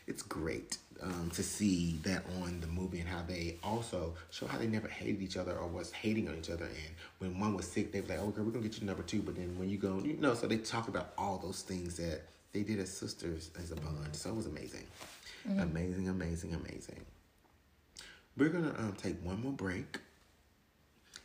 It's 0.08 0.22
great 0.22 0.78
um, 1.02 1.30
to 1.34 1.44
see 1.44 2.00
that 2.04 2.24
on 2.42 2.60
the 2.62 2.68
movie 2.68 3.00
and 3.00 3.10
how 3.10 3.22
they 3.28 3.58
also 3.64 4.14
show 4.30 4.48
how 4.48 4.58
they 4.58 4.68
never 4.68 4.88
hated 4.88 5.22
each 5.22 5.38
other 5.38 5.54
or 5.54 5.68
was 5.68 5.92
hating 5.92 6.28
on 6.28 6.36
each 6.38 6.50
other. 6.50 6.66
And 6.66 6.96
when 7.20 7.40
one 7.40 7.56
was 7.56 7.68
sick, 7.68 7.92
they 7.92 8.02
were 8.02 8.08
like, 8.08 8.20
"Oh, 8.20 8.30
girl, 8.30 8.46
we're 8.46 8.52
gonna 8.52 8.68
get 8.68 8.80
you 8.80 8.88
number 8.88 9.04
two. 9.04 9.22
But 9.22 9.36
then 9.36 9.58
when 9.58 9.70
you 9.70 9.78
go, 9.78 10.00
you 10.00 10.18
know, 10.18 10.34
so 10.34 10.48
they 10.48 10.58
talk 10.58 10.88
about 10.88 11.14
all 11.18 11.38
those 11.38 11.62
things 11.62 11.98
that 11.98 12.22
they 12.54 12.64
did 12.64 12.80
as 12.80 12.92
sisters 12.92 13.52
as 13.62 13.72
a 13.72 13.76
bond. 13.76 14.16
So 14.16 14.30
it 14.30 14.36
was 14.36 14.48
amazing, 14.48 14.86
mm-hmm. 15.48 15.60
amazing, 15.60 16.10
amazing, 16.10 16.54
amazing. 16.54 17.06
We're 18.36 18.50
gonna 18.50 18.76
um, 18.78 18.94
take 19.02 19.24
one 19.24 19.42
more 19.42 19.52
break, 19.52 20.00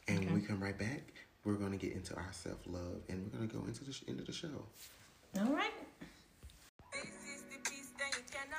and 0.08 0.18
okay. 0.18 0.26
when 0.26 0.34
we 0.34 0.40
come 0.40 0.62
right 0.62 0.78
back, 0.78 1.02
we're 1.44 1.54
gonna 1.54 1.76
get 1.76 1.92
into 1.92 2.14
our 2.16 2.32
self 2.32 2.58
love, 2.66 3.00
and 3.08 3.30
we're 3.32 3.38
gonna 3.38 3.62
go 3.62 3.66
into 3.66 3.84
the 3.84 3.92
sh- 3.92 4.04
into 4.06 4.24
the 4.24 4.32
show. 4.32 4.66
All 5.38 5.52
right. 5.52 5.72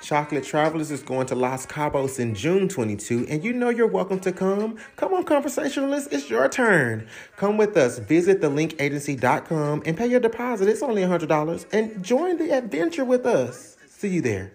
Chocolate 0.04 0.44
Travelers 0.44 0.90
is 0.90 1.02
going 1.02 1.26
to 1.28 1.34
Los 1.34 1.64
Cabos 1.64 2.18
in 2.18 2.34
June 2.34 2.68
22, 2.68 3.26
and 3.30 3.42
you 3.42 3.54
know 3.54 3.70
you're 3.70 3.86
welcome 3.86 4.20
to 4.20 4.32
come. 4.32 4.76
Come 4.96 5.14
on, 5.14 5.24
conversationalist, 5.24 6.12
it's 6.12 6.28
your 6.28 6.46
turn. 6.50 7.08
Come 7.38 7.56
with 7.56 7.74
us. 7.78 8.00
Visit 8.00 8.42
thelinkAgency.com 8.42 9.82
and 9.86 9.96
pay 9.96 10.06
your 10.06 10.20
deposit. 10.20 10.68
It's 10.68 10.82
only 10.82 11.00
$100 11.00 11.66
and 11.72 12.04
join 12.04 12.36
the 12.36 12.50
adventure 12.50 13.06
with 13.06 13.24
us. 13.24 13.78
See 13.88 14.08
you 14.08 14.20
there. 14.20 14.52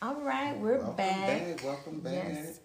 All 0.00 0.22
right, 0.22 0.58
we're 0.58 0.78
welcome 0.78 0.96
back. 0.96 1.56
back. 1.56 1.62
Welcome 1.62 2.00
back. 2.00 2.14
Yes. 2.14 2.60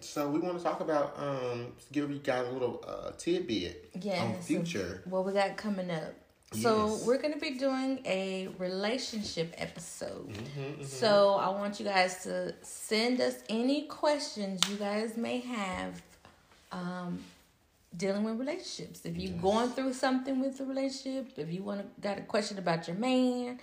So 0.00 0.28
we 0.28 0.40
want 0.40 0.58
to 0.58 0.64
talk 0.64 0.80
about 0.80 1.14
um 1.18 1.72
give 1.92 2.10
you 2.10 2.18
guys 2.18 2.46
a 2.48 2.50
little 2.50 2.84
uh, 2.86 3.12
tidbit 3.16 3.90
yes. 4.00 4.20
on 4.20 4.42
future. 4.42 5.02
What 5.04 5.24
we 5.24 5.32
got 5.32 5.56
coming 5.56 5.90
up. 5.90 6.14
So 6.52 6.88
yes. 6.88 7.04
we're 7.04 7.18
gonna 7.18 7.36
be 7.36 7.50
doing 7.50 8.00
a 8.06 8.48
relationship 8.58 9.54
episode. 9.58 10.30
Mm-hmm, 10.30 10.60
mm-hmm. 10.60 10.84
So 10.84 11.34
I 11.34 11.50
want 11.50 11.78
you 11.78 11.84
guys 11.84 12.22
to 12.24 12.54
send 12.62 13.20
us 13.20 13.34
any 13.50 13.82
questions 13.82 14.60
you 14.70 14.76
guys 14.76 15.16
may 15.18 15.40
have 15.40 16.02
um, 16.72 17.22
dealing 17.94 18.24
with 18.24 18.38
relationships. 18.38 19.04
If 19.04 19.16
you're 19.18 19.32
yes. 19.32 19.42
going 19.42 19.68
through 19.70 19.92
something 19.92 20.40
with 20.40 20.56
the 20.56 20.64
relationship, 20.64 21.32
if 21.36 21.52
you 21.52 21.62
want 21.62 21.80
to 21.80 22.00
got 22.00 22.16
a 22.16 22.22
question 22.22 22.56
about 22.56 22.88
your 22.88 22.96
man, 22.96 23.60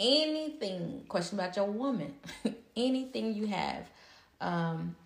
anything, 0.00 1.04
question 1.08 1.38
about 1.38 1.54
your 1.54 1.66
woman, 1.66 2.14
anything 2.76 3.34
you 3.34 3.46
have, 3.46 3.88
um, 4.40 4.96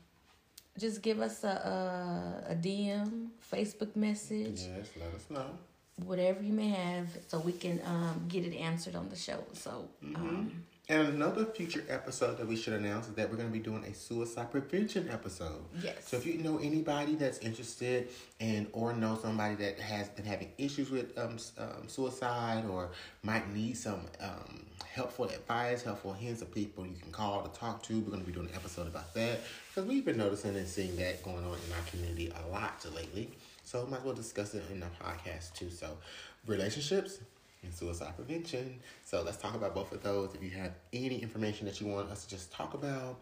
just 0.78 1.02
give 1.02 1.20
us 1.20 1.44
a, 1.44 2.44
a, 2.48 2.52
a 2.52 2.54
DM, 2.54 3.26
Facebook 3.52 3.94
message. 3.96 4.60
Yes, 4.60 4.88
let 4.98 5.14
us 5.14 5.26
know 5.28 5.58
whatever 6.04 6.42
you 6.42 6.52
may 6.52 6.68
have 6.68 7.08
so 7.26 7.38
we 7.38 7.52
can 7.52 7.80
um, 7.84 8.24
get 8.28 8.44
it 8.44 8.56
answered 8.56 8.94
on 8.94 9.08
the 9.08 9.16
show. 9.16 9.44
So, 9.52 9.88
mm-hmm. 10.04 10.16
um, 10.16 10.64
And 10.88 11.08
another 11.08 11.44
future 11.44 11.84
episode 11.88 12.38
that 12.38 12.46
we 12.46 12.56
should 12.56 12.72
announce 12.72 13.08
is 13.08 13.14
that 13.14 13.28
we're 13.30 13.36
going 13.36 13.48
to 13.48 13.52
be 13.52 13.58
doing 13.58 13.84
a 13.84 13.94
suicide 13.94 14.50
prevention 14.50 15.08
episode. 15.10 15.62
Yes. 15.82 16.08
So 16.08 16.16
if 16.16 16.24
you 16.24 16.38
know 16.38 16.58
anybody 16.58 17.14
that's 17.14 17.38
interested 17.40 18.08
and 18.40 18.66
or 18.72 18.92
know 18.92 19.18
somebody 19.20 19.54
that 19.56 19.78
has 19.80 20.08
been 20.08 20.24
having 20.24 20.50
issues 20.56 20.90
with 20.90 21.16
um, 21.18 21.36
um 21.58 21.88
suicide 21.88 22.64
or 22.70 22.90
might 23.22 23.52
need 23.52 23.76
some 23.76 24.00
um 24.20 24.64
helpful 24.90 25.26
advice, 25.26 25.82
helpful 25.82 26.12
hints 26.12 26.42
of 26.42 26.52
people 26.52 26.86
you 26.86 26.96
can 27.00 27.12
call 27.12 27.42
to 27.42 27.58
talk 27.58 27.82
to, 27.84 28.00
we're 28.00 28.10
going 28.10 28.20
to 28.20 28.26
be 28.26 28.32
doing 28.32 28.48
an 28.48 28.54
episode 28.54 28.86
about 28.86 29.12
that 29.14 29.40
because 29.68 29.88
we've 29.88 30.04
been 30.04 30.16
noticing 30.16 30.56
and 30.56 30.66
seeing 30.66 30.96
that 30.96 31.22
going 31.22 31.38
on 31.38 31.44
in 31.44 31.72
our 31.72 31.84
community 31.90 32.32
a 32.44 32.52
lot 32.52 32.84
lately. 32.94 33.30
So 33.68 33.84
might 33.84 33.98
as 33.98 34.04
well 34.04 34.14
discuss 34.14 34.54
it 34.54 34.64
in 34.70 34.80
the 34.80 34.86
podcast 34.86 35.52
too. 35.52 35.68
So 35.68 35.98
relationships 36.46 37.18
and 37.62 37.74
suicide 37.74 38.16
prevention. 38.16 38.80
So 39.04 39.20
let's 39.20 39.36
talk 39.36 39.54
about 39.54 39.74
both 39.74 39.92
of 39.92 40.02
those. 40.02 40.34
If 40.34 40.42
you 40.42 40.48
have 40.52 40.72
any 40.94 41.18
information 41.18 41.66
that 41.66 41.78
you 41.78 41.86
want 41.86 42.10
us 42.10 42.24
to 42.24 42.30
just 42.30 42.50
talk 42.50 42.72
about, 42.72 43.20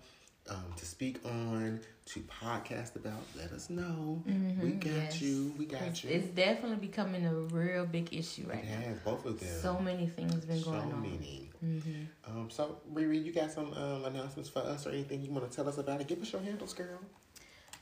um, 0.49 0.63
to 0.77 0.87
speak 0.87 1.19
on, 1.25 1.81
to 2.05 2.21
podcast 2.21 2.95
about, 2.95 3.25
let 3.37 3.51
us 3.51 3.71
know. 3.71 4.23
Mm-hmm, 4.29 4.63
we 4.63 4.71
got 4.75 4.93
yes. 4.93 5.21
you. 5.21 5.53
We 5.59 5.67
got 5.67 5.83
it's, 5.83 6.05
you. 6.05 6.11
It's 6.11 6.29
definitely 6.29 6.77
becoming 6.77 7.27
a 7.27 7.35
real 7.35 7.85
big 7.85 8.15
issue 8.15 8.47
right 8.49 8.63
it 8.63 8.71
now. 8.71 8.87
Has, 8.87 8.99
both 9.01 9.27
of 9.27 9.41
them. 9.41 9.49
So 9.61 9.81
many 9.81 10.07
things 10.07 10.45
been 10.45 10.63
going 10.63 10.79
on. 10.79 10.91
so. 10.91 10.97
Many. 10.97 11.51
Mm-hmm. 11.65 12.39
Um, 12.39 12.51
so, 12.51 12.79
Riri, 12.95 13.25
you 13.25 13.33
got 13.33 13.51
some 13.51 13.73
um, 13.73 14.05
announcements 14.05 14.49
for 14.49 14.61
us 14.61 14.87
or 14.87 14.91
anything 14.91 15.25
you 15.25 15.33
want 15.33 15.51
to 15.51 15.57
tell 15.57 15.69
us 15.69 15.79
about 15.79 16.01
it? 16.01 16.07
Give 16.07 16.23
us 16.23 16.33
your 16.33 16.43
handles, 16.43 16.73
girl. 16.73 17.01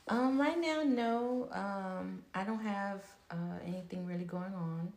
Um, 0.07 0.39
right 0.39 0.59
now, 0.59 0.83
no. 0.83 1.49
Um, 1.51 2.23
I 2.33 2.43
don't 2.43 2.59
have 2.59 3.01
uh, 3.31 3.57
anything 3.65 4.05
really 4.05 4.23
going 4.25 4.53
on. 4.53 4.93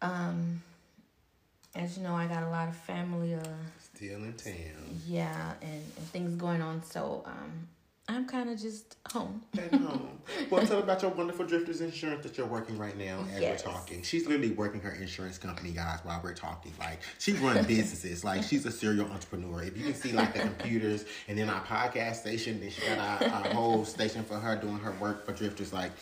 Um, 0.00 0.62
as 1.74 1.96
you 1.96 2.04
know, 2.04 2.14
I 2.14 2.26
got 2.26 2.42
a 2.44 2.48
lot 2.48 2.68
of 2.68 2.76
family. 2.76 3.34
Uh, 3.34 3.40
Still 3.94 4.22
in 4.24 4.32
town. 4.34 5.00
Yeah, 5.06 5.52
and, 5.60 5.72
and 5.72 6.06
things 6.12 6.34
going 6.36 6.62
on. 6.62 6.82
So 6.84 7.22
um, 7.26 7.68
I'm 8.10 8.26
kind 8.26 8.48
of 8.48 8.58
just 8.58 8.96
home. 9.12 9.42
At 9.58 9.74
home. 9.74 10.08
Well, 10.50 10.66
tell 10.66 10.78
about 10.78 11.02
your 11.02 11.10
wonderful 11.10 11.44
Drifters 11.44 11.82
Insurance 11.82 12.22
that 12.22 12.38
you're 12.38 12.46
working 12.46 12.78
right 12.78 12.96
now 12.96 13.22
as 13.34 13.40
yes. 13.42 13.64
we're 13.64 13.72
talking. 13.72 14.02
She's 14.02 14.26
literally 14.26 14.52
working 14.52 14.80
her 14.80 14.92
insurance 14.92 15.36
company, 15.36 15.72
guys, 15.72 16.00
while 16.04 16.18
we're 16.24 16.32
talking. 16.32 16.72
Like, 16.78 17.00
she 17.18 17.34
runs 17.34 17.66
businesses. 17.66 18.24
like, 18.24 18.42
she's 18.42 18.64
a 18.64 18.70
serial 18.70 19.10
entrepreneur. 19.10 19.62
If 19.62 19.76
you 19.76 19.84
can 19.84 19.94
see, 19.94 20.12
like, 20.12 20.32
the 20.32 20.40
computers 20.40 21.04
and 21.28 21.36
then 21.36 21.50
our 21.50 21.62
podcast 21.64 22.16
station, 22.16 22.60
then 22.60 22.70
she 22.70 22.80
got 22.86 22.98
our, 22.98 23.28
our 23.28 23.48
whole 23.52 23.84
station 23.84 24.24
for 24.24 24.38
her 24.38 24.56
doing 24.56 24.78
her 24.78 24.92
work 24.92 25.26
for 25.26 25.32
Drifters. 25.32 25.74
Like, 25.74 25.92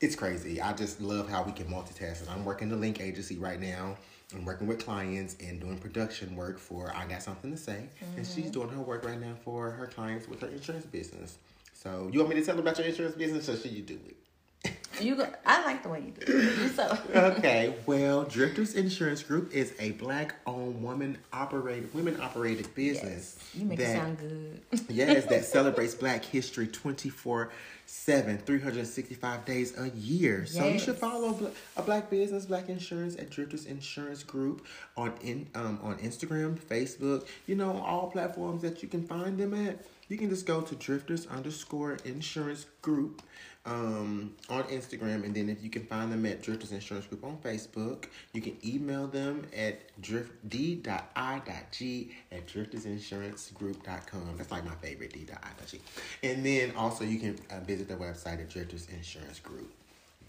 it's 0.00 0.16
crazy. 0.16 0.58
I 0.60 0.72
just 0.72 1.02
love 1.02 1.28
how 1.28 1.42
we 1.42 1.52
can 1.52 1.66
multitask. 1.66 2.22
And 2.22 2.30
I'm 2.30 2.46
working 2.46 2.70
the 2.70 2.76
Link 2.76 3.00
Agency 3.00 3.36
right 3.36 3.60
now. 3.60 3.98
I'm 4.34 4.44
working 4.44 4.66
with 4.66 4.84
clients 4.84 5.36
and 5.40 5.60
doing 5.60 5.78
production 5.78 6.34
work 6.36 6.58
for 6.58 6.94
I 6.94 7.06
Got 7.06 7.22
Something 7.22 7.50
to 7.50 7.56
Say. 7.56 7.88
Mm-hmm. 8.02 8.18
And 8.18 8.26
she's 8.26 8.50
doing 8.50 8.68
her 8.68 8.80
work 8.80 9.04
right 9.04 9.20
now 9.20 9.34
for 9.44 9.70
her 9.70 9.86
clients 9.86 10.28
with 10.28 10.40
her 10.40 10.48
insurance 10.48 10.86
business. 10.86 11.38
So 11.74 12.08
you 12.12 12.20
want 12.20 12.30
me 12.30 12.40
to 12.40 12.46
tell 12.46 12.56
them 12.56 12.66
about 12.66 12.78
your 12.78 12.86
insurance 12.86 13.14
business 13.16 13.48
or 13.48 13.56
should 13.56 13.72
you 13.72 13.82
do 13.82 13.98
it? 14.06 14.16
You 15.00 15.16
go, 15.16 15.26
I 15.46 15.64
like 15.64 15.82
the 15.82 15.88
way 15.88 16.00
you 16.00 16.12
do 16.12 16.24
it. 16.26 16.74
So. 16.74 16.98
okay, 17.14 17.74
well, 17.86 18.24
Drifters 18.24 18.74
Insurance 18.74 19.22
Group 19.22 19.52
is 19.52 19.74
a 19.78 19.92
black-owned, 19.92 20.82
woman-operated, 20.82 21.94
women-operated 21.94 22.74
business. 22.74 23.36
Yes, 23.38 23.54
you 23.54 23.64
make 23.66 23.78
that, 23.78 23.90
it 23.90 23.96
sound 23.96 24.18
good. 24.18 24.60
yes, 24.88 25.26
that 25.26 25.44
celebrates 25.46 25.94
Black 25.94 26.24
History 26.24 26.66
twenty-four 26.66 27.50
seven, 27.92 28.38
365 28.38 29.44
days 29.44 29.78
a 29.78 29.90
year. 29.90 30.40
Yes. 30.40 30.54
So 30.54 30.66
you 30.66 30.78
should 30.78 30.96
follow 30.96 31.52
a 31.76 31.82
black 31.82 32.08
business, 32.08 32.46
black 32.46 32.68
insurance 32.68 33.16
at 33.16 33.28
Drifters 33.28 33.66
Insurance 33.66 34.22
Group 34.22 34.66
on 34.96 35.12
in 35.22 35.48
um, 35.54 35.78
on 35.82 35.98
Instagram, 35.98 36.58
Facebook, 36.58 37.26
you 37.46 37.54
know, 37.54 37.78
all 37.78 38.10
platforms 38.10 38.62
that 38.62 38.82
you 38.82 38.88
can 38.88 39.06
find 39.06 39.36
them 39.36 39.52
at. 39.54 39.84
You 40.08 40.16
can 40.18 40.28
just 40.28 40.46
go 40.46 40.60
to 40.60 40.74
Drifters 40.74 41.26
underscore 41.26 41.98
insurance 42.04 42.66
group 42.82 43.22
um, 43.64 44.34
on 44.48 44.64
Instagram, 44.64 45.24
and 45.24 45.34
then 45.34 45.48
if 45.48 45.62
you 45.62 45.70
can 45.70 45.84
find 45.84 46.10
them 46.10 46.26
at 46.26 46.42
Drifters 46.42 46.72
Insurance 46.72 47.06
Group 47.06 47.24
on 47.24 47.38
Facebook, 47.38 48.06
you 48.32 48.40
can 48.40 48.56
email 48.64 49.06
them 49.06 49.46
at 49.56 49.80
drift 50.00 50.32
d.i.g 50.48 52.12
at 52.32 52.46
driftersinsurancegroup.com. 52.46 54.34
That's 54.36 54.50
like 54.50 54.64
my 54.64 54.74
favorite 54.76 55.12
d.i.g. 55.12 55.80
And 56.22 56.44
then 56.44 56.72
also 56.76 57.04
you 57.04 57.18
can 57.20 57.38
uh, 57.50 57.60
visit 57.60 57.88
their 57.88 57.98
website 57.98 58.40
at 58.40 58.48
Drifters 58.48 58.88
Insurance 58.88 59.38
Group. 59.38 59.72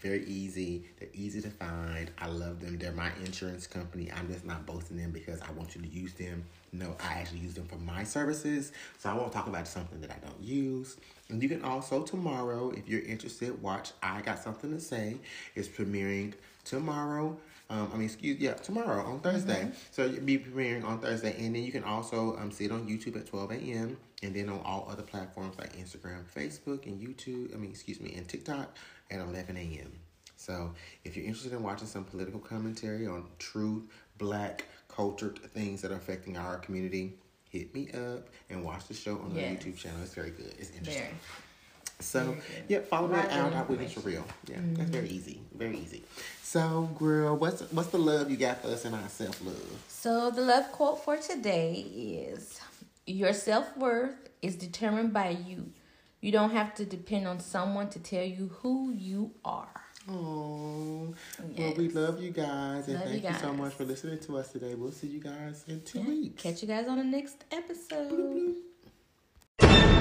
Very 0.04 0.22
easy. 0.26 0.84
They're 1.00 1.08
easy 1.14 1.40
to 1.40 1.48
find. 1.48 2.10
I 2.18 2.26
love 2.26 2.60
them. 2.60 2.76
They're 2.76 2.92
my 2.92 3.10
insurance 3.24 3.66
company. 3.66 4.12
I'm 4.14 4.28
just 4.30 4.44
not 4.44 4.66
boasting 4.66 4.98
them 4.98 5.12
because 5.12 5.40
I 5.40 5.50
want 5.52 5.74
you 5.74 5.80
to 5.80 5.88
use 5.88 6.12
them. 6.12 6.44
No, 6.74 6.94
I 7.00 7.14
actually 7.14 7.38
use 7.38 7.54
them 7.54 7.64
for 7.64 7.76
my 7.76 8.04
services. 8.04 8.72
So 8.98 9.08
I 9.08 9.14
won't 9.14 9.32
talk 9.32 9.46
about 9.46 9.66
something 9.66 10.02
that 10.02 10.10
I 10.10 10.18
don't 10.22 10.42
use. 10.42 10.98
And 11.30 11.42
you 11.42 11.48
can 11.48 11.64
also 11.64 12.02
tomorrow, 12.02 12.70
if 12.76 12.86
you're 12.86 13.00
interested, 13.00 13.62
watch 13.62 13.92
I 14.02 14.20
Got 14.20 14.40
Something 14.40 14.74
to 14.74 14.80
Say. 14.80 15.16
It's 15.54 15.68
premiering 15.68 16.34
tomorrow. 16.64 17.38
Um, 17.70 17.90
I 17.90 17.96
mean, 17.96 18.04
excuse 18.04 18.38
yeah, 18.38 18.52
tomorrow 18.54 19.06
on 19.06 19.20
Thursday. 19.20 19.62
Mm-hmm. 19.62 19.72
So 19.90 20.04
you'll 20.04 20.20
be 20.20 20.38
premiering 20.38 20.84
on 20.84 20.98
Thursday, 21.00 21.34
and 21.38 21.56
then 21.56 21.62
you 21.62 21.72
can 21.72 21.82
also 21.82 22.36
um 22.36 22.52
see 22.52 22.66
it 22.66 22.72
on 22.72 22.86
YouTube 22.86 23.16
at 23.16 23.26
twelve 23.26 23.50
a.m. 23.52 23.96
and 24.22 24.36
then 24.36 24.50
on 24.50 24.60
all 24.66 24.86
other 24.90 25.02
platforms 25.02 25.56
like 25.58 25.74
Instagram, 25.78 26.24
Facebook, 26.36 26.84
and 26.84 27.00
YouTube. 27.00 27.54
I 27.54 27.56
mean, 27.56 27.70
excuse 27.70 28.02
me, 28.02 28.14
and 28.16 28.28
TikTok 28.28 28.76
at 29.10 29.20
eleven 29.20 29.56
a.m. 29.56 29.92
So 30.36 30.74
if 31.04 31.16
you're 31.16 31.24
interested 31.24 31.52
in 31.52 31.62
watching 31.62 31.86
some 31.86 32.04
political 32.04 32.40
commentary 32.40 33.06
on 33.06 33.26
true 33.38 33.84
Black 34.18 34.66
cultured 34.88 35.38
things 35.38 35.82
that 35.82 35.90
are 35.90 35.96
affecting 35.96 36.36
our 36.36 36.58
community, 36.58 37.14
hit 37.48 37.74
me 37.74 37.88
up 37.92 38.28
and 38.50 38.64
watch 38.64 38.86
the 38.86 38.94
show 38.94 39.14
on 39.14 39.32
yes. 39.34 39.62
the 39.62 39.70
YouTube 39.70 39.76
channel. 39.76 40.02
It's 40.02 40.14
very 40.14 40.30
good. 40.30 40.52
It's 40.58 40.70
interesting. 40.70 41.02
Very. 41.02 41.14
So 42.00 42.36
yeah, 42.68 42.80
follow 42.80 43.08
me 43.08 43.18
out 43.18 43.52
at 43.52 43.70
Witness 43.70 43.92
for 43.92 44.00
real. 44.00 44.24
Yeah, 44.46 44.56
mm-hmm. 44.56 44.74
that's 44.74 44.90
very 44.90 45.08
easy. 45.08 45.40
Very 45.56 45.78
easy. 45.78 46.02
So, 46.42 46.90
girl, 46.98 47.36
what's 47.36 47.62
what's 47.72 47.88
the 47.88 47.98
love 47.98 48.30
you 48.30 48.36
got 48.36 48.62
for 48.62 48.68
us 48.68 48.84
in 48.84 48.94
our 48.94 49.08
self 49.08 49.44
love? 49.44 49.84
So 49.88 50.30
the 50.30 50.42
love 50.42 50.70
quote 50.72 51.04
for 51.04 51.16
today 51.16 51.74
is 51.74 52.60
your 53.06 53.32
self 53.32 53.76
worth 53.76 54.28
is 54.42 54.56
determined 54.56 55.12
by 55.12 55.30
you. 55.30 55.70
You 56.24 56.32
don't 56.32 56.52
have 56.52 56.74
to 56.76 56.86
depend 56.86 57.28
on 57.28 57.38
someone 57.38 57.90
to 57.90 57.98
tell 57.98 58.24
you 58.24 58.50
who 58.62 58.94
you 58.94 59.32
are. 59.44 59.82
Oh, 60.10 61.14
yes. 61.54 61.58
well, 61.58 61.74
we 61.74 61.88
love 61.90 62.22
you 62.22 62.30
guys, 62.30 62.88
and 62.88 62.94
love 62.94 63.04
thank 63.04 63.24
you, 63.24 63.28
you, 63.28 63.36
so 63.36 63.52
much 63.52 63.74
for 63.74 63.84
listening 63.84 64.20
to 64.20 64.38
us 64.38 64.50
today. 64.50 64.74
We'll 64.74 64.90
see 64.90 65.08
you 65.08 65.20
guys 65.20 65.66
in 65.68 65.82
two 65.82 65.98
yeah. 65.98 66.08
weeks. 66.08 66.42
Catch 66.42 66.62
you 66.62 66.68
guys 66.68 66.88
on 66.88 66.96
the 66.96 67.04
next 67.04 67.44
episode. 67.52 68.10
Bloop, 68.10 68.54
bloop. 69.60 69.93